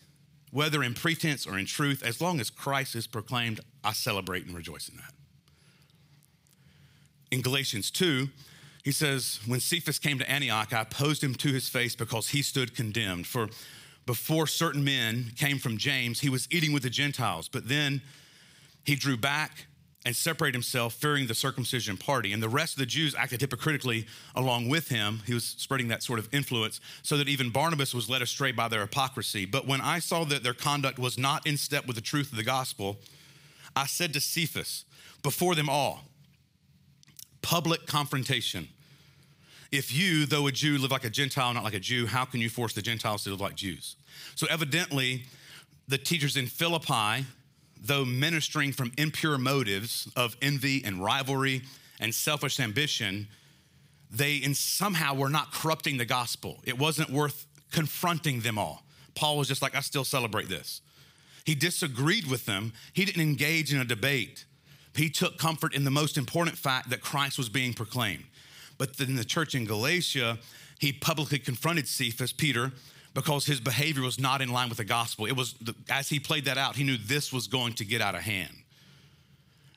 whether 0.50 0.82
in 0.82 0.94
pretense 0.94 1.46
or 1.46 1.58
in 1.58 1.66
truth, 1.66 2.02
as 2.02 2.20
long 2.20 2.40
as 2.40 2.50
Christ 2.50 2.94
is 2.94 3.06
proclaimed, 3.06 3.60
I 3.84 3.92
celebrate 3.92 4.46
and 4.46 4.54
rejoice 4.54 4.88
in 4.88 4.96
that. 4.96 5.12
In 7.30 7.42
Galatians 7.42 7.90
2, 7.90 8.28
he 8.86 8.92
says, 8.92 9.40
When 9.46 9.58
Cephas 9.58 9.98
came 9.98 10.20
to 10.20 10.30
Antioch, 10.30 10.72
I 10.72 10.82
opposed 10.82 11.20
him 11.20 11.34
to 11.34 11.48
his 11.48 11.68
face 11.68 11.96
because 11.96 12.28
he 12.28 12.40
stood 12.40 12.76
condemned. 12.76 13.26
For 13.26 13.48
before 14.06 14.46
certain 14.46 14.84
men 14.84 15.32
came 15.34 15.58
from 15.58 15.76
James, 15.76 16.20
he 16.20 16.28
was 16.28 16.46
eating 16.52 16.72
with 16.72 16.84
the 16.84 16.90
Gentiles. 16.90 17.48
But 17.48 17.68
then 17.68 18.00
he 18.84 18.94
drew 18.94 19.16
back 19.16 19.66
and 20.04 20.14
separated 20.14 20.54
himself, 20.54 20.94
fearing 20.94 21.26
the 21.26 21.34
circumcision 21.34 21.96
party. 21.96 22.32
And 22.32 22.40
the 22.40 22.48
rest 22.48 22.74
of 22.74 22.78
the 22.78 22.86
Jews 22.86 23.12
acted 23.16 23.40
hypocritically 23.40 24.06
along 24.36 24.68
with 24.68 24.88
him. 24.88 25.20
He 25.26 25.34
was 25.34 25.42
spreading 25.44 25.88
that 25.88 26.04
sort 26.04 26.20
of 26.20 26.32
influence, 26.32 26.80
so 27.02 27.16
that 27.16 27.28
even 27.28 27.50
Barnabas 27.50 27.92
was 27.92 28.08
led 28.08 28.22
astray 28.22 28.52
by 28.52 28.68
their 28.68 28.82
hypocrisy. 28.82 29.46
But 29.46 29.66
when 29.66 29.80
I 29.80 29.98
saw 29.98 30.22
that 30.26 30.44
their 30.44 30.54
conduct 30.54 31.00
was 31.00 31.18
not 31.18 31.44
in 31.44 31.56
step 31.56 31.88
with 31.88 31.96
the 31.96 32.02
truth 32.02 32.30
of 32.30 32.36
the 32.36 32.44
gospel, 32.44 32.98
I 33.74 33.86
said 33.86 34.12
to 34.12 34.20
Cephas, 34.20 34.84
before 35.24 35.56
them 35.56 35.68
all, 35.68 36.04
public 37.42 37.86
confrontation. 37.86 38.68
If 39.72 39.94
you, 39.94 40.26
though 40.26 40.46
a 40.46 40.52
Jew, 40.52 40.78
live 40.78 40.90
like 40.90 41.04
a 41.04 41.10
Gentile, 41.10 41.52
not 41.52 41.64
like 41.64 41.74
a 41.74 41.80
Jew, 41.80 42.06
how 42.06 42.24
can 42.24 42.40
you 42.40 42.48
force 42.48 42.72
the 42.72 42.82
Gentiles 42.82 43.24
to 43.24 43.30
live 43.30 43.40
like 43.40 43.56
Jews? 43.56 43.96
So, 44.34 44.46
evidently, 44.48 45.24
the 45.88 45.98
teachers 45.98 46.36
in 46.36 46.46
Philippi 46.46 47.26
though 47.80 48.04
ministering 48.04 48.72
from 48.72 48.92
impure 48.98 49.38
motives 49.38 50.10
of 50.16 50.36
envy 50.42 50.84
and 50.84 51.02
rivalry 51.02 51.62
and 52.00 52.14
selfish 52.14 52.60
ambition, 52.60 53.28
they 54.10 54.36
in 54.36 54.54
somehow 54.54 55.14
were 55.14 55.28
not 55.28 55.52
corrupting 55.52 55.96
the 55.96 56.04
gospel. 56.04 56.60
It 56.64 56.78
wasn't 56.78 57.10
worth 57.10 57.46
confronting 57.70 58.40
them 58.40 58.58
all. 58.58 58.82
Paul 59.14 59.38
was 59.38 59.48
just 59.48 59.62
like, 59.62 59.74
I 59.74 59.80
still 59.80 60.04
celebrate 60.04 60.48
this. 60.48 60.80
He 61.44 61.54
disagreed 61.54 62.26
with 62.26 62.44
them. 62.44 62.72
He 62.92 63.04
didn't 63.04 63.22
engage 63.22 63.72
in 63.72 63.80
a 63.80 63.84
debate. 63.84 64.44
He 64.94 65.10
took 65.10 65.38
comfort 65.38 65.74
in 65.74 65.84
the 65.84 65.90
most 65.90 66.16
important 66.18 66.58
fact 66.58 66.90
that 66.90 67.00
Christ 67.00 67.38
was 67.38 67.48
being 67.48 67.72
proclaimed. 67.72 68.24
But 68.78 68.96
then 68.96 69.16
the 69.16 69.24
church 69.24 69.54
in 69.54 69.64
Galatia, 69.64 70.38
he 70.78 70.92
publicly 70.92 71.38
confronted 71.38 71.88
Cephas, 71.88 72.32
Peter, 72.32 72.72
because 73.14 73.46
his 73.46 73.60
behavior 73.60 74.02
was 74.02 74.20
not 74.20 74.42
in 74.42 74.50
line 74.50 74.68
with 74.68 74.78
the 74.78 74.84
gospel. 74.84 75.26
It 75.26 75.36
was, 75.36 75.54
as 75.88 76.08
he 76.08 76.20
played 76.20 76.44
that 76.44 76.58
out, 76.58 76.76
he 76.76 76.84
knew 76.84 76.98
this 76.98 77.32
was 77.32 77.46
going 77.46 77.72
to 77.74 77.84
get 77.84 78.02
out 78.02 78.14
of 78.14 78.22
hand. 78.22 78.52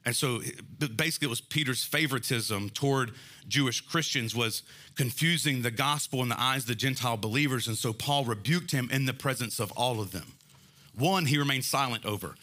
And 0.06 0.16
so 0.16 0.42
basically, 0.96 1.28
it 1.28 1.30
was 1.30 1.42
Peter's 1.42 1.84
favoritism 1.84 2.70
toward 2.72 3.12
Jewish 3.48 3.82
Christians 3.82 4.36
was 4.36 4.64
confusing 4.96 5.62
the 5.62 5.72
gospel 5.72 6.22
in 6.22 6.30
the 6.30 6.40
eyes 6.40 6.64
of 6.64 6.68
the 6.68 6.76
Gentile 6.76 7.18
believers. 7.18 7.68
And 7.68 7.78
so 7.78 7.94
Paul 7.94 8.26
rebuked 8.26 8.72
him 8.72 8.90
in 8.92 9.06
the 9.06 9.14
presence 9.14 9.60
of 9.60 9.72
all 9.74 10.02
of 10.02 10.12
them. 10.12 10.34
One, 10.96 11.26
he 11.26 11.38
remained 11.38 11.66
silent 11.66 12.06
over. 12.06 12.36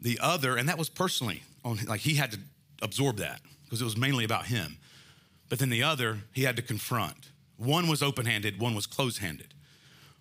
The 0.00 0.18
other, 0.20 0.56
and 0.56 0.68
that 0.68 0.78
was 0.78 0.88
personally, 0.88 1.42
on 1.64 1.78
like 1.86 2.00
he 2.00 2.14
had 2.14 2.32
to 2.32 2.38
absorb 2.82 3.18
that 3.18 3.40
because 3.64 3.80
it 3.80 3.84
was 3.84 3.96
mainly 3.96 4.24
about 4.24 4.46
him. 4.46 4.78
But 5.50 5.58
then 5.58 5.68
the 5.68 5.82
other, 5.82 6.20
he 6.32 6.44
had 6.44 6.56
to 6.56 6.62
confront. 6.62 7.28
One 7.58 7.88
was 7.88 8.02
open 8.02 8.24
handed, 8.24 8.58
one 8.58 8.74
was 8.74 8.86
close 8.86 9.18
handed. 9.18 9.52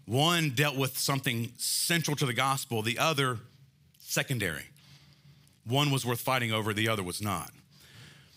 One 0.05 0.49
dealt 0.49 0.75
with 0.75 0.97
something 0.97 1.53
central 1.55 2.17
to 2.17 2.25
the 2.25 2.33
gospel, 2.33 2.81
the 2.81 2.97
other 2.97 3.37
secondary. 3.99 4.65
One 5.65 5.91
was 5.91 6.03
worth 6.03 6.19
fighting 6.19 6.51
over, 6.51 6.73
the 6.73 6.89
other 6.89 7.03
was 7.03 7.21
not. 7.21 7.51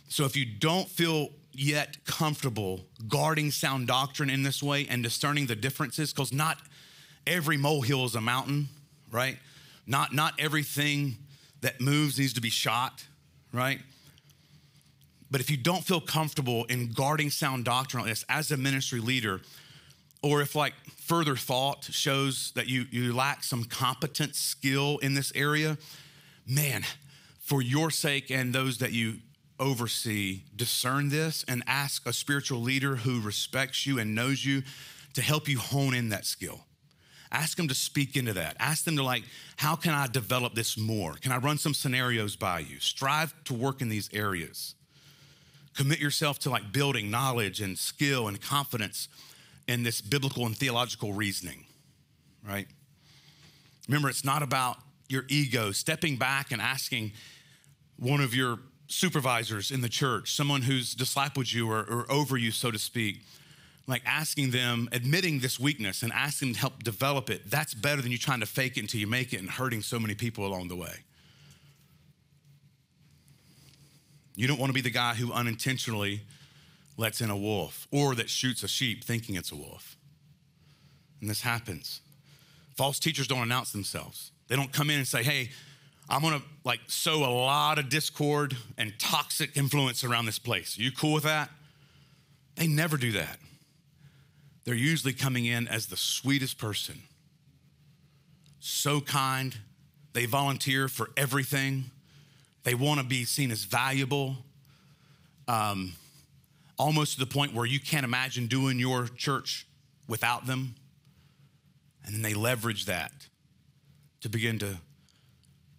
So 0.09 0.27
if 0.27 0.37
you 0.37 0.45
don't 0.45 0.87
feel 0.87 1.31
yet 1.55 2.05
comfortable 2.05 2.85
guarding 3.09 3.51
sound 3.51 3.87
doctrine 3.87 4.29
in 4.29 4.43
this 4.43 4.63
way 4.63 4.87
and 4.87 5.03
discerning 5.03 5.47
the 5.47 5.57
differences, 5.57 6.13
because 6.13 6.31
not 6.31 6.59
every 7.27 7.57
molehill 7.57 8.05
is 8.05 8.15
a 8.15 8.21
mountain, 8.21 8.69
right? 9.11 9.39
Not, 9.87 10.13
not 10.13 10.35
everything 10.39 11.17
that 11.63 11.81
moves 11.81 12.19
needs 12.19 12.35
to 12.35 12.43
be 12.43 12.51
shot, 12.51 13.03
right? 13.51 13.81
But 15.33 15.41
if 15.41 15.51
you 15.51 15.57
don't 15.57 15.83
feel 15.83 16.01
comfortable 16.03 16.67
in 16.67 16.93
guarding 16.93 17.31
sound 17.31 17.65
doctrine 17.65 18.03
like 18.03 18.13
this 18.13 18.25
as 18.29 18.51
a 18.51 18.57
ministry 18.59 19.01
leader, 19.01 19.41
or 20.23 20.43
if 20.43 20.55
like 20.55 20.75
further 20.99 21.37
thought 21.37 21.85
shows 21.85 22.53
that 22.55 22.69
you, 22.69 22.85
you 22.91 23.15
lack 23.15 23.43
some 23.43 23.65
competent 23.65 24.37
skill 24.37 24.99
in 24.99 25.15
this 25.15 25.33
area, 25.35 25.79
man, 26.47 26.83
for 27.41 27.63
your 27.63 27.91
sake 27.91 28.31
and 28.31 28.55
those 28.55 28.77
that 28.79 28.93
you 28.93 29.21
oversee, 29.59 30.43
discern 30.55 31.09
this 31.09 31.47
and 31.49 31.63
ask 31.67 32.07
a 32.07 32.13
spiritual 32.13 32.61
leader 32.61 32.97
who 32.97 33.19
respects 33.19 33.87
you 33.87 33.99
and 33.99 34.15
knows 34.15 34.45
you 34.45 34.63
to 35.15 35.23
help 35.23 35.49
you 35.49 35.59
hone 35.59 35.95
in 35.95 36.11
that 36.11 36.27
skill. 36.27 36.67
Ask 37.31 37.57
them 37.57 37.69
to 37.69 37.75
speak 37.75 38.17
into 38.17 38.35
that. 38.35 38.57
Ask 38.59 38.85
them 38.85 38.97
to, 38.97 39.03
like, 39.03 39.23
how 39.57 39.77
can 39.77 39.95
I 39.95 40.07
develop 40.09 40.55
this 40.55 40.77
more? 40.77 41.15
Can 41.15 41.33
I 41.33 41.39
run 41.39 41.57
some 41.57 41.73
scenarios 41.73 42.37
by 42.37 42.59
you? 42.59 42.79
Strive 42.81 43.33
to 43.45 43.55
work 43.55 43.81
in 43.81 43.89
these 43.89 44.11
areas. 44.13 44.75
Commit 45.75 46.01
yourself 46.01 46.39
to 46.41 46.51
like 46.51 46.73
building 46.73 47.11
knowledge 47.11 47.61
and 47.61 47.79
skill 47.79 48.29
and 48.29 48.41
confidence 48.41 49.09
in 49.67 49.83
this 49.83 50.01
biblical 50.01 50.45
and 50.47 50.57
theological 50.57 51.13
reasoning, 51.13 51.65
right? 52.47 52.67
Remember, 53.89 54.09
it's 54.09 54.25
not 54.25 54.43
about 54.43 54.79
your 55.09 55.25
ego 55.29 55.73
stepping 55.73 56.17
back 56.17 56.53
and 56.53 56.61
asking 56.61 57.13
one 57.97 58.21
of 58.21 58.35
your 58.35 58.59
supervisors 58.87 59.71
in 59.71 59.81
the 59.81 59.89
church, 59.89 60.35
someone 60.35 60.63
who's 60.63 60.95
discipled 60.95 61.53
you 61.53 61.71
or, 61.71 61.81
or 61.81 62.11
over 62.11 62.37
you, 62.37 62.51
so 62.51 62.71
to 62.71 62.79
speak, 62.79 63.23
like 63.87 64.03
asking 64.05 64.51
them, 64.51 64.89
admitting 64.93 65.41
this 65.41 65.59
weakness 65.59 66.03
and 66.03 66.13
asking 66.13 66.49
them 66.49 66.55
to 66.55 66.61
help 66.61 66.83
develop 66.83 67.31
it, 67.31 67.51
that's 67.51 67.75
better 67.75 68.03
than 68.03 68.13
you 68.13 68.19
trying 68.19 68.41
to 68.41 68.47
fake 68.47 68.77
it 68.77 68.81
until 68.81 69.01
you 69.01 69.07
make 69.07 69.33
it 69.33 69.39
and 69.39 69.51
hurting 69.51 69.83
so 69.83 69.99
many 69.99 70.15
people 70.15 70.47
along 70.47 70.69
the 70.69 70.77
way. 70.77 71.01
You 74.35 74.47
don't 74.47 74.59
want 74.59 74.71
to 74.71 74.75
be 74.75 74.81
the 74.81 74.91
guy 74.91 75.15
who 75.15 75.33
unintentionally 75.33 76.23
lets 76.97 77.21
in 77.21 77.31
a 77.31 77.37
wolf 77.37 77.87
or 77.91 78.15
that 78.15 78.31
shoots 78.31 78.63
a 78.63 78.69
sheep 78.69 79.05
thinking 79.05 79.35
it's 79.35 79.53
a 79.53 79.57
wolf. 79.57 79.97
And 81.21 81.29
this 81.29 81.43
happens. 81.43 82.01
False 82.77 82.99
teachers 82.99 83.27
don't 83.27 83.43
announce 83.43 83.73
themselves. 83.73 84.33
They 84.49 84.57
don't 84.57 84.73
come 84.73 84.91
in 84.91 84.97
and 84.99 85.07
say, 85.07 85.23
hey, 85.23 85.51
I'm 86.09 86.23
gonna 86.23 86.43
like 86.65 86.81
sow 86.89 87.25
a 87.25 87.33
lot 87.33 87.79
of 87.79 87.89
discord 87.89 88.57
and 88.77 88.93
toxic 88.99 89.57
influence 89.57 90.05
around 90.05 90.27
this 90.27 90.39
place. 90.39 90.79
Are 90.79 90.83
you 90.83 90.93
cool 90.93 91.13
with 91.13 91.25
that? 91.25 91.51
They 92.57 92.67
never 92.67 92.97
do 92.97 93.13
that 93.13 93.39
they're 94.65 94.75
usually 94.75 95.13
coming 95.13 95.45
in 95.47 95.67
as 95.69 95.87
the 95.87 95.97
sweetest 95.97 96.59
person. 96.59 97.03
So 98.61 99.01
kind. 99.01 99.57
They 100.13 100.27
volunteer 100.27 100.89
for 100.89 101.11
everything. 101.17 101.91
They 102.65 102.75
want 102.75 103.01
to 103.01 103.07
be 103.07 103.25
seen 103.25 103.51
as 103.51 103.65
valuable, 103.65 104.37
um, 105.49 105.95
almost 106.79 107.15
to 107.15 107.21
the 107.21 107.27
point 107.27 107.55
where 107.55 107.67
you 107.67 107.81
can't 107.81 108.05
imagine 108.05 108.47
doing 108.47 108.79
your 108.79 109.09
church 109.09 109.67
without 110.07 110.47
them. 110.47 110.75
And 112.05 112.15
then 112.15 112.23
they 112.23 112.35
leverage 112.35 112.87
that 112.87 113.13
to 114.21 114.29
begin 114.29 114.59
to 114.61 114.79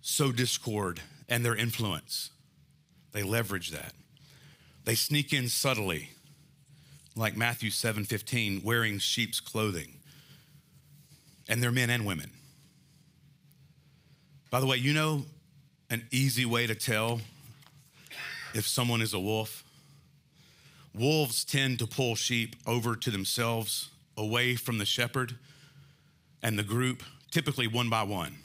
sow 0.01 0.31
discord 0.31 1.01
and 1.29 1.45
their 1.45 1.55
influence. 1.55 2.31
They 3.13 3.23
leverage 3.23 3.71
that. 3.71 3.93
They 4.85 4.95
sneak 4.95 5.31
in 5.31 5.47
subtly 5.47 6.09
like 7.15 7.37
Matthew 7.37 7.69
7 7.69 8.03
15, 8.05 8.61
wearing 8.63 8.99
sheep's 8.99 9.39
clothing. 9.39 9.99
And 11.47 11.61
they're 11.61 11.71
men 11.71 11.89
and 11.89 12.05
women. 12.05 12.31
By 14.49 14.59
the 14.59 14.65
way, 14.65 14.77
you 14.77 14.93
know 14.93 15.25
an 15.93 16.07
easy 16.09 16.43
way 16.43 16.65
to 16.65 16.73
tell 16.73 17.21
if 18.55 18.67
someone 18.67 18.99
is 19.01 19.13
a 19.13 19.19
wolf? 19.19 19.63
Wolves 20.95 21.45
tend 21.45 21.79
to 21.79 21.87
pull 21.87 22.15
sheep 22.15 22.55
over 22.65 22.95
to 22.95 23.11
themselves, 23.11 23.89
away 24.17 24.55
from 24.55 24.79
the 24.79 24.85
shepherd 24.85 25.35
and 26.41 26.57
the 26.57 26.63
group, 26.63 27.03
typically 27.31 27.67
one 27.67 27.89
by 27.89 28.01
one. 28.03 28.35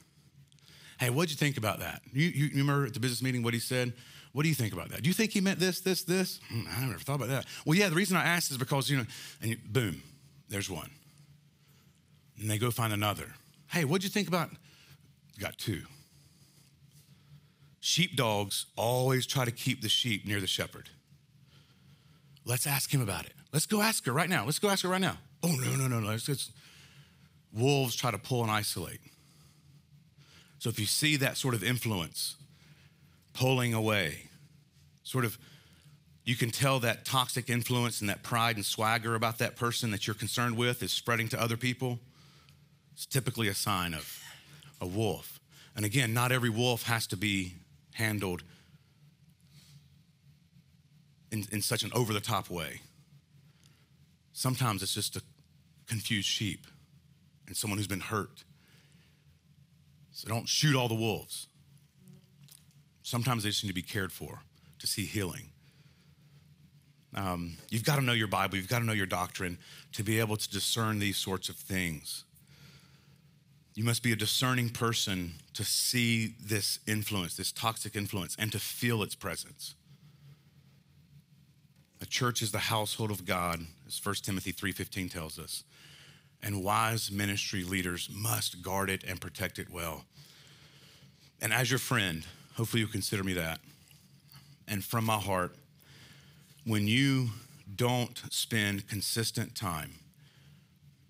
Hey, 1.00 1.08
what'd 1.10 1.30
you 1.30 1.36
think 1.36 1.56
about 1.56 1.78
that? 1.80 2.02
You, 2.12 2.28
you, 2.28 2.50
remember 2.50 2.86
at 2.86 2.94
the 2.94 3.00
business 3.00 3.22
meeting 3.22 3.42
what 3.42 3.54
he 3.54 3.60
said? 3.60 3.94
What 4.32 4.42
do 4.42 4.48
you 4.50 4.54
think 4.54 4.74
about 4.74 4.90
that? 4.90 5.02
Do 5.02 5.08
you 5.08 5.14
think 5.14 5.32
he 5.32 5.40
meant 5.40 5.58
this, 5.58 5.80
this, 5.80 6.02
this? 6.02 6.40
Hmm, 6.48 6.62
I 6.70 6.84
never 6.84 6.98
thought 6.98 7.16
about 7.16 7.28
that. 7.28 7.46
Well, 7.64 7.78
yeah, 7.78 7.88
the 7.88 7.94
reason 7.94 8.16
I 8.16 8.24
asked 8.24 8.50
is 8.50 8.58
because, 8.58 8.90
you 8.90 8.98
know, 8.98 9.06
and 9.40 9.50
you, 9.52 9.56
boom, 9.64 10.02
there's 10.50 10.68
one. 10.68 10.90
And 12.38 12.50
they 12.50 12.58
go 12.58 12.70
find 12.70 12.92
another. 12.92 13.34
Hey, 13.68 13.84
what'd 13.84 14.04
you 14.04 14.10
think 14.10 14.28
about? 14.28 14.50
Got 15.38 15.56
two. 15.56 15.82
Sheepdogs 17.80 18.66
always 18.76 19.26
try 19.26 19.44
to 19.44 19.50
keep 19.50 19.82
the 19.82 19.88
sheep 19.88 20.26
near 20.26 20.40
the 20.40 20.46
shepherd. 20.46 20.88
Let's 22.44 22.66
ask 22.66 22.92
him 22.92 23.00
about 23.00 23.26
it. 23.26 23.32
Let's 23.52 23.66
go 23.66 23.80
ask 23.80 24.04
her 24.06 24.12
right 24.12 24.28
now. 24.28 24.44
Let's 24.44 24.58
go 24.58 24.68
ask 24.68 24.82
her 24.82 24.88
right 24.88 25.00
now. 25.00 25.18
Oh, 25.42 25.54
no, 25.54 25.76
no, 25.76 25.86
no, 25.86 26.00
no. 26.00 26.10
It's, 26.10 26.28
it's, 26.28 26.50
wolves 27.52 27.94
try 27.94 28.10
to 28.10 28.18
pull 28.18 28.42
and 28.42 28.50
isolate. 28.50 29.00
So 30.58 30.68
if 30.68 30.78
you 30.80 30.86
see 30.86 31.16
that 31.16 31.36
sort 31.36 31.54
of 31.54 31.62
influence, 31.62 32.36
pulling 33.38 33.72
away. 33.72 34.28
Sort 35.04 35.24
of, 35.24 35.38
you 36.24 36.34
can 36.34 36.50
tell 36.50 36.80
that 36.80 37.04
toxic 37.04 37.48
influence 37.48 38.00
and 38.00 38.10
that 38.10 38.22
pride 38.22 38.56
and 38.56 38.64
swagger 38.64 39.14
about 39.14 39.38
that 39.38 39.56
person 39.56 39.92
that 39.92 40.06
you're 40.06 40.14
concerned 40.14 40.56
with 40.56 40.82
is 40.82 40.92
spreading 40.92 41.28
to 41.28 41.40
other 41.40 41.56
people. 41.56 42.00
It's 42.94 43.06
typically 43.06 43.46
a 43.46 43.54
sign 43.54 43.94
of 43.94 44.20
a 44.80 44.86
wolf. 44.86 45.38
And 45.76 45.84
again, 45.84 46.12
not 46.12 46.32
every 46.32 46.50
wolf 46.50 46.82
has 46.82 47.06
to 47.08 47.16
be 47.16 47.54
handled 47.98 48.44
in, 51.32 51.44
in 51.50 51.60
such 51.60 51.82
an 51.82 51.90
over 51.92 52.12
the 52.12 52.20
top 52.20 52.48
way. 52.48 52.80
Sometimes 54.32 54.82
it's 54.82 54.94
just 54.94 55.16
a 55.16 55.22
confused 55.86 56.28
sheep 56.28 56.66
and 57.46 57.56
someone 57.56 57.76
who's 57.76 57.88
been 57.88 58.00
hurt. 58.00 58.44
So 60.12 60.28
don't 60.28 60.48
shoot 60.48 60.76
all 60.76 60.88
the 60.88 60.94
wolves. 60.94 61.48
Sometimes 63.02 63.42
they 63.42 63.50
just 63.50 63.64
need 63.64 63.70
to 63.70 63.74
be 63.74 63.82
cared 63.82 64.12
for 64.12 64.42
to 64.78 64.86
see 64.86 65.04
healing. 65.04 65.50
Um, 67.14 67.56
you've 67.70 67.84
got 67.84 67.96
to 67.96 68.02
know 68.02 68.12
your 68.12 68.28
Bible, 68.28 68.58
you've 68.58 68.68
got 68.68 68.78
to 68.78 68.84
know 68.84 68.92
your 68.92 69.06
doctrine 69.06 69.58
to 69.92 70.04
be 70.04 70.20
able 70.20 70.36
to 70.36 70.48
discern 70.48 70.98
these 70.98 71.16
sorts 71.16 71.48
of 71.48 71.56
things. 71.56 72.24
You 73.78 73.84
must 73.84 74.02
be 74.02 74.10
a 74.10 74.16
discerning 74.16 74.70
person 74.70 75.34
to 75.54 75.62
see 75.62 76.34
this 76.44 76.80
influence, 76.88 77.36
this 77.36 77.52
toxic 77.52 77.94
influence, 77.94 78.34
and 78.36 78.50
to 78.50 78.58
feel 78.58 79.04
its 79.04 79.14
presence. 79.14 79.76
A 82.00 82.06
church 82.06 82.42
is 82.42 82.50
the 82.50 82.58
household 82.58 83.12
of 83.12 83.24
God, 83.24 83.64
as 83.86 83.96
1 83.96 84.24
Timothy 84.24 84.50
3:15 84.50 85.08
tells 85.08 85.38
us. 85.38 85.62
And 86.42 86.64
wise 86.64 87.12
ministry 87.12 87.62
leaders 87.62 88.10
must 88.10 88.62
guard 88.62 88.90
it 88.90 89.04
and 89.04 89.20
protect 89.20 89.60
it 89.60 89.70
well. 89.70 90.04
And 91.40 91.52
as 91.52 91.70
your 91.70 91.78
friend, 91.78 92.26
Hopefully, 92.58 92.80
you'll 92.80 92.90
consider 92.90 93.22
me 93.22 93.34
that. 93.34 93.60
And 94.66 94.84
from 94.84 95.04
my 95.04 95.20
heart, 95.20 95.54
when 96.64 96.88
you 96.88 97.30
don't 97.76 98.20
spend 98.32 98.88
consistent 98.88 99.54
time 99.54 100.00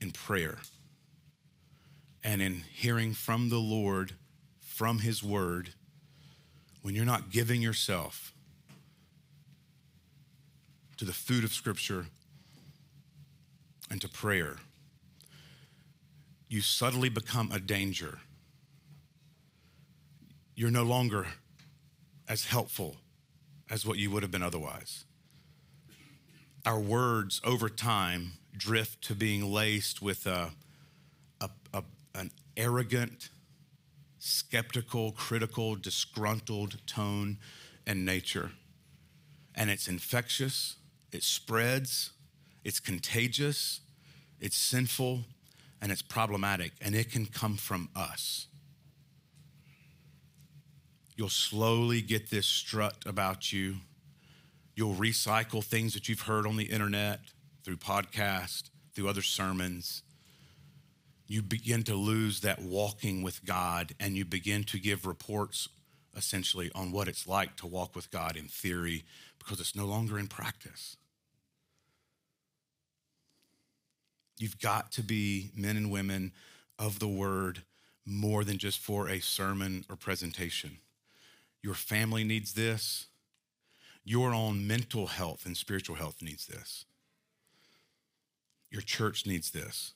in 0.02 0.10
prayer 0.10 0.58
and 2.22 2.42
in 2.42 2.62
hearing 2.72 3.14
from 3.14 3.48
the 3.48 3.58
Lord, 3.58 4.12
from 4.60 5.00
His 5.00 5.22
Word, 5.22 5.70
when 6.82 6.94
you're 6.94 7.04
not 7.04 7.30
giving 7.30 7.60
yourself 7.62 8.32
to 10.96 11.04
the 11.04 11.12
food 11.12 11.44
of 11.44 11.52
Scripture 11.52 12.06
and 13.90 14.00
to 14.00 14.08
prayer, 14.08 14.56
you 16.48 16.60
subtly 16.60 17.08
become 17.08 17.50
a 17.52 17.58
danger 17.58 18.18
you're 20.58 20.72
no 20.72 20.82
longer 20.82 21.24
as 22.26 22.46
helpful 22.46 22.96
as 23.70 23.86
what 23.86 23.96
you 23.96 24.10
would 24.10 24.24
have 24.24 24.32
been 24.32 24.42
otherwise. 24.42 25.04
Our 26.66 26.80
words 26.80 27.40
over 27.44 27.68
time 27.68 28.32
drift 28.56 29.00
to 29.04 29.14
being 29.14 29.52
laced 29.52 30.02
with 30.02 30.26
a, 30.26 30.50
an 32.18 32.30
arrogant, 32.56 33.30
skeptical, 34.18 35.12
critical, 35.12 35.76
disgruntled 35.76 36.86
tone 36.86 37.38
and 37.86 38.04
nature. 38.04 38.52
And 39.54 39.70
it's 39.70 39.88
infectious, 39.88 40.76
it 41.12 41.22
spreads, 41.22 42.10
it's 42.64 42.80
contagious, 42.80 43.80
it's 44.40 44.56
sinful, 44.56 45.20
and 45.80 45.90
it's 45.90 46.02
problematic, 46.02 46.72
and 46.80 46.94
it 46.94 47.10
can 47.10 47.26
come 47.26 47.56
from 47.56 47.88
us 47.96 48.48
You'll 51.18 51.28
slowly 51.28 52.00
get 52.00 52.30
this 52.30 52.46
strut 52.46 52.94
about 53.04 53.52
you. 53.52 53.78
You'll 54.76 54.94
recycle 54.94 55.64
things 55.64 55.92
that 55.94 56.08
you've 56.08 56.20
heard 56.20 56.46
on 56.46 56.56
the 56.56 56.66
internet, 56.66 57.18
through 57.64 57.78
podcasts, 57.78 58.70
through 58.94 59.08
other 59.08 59.22
sermons. 59.22 60.04
You 61.28 61.42
begin 61.42 61.82
to 61.84 61.94
lose 61.94 62.40
that 62.40 62.62
walking 62.62 63.22
with 63.22 63.44
God 63.44 63.92
and 64.00 64.16
you 64.16 64.24
begin 64.24 64.64
to 64.64 64.78
give 64.78 65.06
reports 65.06 65.68
essentially 66.16 66.70
on 66.74 66.90
what 66.90 67.06
it's 67.06 67.28
like 67.28 67.54
to 67.56 67.66
walk 67.66 67.94
with 67.94 68.10
God 68.10 68.34
in 68.34 68.48
theory 68.48 69.04
because 69.38 69.60
it's 69.60 69.76
no 69.76 69.84
longer 69.84 70.18
in 70.18 70.26
practice. 70.26 70.96
You've 74.38 74.58
got 74.58 74.90
to 74.92 75.02
be 75.02 75.50
men 75.54 75.76
and 75.76 75.90
women 75.90 76.32
of 76.78 76.98
the 76.98 77.08
word 77.08 77.62
more 78.06 78.42
than 78.42 78.56
just 78.56 78.78
for 78.78 79.08
a 79.08 79.20
sermon 79.20 79.84
or 79.90 79.96
presentation. 79.96 80.78
Your 81.62 81.74
family 81.74 82.24
needs 82.24 82.54
this. 82.54 83.06
Your 84.02 84.32
own 84.32 84.66
mental 84.66 85.08
health 85.08 85.44
and 85.44 85.56
spiritual 85.56 85.96
health 85.96 86.22
needs 86.22 86.46
this. 86.46 86.86
Your 88.70 88.80
church 88.80 89.26
needs 89.26 89.50
this. 89.50 89.92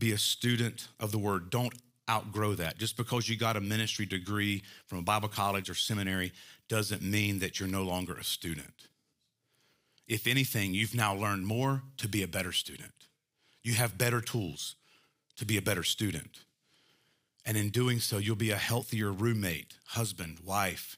Be 0.00 0.12
a 0.12 0.18
student 0.18 0.88
of 0.98 1.12
the 1.12 1.18
word. 1.18 1.50
Don't 1.50 1.74
outgrow 2.08 2.54
that. 2.54 2.78
Just 2.78 2.96
because 2.96 3.28
you 3.28 3.36
got 3.36 3.56
a 3.56 3.60
ministry 3.60 4.06
degree 4.06 4.62
from 4.86 4.98
a 4.98 5.02
Bible 5.02 5.28
college 5.28 5.68
or 5.68 5.74
seminary 5.74 6.32
doesn't 6.68 7.02
mean 7.02 7.38
that 7.40 7.60
you're 7.60 7.68
no 7.68 7.82
longer 7.82 8.14
a 8.14 8.24
student. 8.24 8.88
If 10.08 10.26
anything, 10.26 10.72
you've 10.72 10.94
now 10.94 11.14
learned 11.14 11.46
more 11.46 11.82
to 11.98 12.08
be 12.08 12.22
a 12.22 12.28
better 12.28 12.50
student. 12.50 12.94
You 13.62 13.74
have 13.74 13.98
better 13.98 14.22
tools 14.22 14.74
to 15.36 15.44
be 15.44 15.58
a 15.58 15.62
better 15.62 15.84
student. 15.84 16.40
And 17.44 17.56
in 17.56 17.68
doing 17.68 18.00
so, 18.00 18.16
you'll 18.16 18.36
be 18.36 18.50
a 18.50 18.56
healthier 18.56 19.12
roommate, 19.12 19.74
husband, 19.88 20.38
wife, 20.44 20.96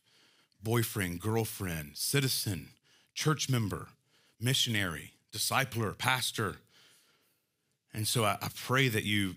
boyfriend, 0.62 1.20
girlfriend, 1.20 1.96
citizen, 1.96 2.68
church 3.14 3.50
member, 3.50 3.88
missionary, 4.40 5.12
discipler, 5.32 5.98
pastor. 5.98 6.58
And 7.94 8.06
so 8.06 8.24
I, 8.24 8.38
I 8.40 8.48
pray 8.54 8.88
that 8.88 9.04
you 9.04 9.36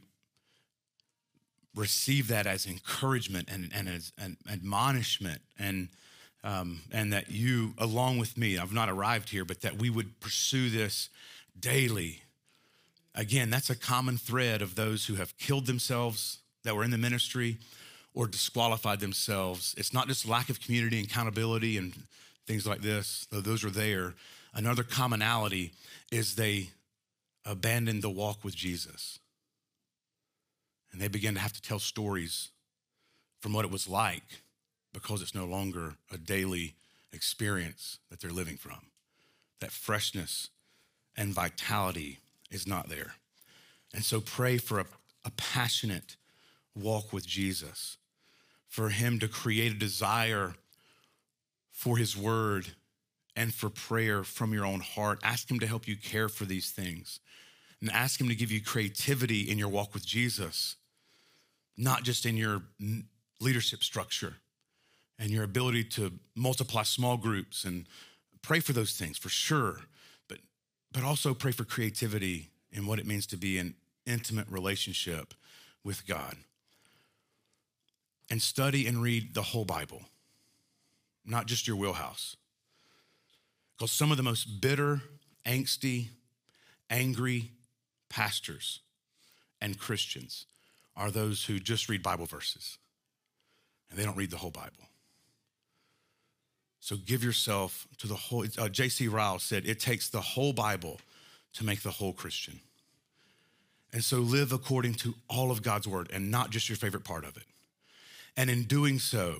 receive 1.75 2.29
that 2.29 2.47
as 2.47 2.65
encouragement 2.65 3.49
and, 3.51 3.69
and 3.75 3.89
as 3.89 4.13
an 4.17 4.37
admonishment 4.51 5.41
and 5.59 5.89
um, 6.43 6.81
and 6.91 7.11
that 7.11 7.31
you 7.31 7.73
along 7.77 8.17
with 8.17 8.37
me 8.37 8.57
i've 8.57 8.71
not 8.71 8.87
arrived 8.87 9.29
here 9.29 9.43
but 9.43 9.61
that 9.61 9.77
we 9.77 9.89
would 9.89 10.19
pursue 10.19 10.69
this 10.69 11.09
daily. 11.59 12.21
Again 13.13 13.49
that's 13.49 13.69
a 13.69 13.75
common 13.75 14.17
thread 14.17 14.61
of 14.61 14.75
those 14.75 15.05
who 15.05 15.15
have 15.15 15.37
killed 15.37 15.65
themselves 15.65 16.39
that 16.63 16.75
were 16.75 16.83
in 16.83 16.91
the 16.91 16.97
ministry 16.97 17.57
or 18.13 18.27
disqualified 18.27 19.01
themselves. 19.01 19.75
It's 19.77 19.93
not 19.93 20.07
just 20.07 20.27
lack 20.27 20.49
of 20.49 20.61
community 20.61 20.99
and 20.99 21.07
accountability 21.07 21.77
and 21.77 21.93
things 22.47 22.65
like 22.65 22.81
this 22.81 23.27
though 23.31 23.41
those 23.41 23.63
are 23.63 23.69
there. 23.69 24.13
Another 24.53 24.83
commonality 24.83 25.73
is 26.11 26.35
they 26.35 26.69
abandoned 27.45 28.01
the 28.01 28.09
walk 28.09 28.43
with 28.43 28.55
jesus 28.55 29.19
and 30.95 31.01
they 31.01 31.09
begin 31.09 31.33
to 31.33 31.41
have 31.41 31.51
to 31.51 31.61
tell 31.61 31.77
stories 31.77 32.51
from 33.41 33.51
what 33.51 33.65
it 33.65 33.69
was 33.71 33.85
like 33.85 34.23
because 34.93 35.21
it's 35.21 35.35
no 35.35 35.43
longer 35.43 35.95
a 36.09 36.17
daily 36.17 36.73
experience 37.11 37.99
that 38.09 38.21
they're 38.21 38.31
living 38.31 38.55
from. 38.55 38.87
That 39.59 39.71
freshness 39.71 40.51
and 41.17 41.33
vitality 41.33 42.19
is 42.49 42.65
not 42.65 42.87
there. 42.87 43.15
And 43.93 44.05
so 44.05 44.21
pray 44.21 44.57
for 44.57 44.79
a, 44.79 44.85
a 45.25 45.31
passionate 45.31 46.15
walk 46.73 47.11
with 47.11 47.27
Jesus, 47.27 47.97
for 48.69 48.87
Him 48.87 49.19
to 49.19 49.27
create 49.27 49.73
a 49.73 49.77
desire 49.77 50.53
for 51.73 51.97
His 51.97 52.15
word 52.15 52.67
and 53.35 53.53
for 53.53 53.69
prayer 53.69 54.23
from 54.23 54.53
your 54.53 54.65
own 54.65 54.79
heart. 54.79 55.19
Ask 55.23 55.49
Him 55.49 55.59
to 55.59 55.67
help 55.67 55.87
you 55.87 55.95
care 55.95 56.29
for 56.29 56.45
these 56.45 56.71
things 56.71 57.19
and 57.81 57.91
ask 57.91 58.19
Him 58.19 58.29
to 58.29 58.35
give 58.35 58.51
you 58.51 58.61
creativity 58.61 59.41
in 59.41 59.57
your 59.57 59.69
walk 59.69 59.93
with 59.93 60.05
Jesus 60.05 60.77
not 61.77 62.03
just 62.03 62.25
in 62.25 62.37
your 62.37 62.63
leadership 63.39 63.83
structure 63.83 64.35
and 65.19 65.29
your 65.29 65.43
ability 65.43 65.83
to 65.83 66.11
multiply 66.35 66.83
small 66.83 67.17
groups 67.17 67.63
and 67.63 67.85
pray 68.41 68.59
for 68.59 68.73
those 68.73 68.93
things 68.93 69.17
for 69.17 69.29
sure, 69.29 69.81
but, 70.27 70.39
but 70.91 71.03
also 71.03 71.33
pray 71.33 71.51
for 71.51 71.63
creativity 71.63 72.49
in 72.71 72.85
what 72.85 72.99
it 72.99 73.05
means 73.05 73.25
to 73.27 73.37
be 73.37 73.57
in 73.57 73.73
intimate 74.05 74.47
relationship 74.49 75.33
with 75.83 76.05
God. 76.07 76.35
And 78.29 78.41
study 78.41 78.87
and 78.87 79.01
read 79.01 79.35
the 79.35 79.41
whole 79.41 79.65
Bible, 79.65 80.01
not 81.25 81.45
just 81.45 81.67
your 81.67 81.75
wheelhouse. 81.75 82.35
Because 83.77 83.91
some 83.91 84.11
of 84.11 84.17
the 84.17 84.23
most 84.23 84.61
bitter, 84.61 85.01
angsty, 85.45 86.07
angry 86.89 87.51
pastors 88.09 88.79
and 89.61 89.77
Christians 89.77 90.45
are 90.95 91.11
those 91.11 91.45
who 91.45 91.59
just 91.59 91.89
read 91.89 92.01
Bible 92.01 92.25
verses 92.25 92.77
and 93.89 93.99
they 93.99 94.03
don't 94.03 94.17
read 94.17 94.31
the 94.31 94.37
whole 94.37 94.51
Bible. 94.51 94.89
So 96.79 96.95
give 96.97 97.23
yourself 97.23 97.87
to 97.97 98.07
the 98.07 98.15
whole. 98.15 98.45
Uh, 98.59 98.69
J.C. 98.69 99.07
Ryle 99.07 99.39
said, 99.39 99.65
It 99.65 99.79
takes 99.79 100.09
the 100.09 100.21
whole 100.21 100.53
Bible 100.53 100.99
to 101.53 101.65
make 101.65 101.81
the 101.81 101.89
whole 101.89 102.13
Christian. 102.13 102.59
And 103.91 104.03
so 104.03 104.17
live 104.17 104.51
according 104.51 104.95
to 104.95 105.15
all 105.27 105.51
of 105.51 105.63
God's 105.63 105.87
word 105.87 106.09
and 106.13 106.29
not 106.29 106.51
just 106.51 106.69
your 106.69 106.75
favorite 106.75 107.03
part 107.03 107.23
of 107.23 107.37
it. 107.37 107.45
And 108.37 108.49
in 108.49 108.63
doing 108.63 108.99
so, 108.99 109.37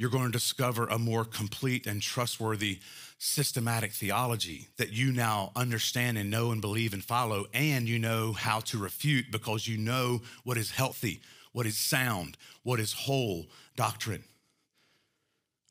you're 0.00 0.08
going 0.08 0.24
to 0.24 0.32
discover 0.32 0.86
a 0.86 0.98
more 0.98 1.26
complete 1.26 1.86
and 1.86 2.00
trustworthy 2.00 2.78
systematic 3.18 3.92
theology 3.92 4.68
that 4.78 4.90
you 4.90 5.12
now 5.12 5.52
understand 5.54 6.16
and 6.16 6.30
know 6.30 6.52
and 6.52 6.62
believe 6.62 6.94
and 6.94 7.04
follow, 7.04 7.44
and 7.52 7.86
you 7.86 7.98
know 7.98 8.32
how 8.32 8.60
to 8.60 8.78
refute 8.78 9.26
because 9.30 9.68
you 9.68 9.76
know 9.76 10.22
what 10.42 10.56
is 10.56 10.70
healthy, 10.70 11.20
what 11.52 11.66
is 11.66 11.76
sound, 11.76 12.38
what 12.62 12.80
is 12.80 12.94
whole 12.94 13.44
doctrine. 13.76 14.24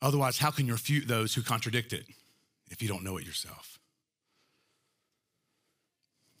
Otherwise, 0.00 0.38
how 0.38 0.52
can 0.52 0.64
you 0.64 0.74
refute 0.74 1.08
those 1.08 1.34
who 1.34 1.42
contradict 1.42 1.92
it 1.92 2.04
if 2.70 2.80
you 2.80 2.86
don't 2.86 3.02
know 3.02 3.16
it 3.16 3.26
yourself? 3.26 3.80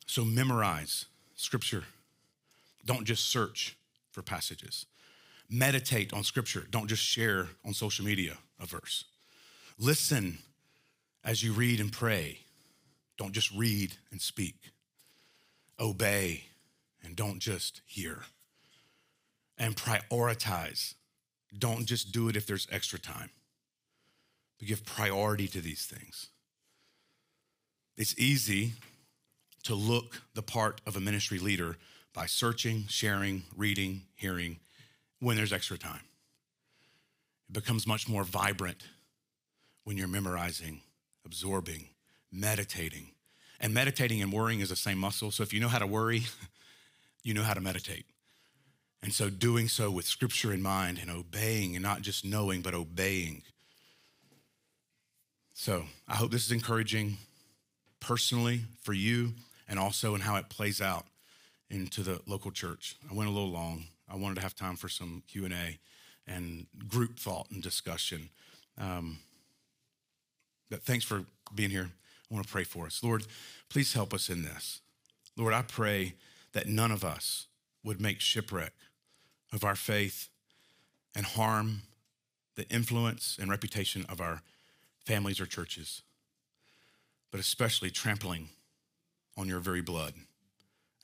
So 0.06 0.24
memorize 0.24 1.06
scripture. 1.34 1.82
Don't 2.86 3.04
just 3.04 3.26
search 3.26 3.76
for 4.12 4.22
passages. 4.22 4.86
Meditate 5.50 6.12
on 6.12 6.22
scripture. 6.22 6.64
Don't 6.70 6.86
just 6.86 7.02
share 7.02 7.48
on 7.64 7.74
social 7.74 8.04
media 8.04 8.38
a 8.60 8.66
verse. 8.66 9.04
Listen 9.78 10.38
as 11.24 11.42
you 11.42 11.52
read 11.52 11.80
and 11.80 11.92
pray. 11.92 12.38
Don't 13.18 13.32
just 13.32 13.50
read 13.52 13.94
and 14.12 14.20
speak. 14.20 14.54
Obey 15.78 16.44
and 17.02 17.16
don't 17.16 17.40
just 17.40 17.80
hear. 17.84 18.20
And 19.58 19.76
prioritize. 19.76 20.94
Don't 21.58 21.84
just 21.84 22.12
do 22.12 22.28
it 22.28 22.36
if 22.36 22.46
there's 22.46 22.68
extra 22.70 22.98
time, 22.98 23.30
but 24.58 24.68
give 24.68 24.84
priority 24.84 25.48
to 25.48 25.60
these 25.60 25.84
things. 25.84 26.28
It's 27.96 28.16
easy 28.18 28.74
to 29.64 29.74
look 29.74 30.22
the 30.34 30.42
part 30.42 30.80
of 30.86 30.96
a 30.96 31.00
ministry 31.00 31.38
leader 31.38 31.76
by 32.14 32.26
searching, 32.26 32.84
sharing, 32.88 33.42
reading, 33.56 34.02
hearing, 34.14 34.58
when 35.20 35.36
there's 35.36 35.52
extra 35.52 35.78
time. 35.78 36.02
It 37.48 37.52
becomes 37.52 37.86
much 37.86 38.08
more 38.08 38.24
vibrant 38.24 38.82
when 39.84 39.96
you're 39.96 40.08
memorizing, 40.08 40.80
absorbing, 41.24 41.88
meditating. 42.32 43.12
And 43.60 43.74
meditating 43.74 44.22
and 44.22 44.32
worrying 44.32 44.60
is 44.60 44.70
the 44.70 44.76
same 44.76 44.98
muscle. 44.98 45.30
So 45.30 45.42
if 45.42 45.52
you 45.52 45.60
know 45.60 45.68
how 45.68 45.78
to 45.78 45.86
worry, 45.86 46.22
you 47.22 47.34
know 47.34 47.42
how 47.42 47.54
to 47.54 47.60
meditate. 47.60 48.06
And 49.02 49.12
so 49.12 49.30
doing 49.30 49.68
so 49.68 49.90
with 49.90 50.06
scripture 50.06 50.52
in 50.52 50.62
mind 50.62 50.98
and 50.98 51.10
obeying 51.10 51.74
and 51.74 51.82
not 51.82 52.02
just 52.02 52.24
knowing, 52.24 52.60
but 52.60 52.74
obeying. 52.74 53.42
So 55.54 55.84
I 56.08 56.16
hope 56.16 56.30
this 56.30 56.46
is 56.46 56.52
encouraging 56.52 57.18
personally 57.98 58.62
for 58.82 58.92
you 58.92 59.34
and 59.68 59.78
also 59.78 60.14
in 60.14 60.22
how 60.22 60.36
it 60.36 60.48
plays 60.48 60.80
out 60.80 61.06
into 61.70 62.02
the 62.02 62.20
local 62.26 62.50
church. 62.50 62.96
I 63.10 63.14
went 63.14 63.28
a 63.28 63.32
little 63.32 63.50
long. 63.50 63.84
I 64.10 64.16
wanted 64.16 64.36
to 64.36 64.40
have 64.42 64.54
time 64.54 64.76
for 64.76 64.88
some 64.88 65.22
Q 65.28 65.44
and 65.44 65.54
A 65.54 65.78
and 66.26 66.66
group 66.88 67.18
thought 67.18 67.50
and 67.50 67.62
discussion. 67.62 68.30
Um, 68.78 69.18
but 70.68 70.82
thanks 70.82 71.04
for 71.04 71.24
being 71.54 71.70
here. 71.70 71.90
I 72.30 72.34
want 72.34 72.46
to 72.46 72.52
pray 72.52 72.64
for 72.64 72.86
us, 72.86 73.02
Lord. 73.02 73.24
Please 73.68 73.92
help 73.92 74.14
us 74.14 74.28
in 74.28 74.42
this, 74.42 74.80
Lord. 75.36 75.54
I 75.54 75.62
pray 75.62 76.14
that 76.52 76.68
none 76.68 76.90
of 76.90 77.04
us 77.04 77.46
would 77.84 78.00
make 78.00 78.20
shipwreck 78.20 78.72
of 79.52 79.64
our 79.64 79.76
faith 79.76 80.28
and 81.14 81.26
harm 81.26 81.82
the 82.56 82.68
influence 82.68 83.36
and 83.40 83.50
reputation 83.50 84.04
of 84.08 84.20
our 84.20 84.42
families 85.04 85.40
or 85.40 85.46
churches, 85.46 86.02
but 87.30 87.40
especially 87.40 87.90
trampling 87.90 88.50
on 89.36 89.48
your 89.48 89.60
very 89.60 89.80
blood, 89.80 90.14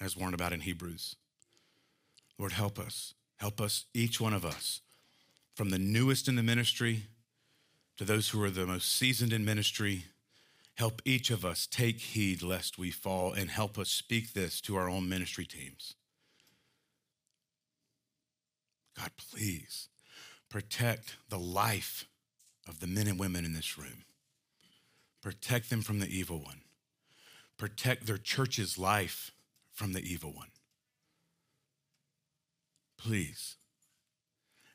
as 0.00 0.16
warned 0.16 0.34
about 0.34 0.52
in 0.52 0.60
Hebrews. 0.60 1.16
Lord, 2.38 2.52
help 2.52 2.78
us. 2.78 3.14
Help 3.36 3.60
us, 3.60 3.84
each 3.92 4.20
one 4.20 4.32
of 4.32 4.44
us, 4.44 4.80
from 5.54 5.70
the 5.70 5.78
newest 5.78 6.26
in 6.26 6.36
the 6.36 6.42
ministry 6.42 7.02
to 7.96 8.04
those 8.04 8.30
who 8.30 8.42
are 8.42 8.50
the 8.50 8.66
most 8.66 8.96
seasoned 8.96 9.32
in 9.32 9.44
ministry. 9.44 10.04
Help 10.74 11.00
each 11.04 11.30
of 11.30 11.44
us 11.44 11.66
take 11.66 11.98
heed 11.98 12.42
lest 12.42 12.78
we 12.78 12.90
fall 12.90 13.32
and 13.32 13.50
help 13.50 13.78
us 13.78 13.88
speak 13.88 14.32
this 14.32 14.60
to 14.62 14.76
our 14.76 14.88
own 14.88 15.08
ministry 15.08 15.46
teams. 15.46 15.94
God, 18.98 19.10
please 19.16 19.88
protect 20.48 21.16
the 21.28 21.38
life 21.38 22.06
of 22.68 22.80
the 22.80 22.86
men 22.86 23.06
and 23.06 23.18
women 23.18 23.44
in 23.44 23.52
this 23.52 23.76
room. 23.76 24.04
Protect 25.22 25.70
them 25.70 25.82
from 25.82 25.98
the 25.98 26.08
evil 26.08 26.38
one. 26.38 26.60
Protect 27.58 28.06
their 28.06 28.18
church's 28.18 28.78
life 28.78 29.32
from 29.72 29.92
the 29.92 30.00
evil 30.00 30.32
one. 30.32 30.48
Please 32.98 33.56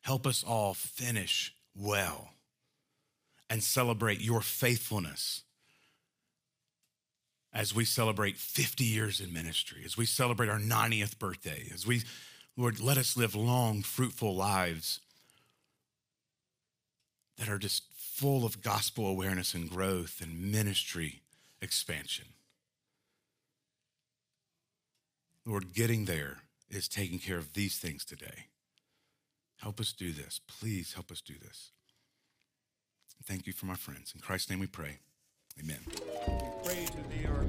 help 0.01 0.25
us 0.25 0.43
all 0.43 0.73
finish 0.73 1.53
well 1.75 2.31
and 3.49 3.63
celebrate 3.63 4.21
your 4.21 4.41
faithfulness 4.41 5.43
as 7.53 7.75
we 7.75 7.83
celebrate 7.83 8.37
50 8.37 8.83
years 8.83 9.19
in 9.19 9.33
ministry, 9.33 9.81
as 9.83 9.97
we 9.97 10.05
celebrate 10.05 10.49
our 10.49 10.59
90th 10.59 11.19
birthday, 11.19 11.65
as 11.73 11.85
we, 11.85 12.03
Lord, 12.55 12.79
let 12.79 12.97
us 12.97 13.17
live 13.17 13.35
long, 13.35 13.81
fruitful 13.81 14.33
lives 14.33 15.01
that 17.37 17.49
are 17.49 17.57
just 17.57 17.83
full 17.93 18.45
of 18.45 18.61
gospel 18.61 19.07
awareness 19.07 19.53
and 19.53 19.69
growth 19.69 20.21
and 20.21 20.51
ministry 20.51 21.21
expansion. 21.61 22.25
Lord, 25.45 25.73
getting 25.73 26.05
there 26.05 26.37
is 26.71 26.87
taking 26.87 27.19
care 27.19 27.37
of 27.37 27.53
these 27.53 27.77
things 27.77 28.03
today. 28.05 28.47
Help 29.57 29.79
us 29.79 29.93
do 29.93 30.11
this. 30.11 30.39
Please 30.47 30.93
help 30.93 31.11
us 31.11 31.21
do 31.21 31.35
this. 31.39 31.71
Thank 33.23 33.45
you 33.45 33.53
for 33.53 33.67
my 33.67 33.75
friends. 33.75 34.13
In 34.15 34.21
Christ's 34.21 34.49
name 34.49 34.59
we 34.59 34.67
pray. 34.67 34.97
Amen. 35.59 35.79
We 35.87 35.93
pray 36.63 36.85
to 36.85 37.03
thee, 37.09 37.27
our 37.27 37.43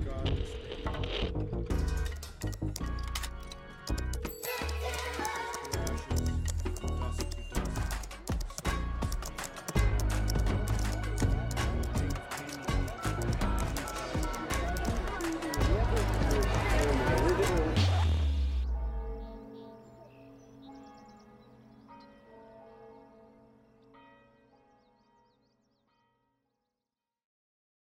God. 2.74 2.91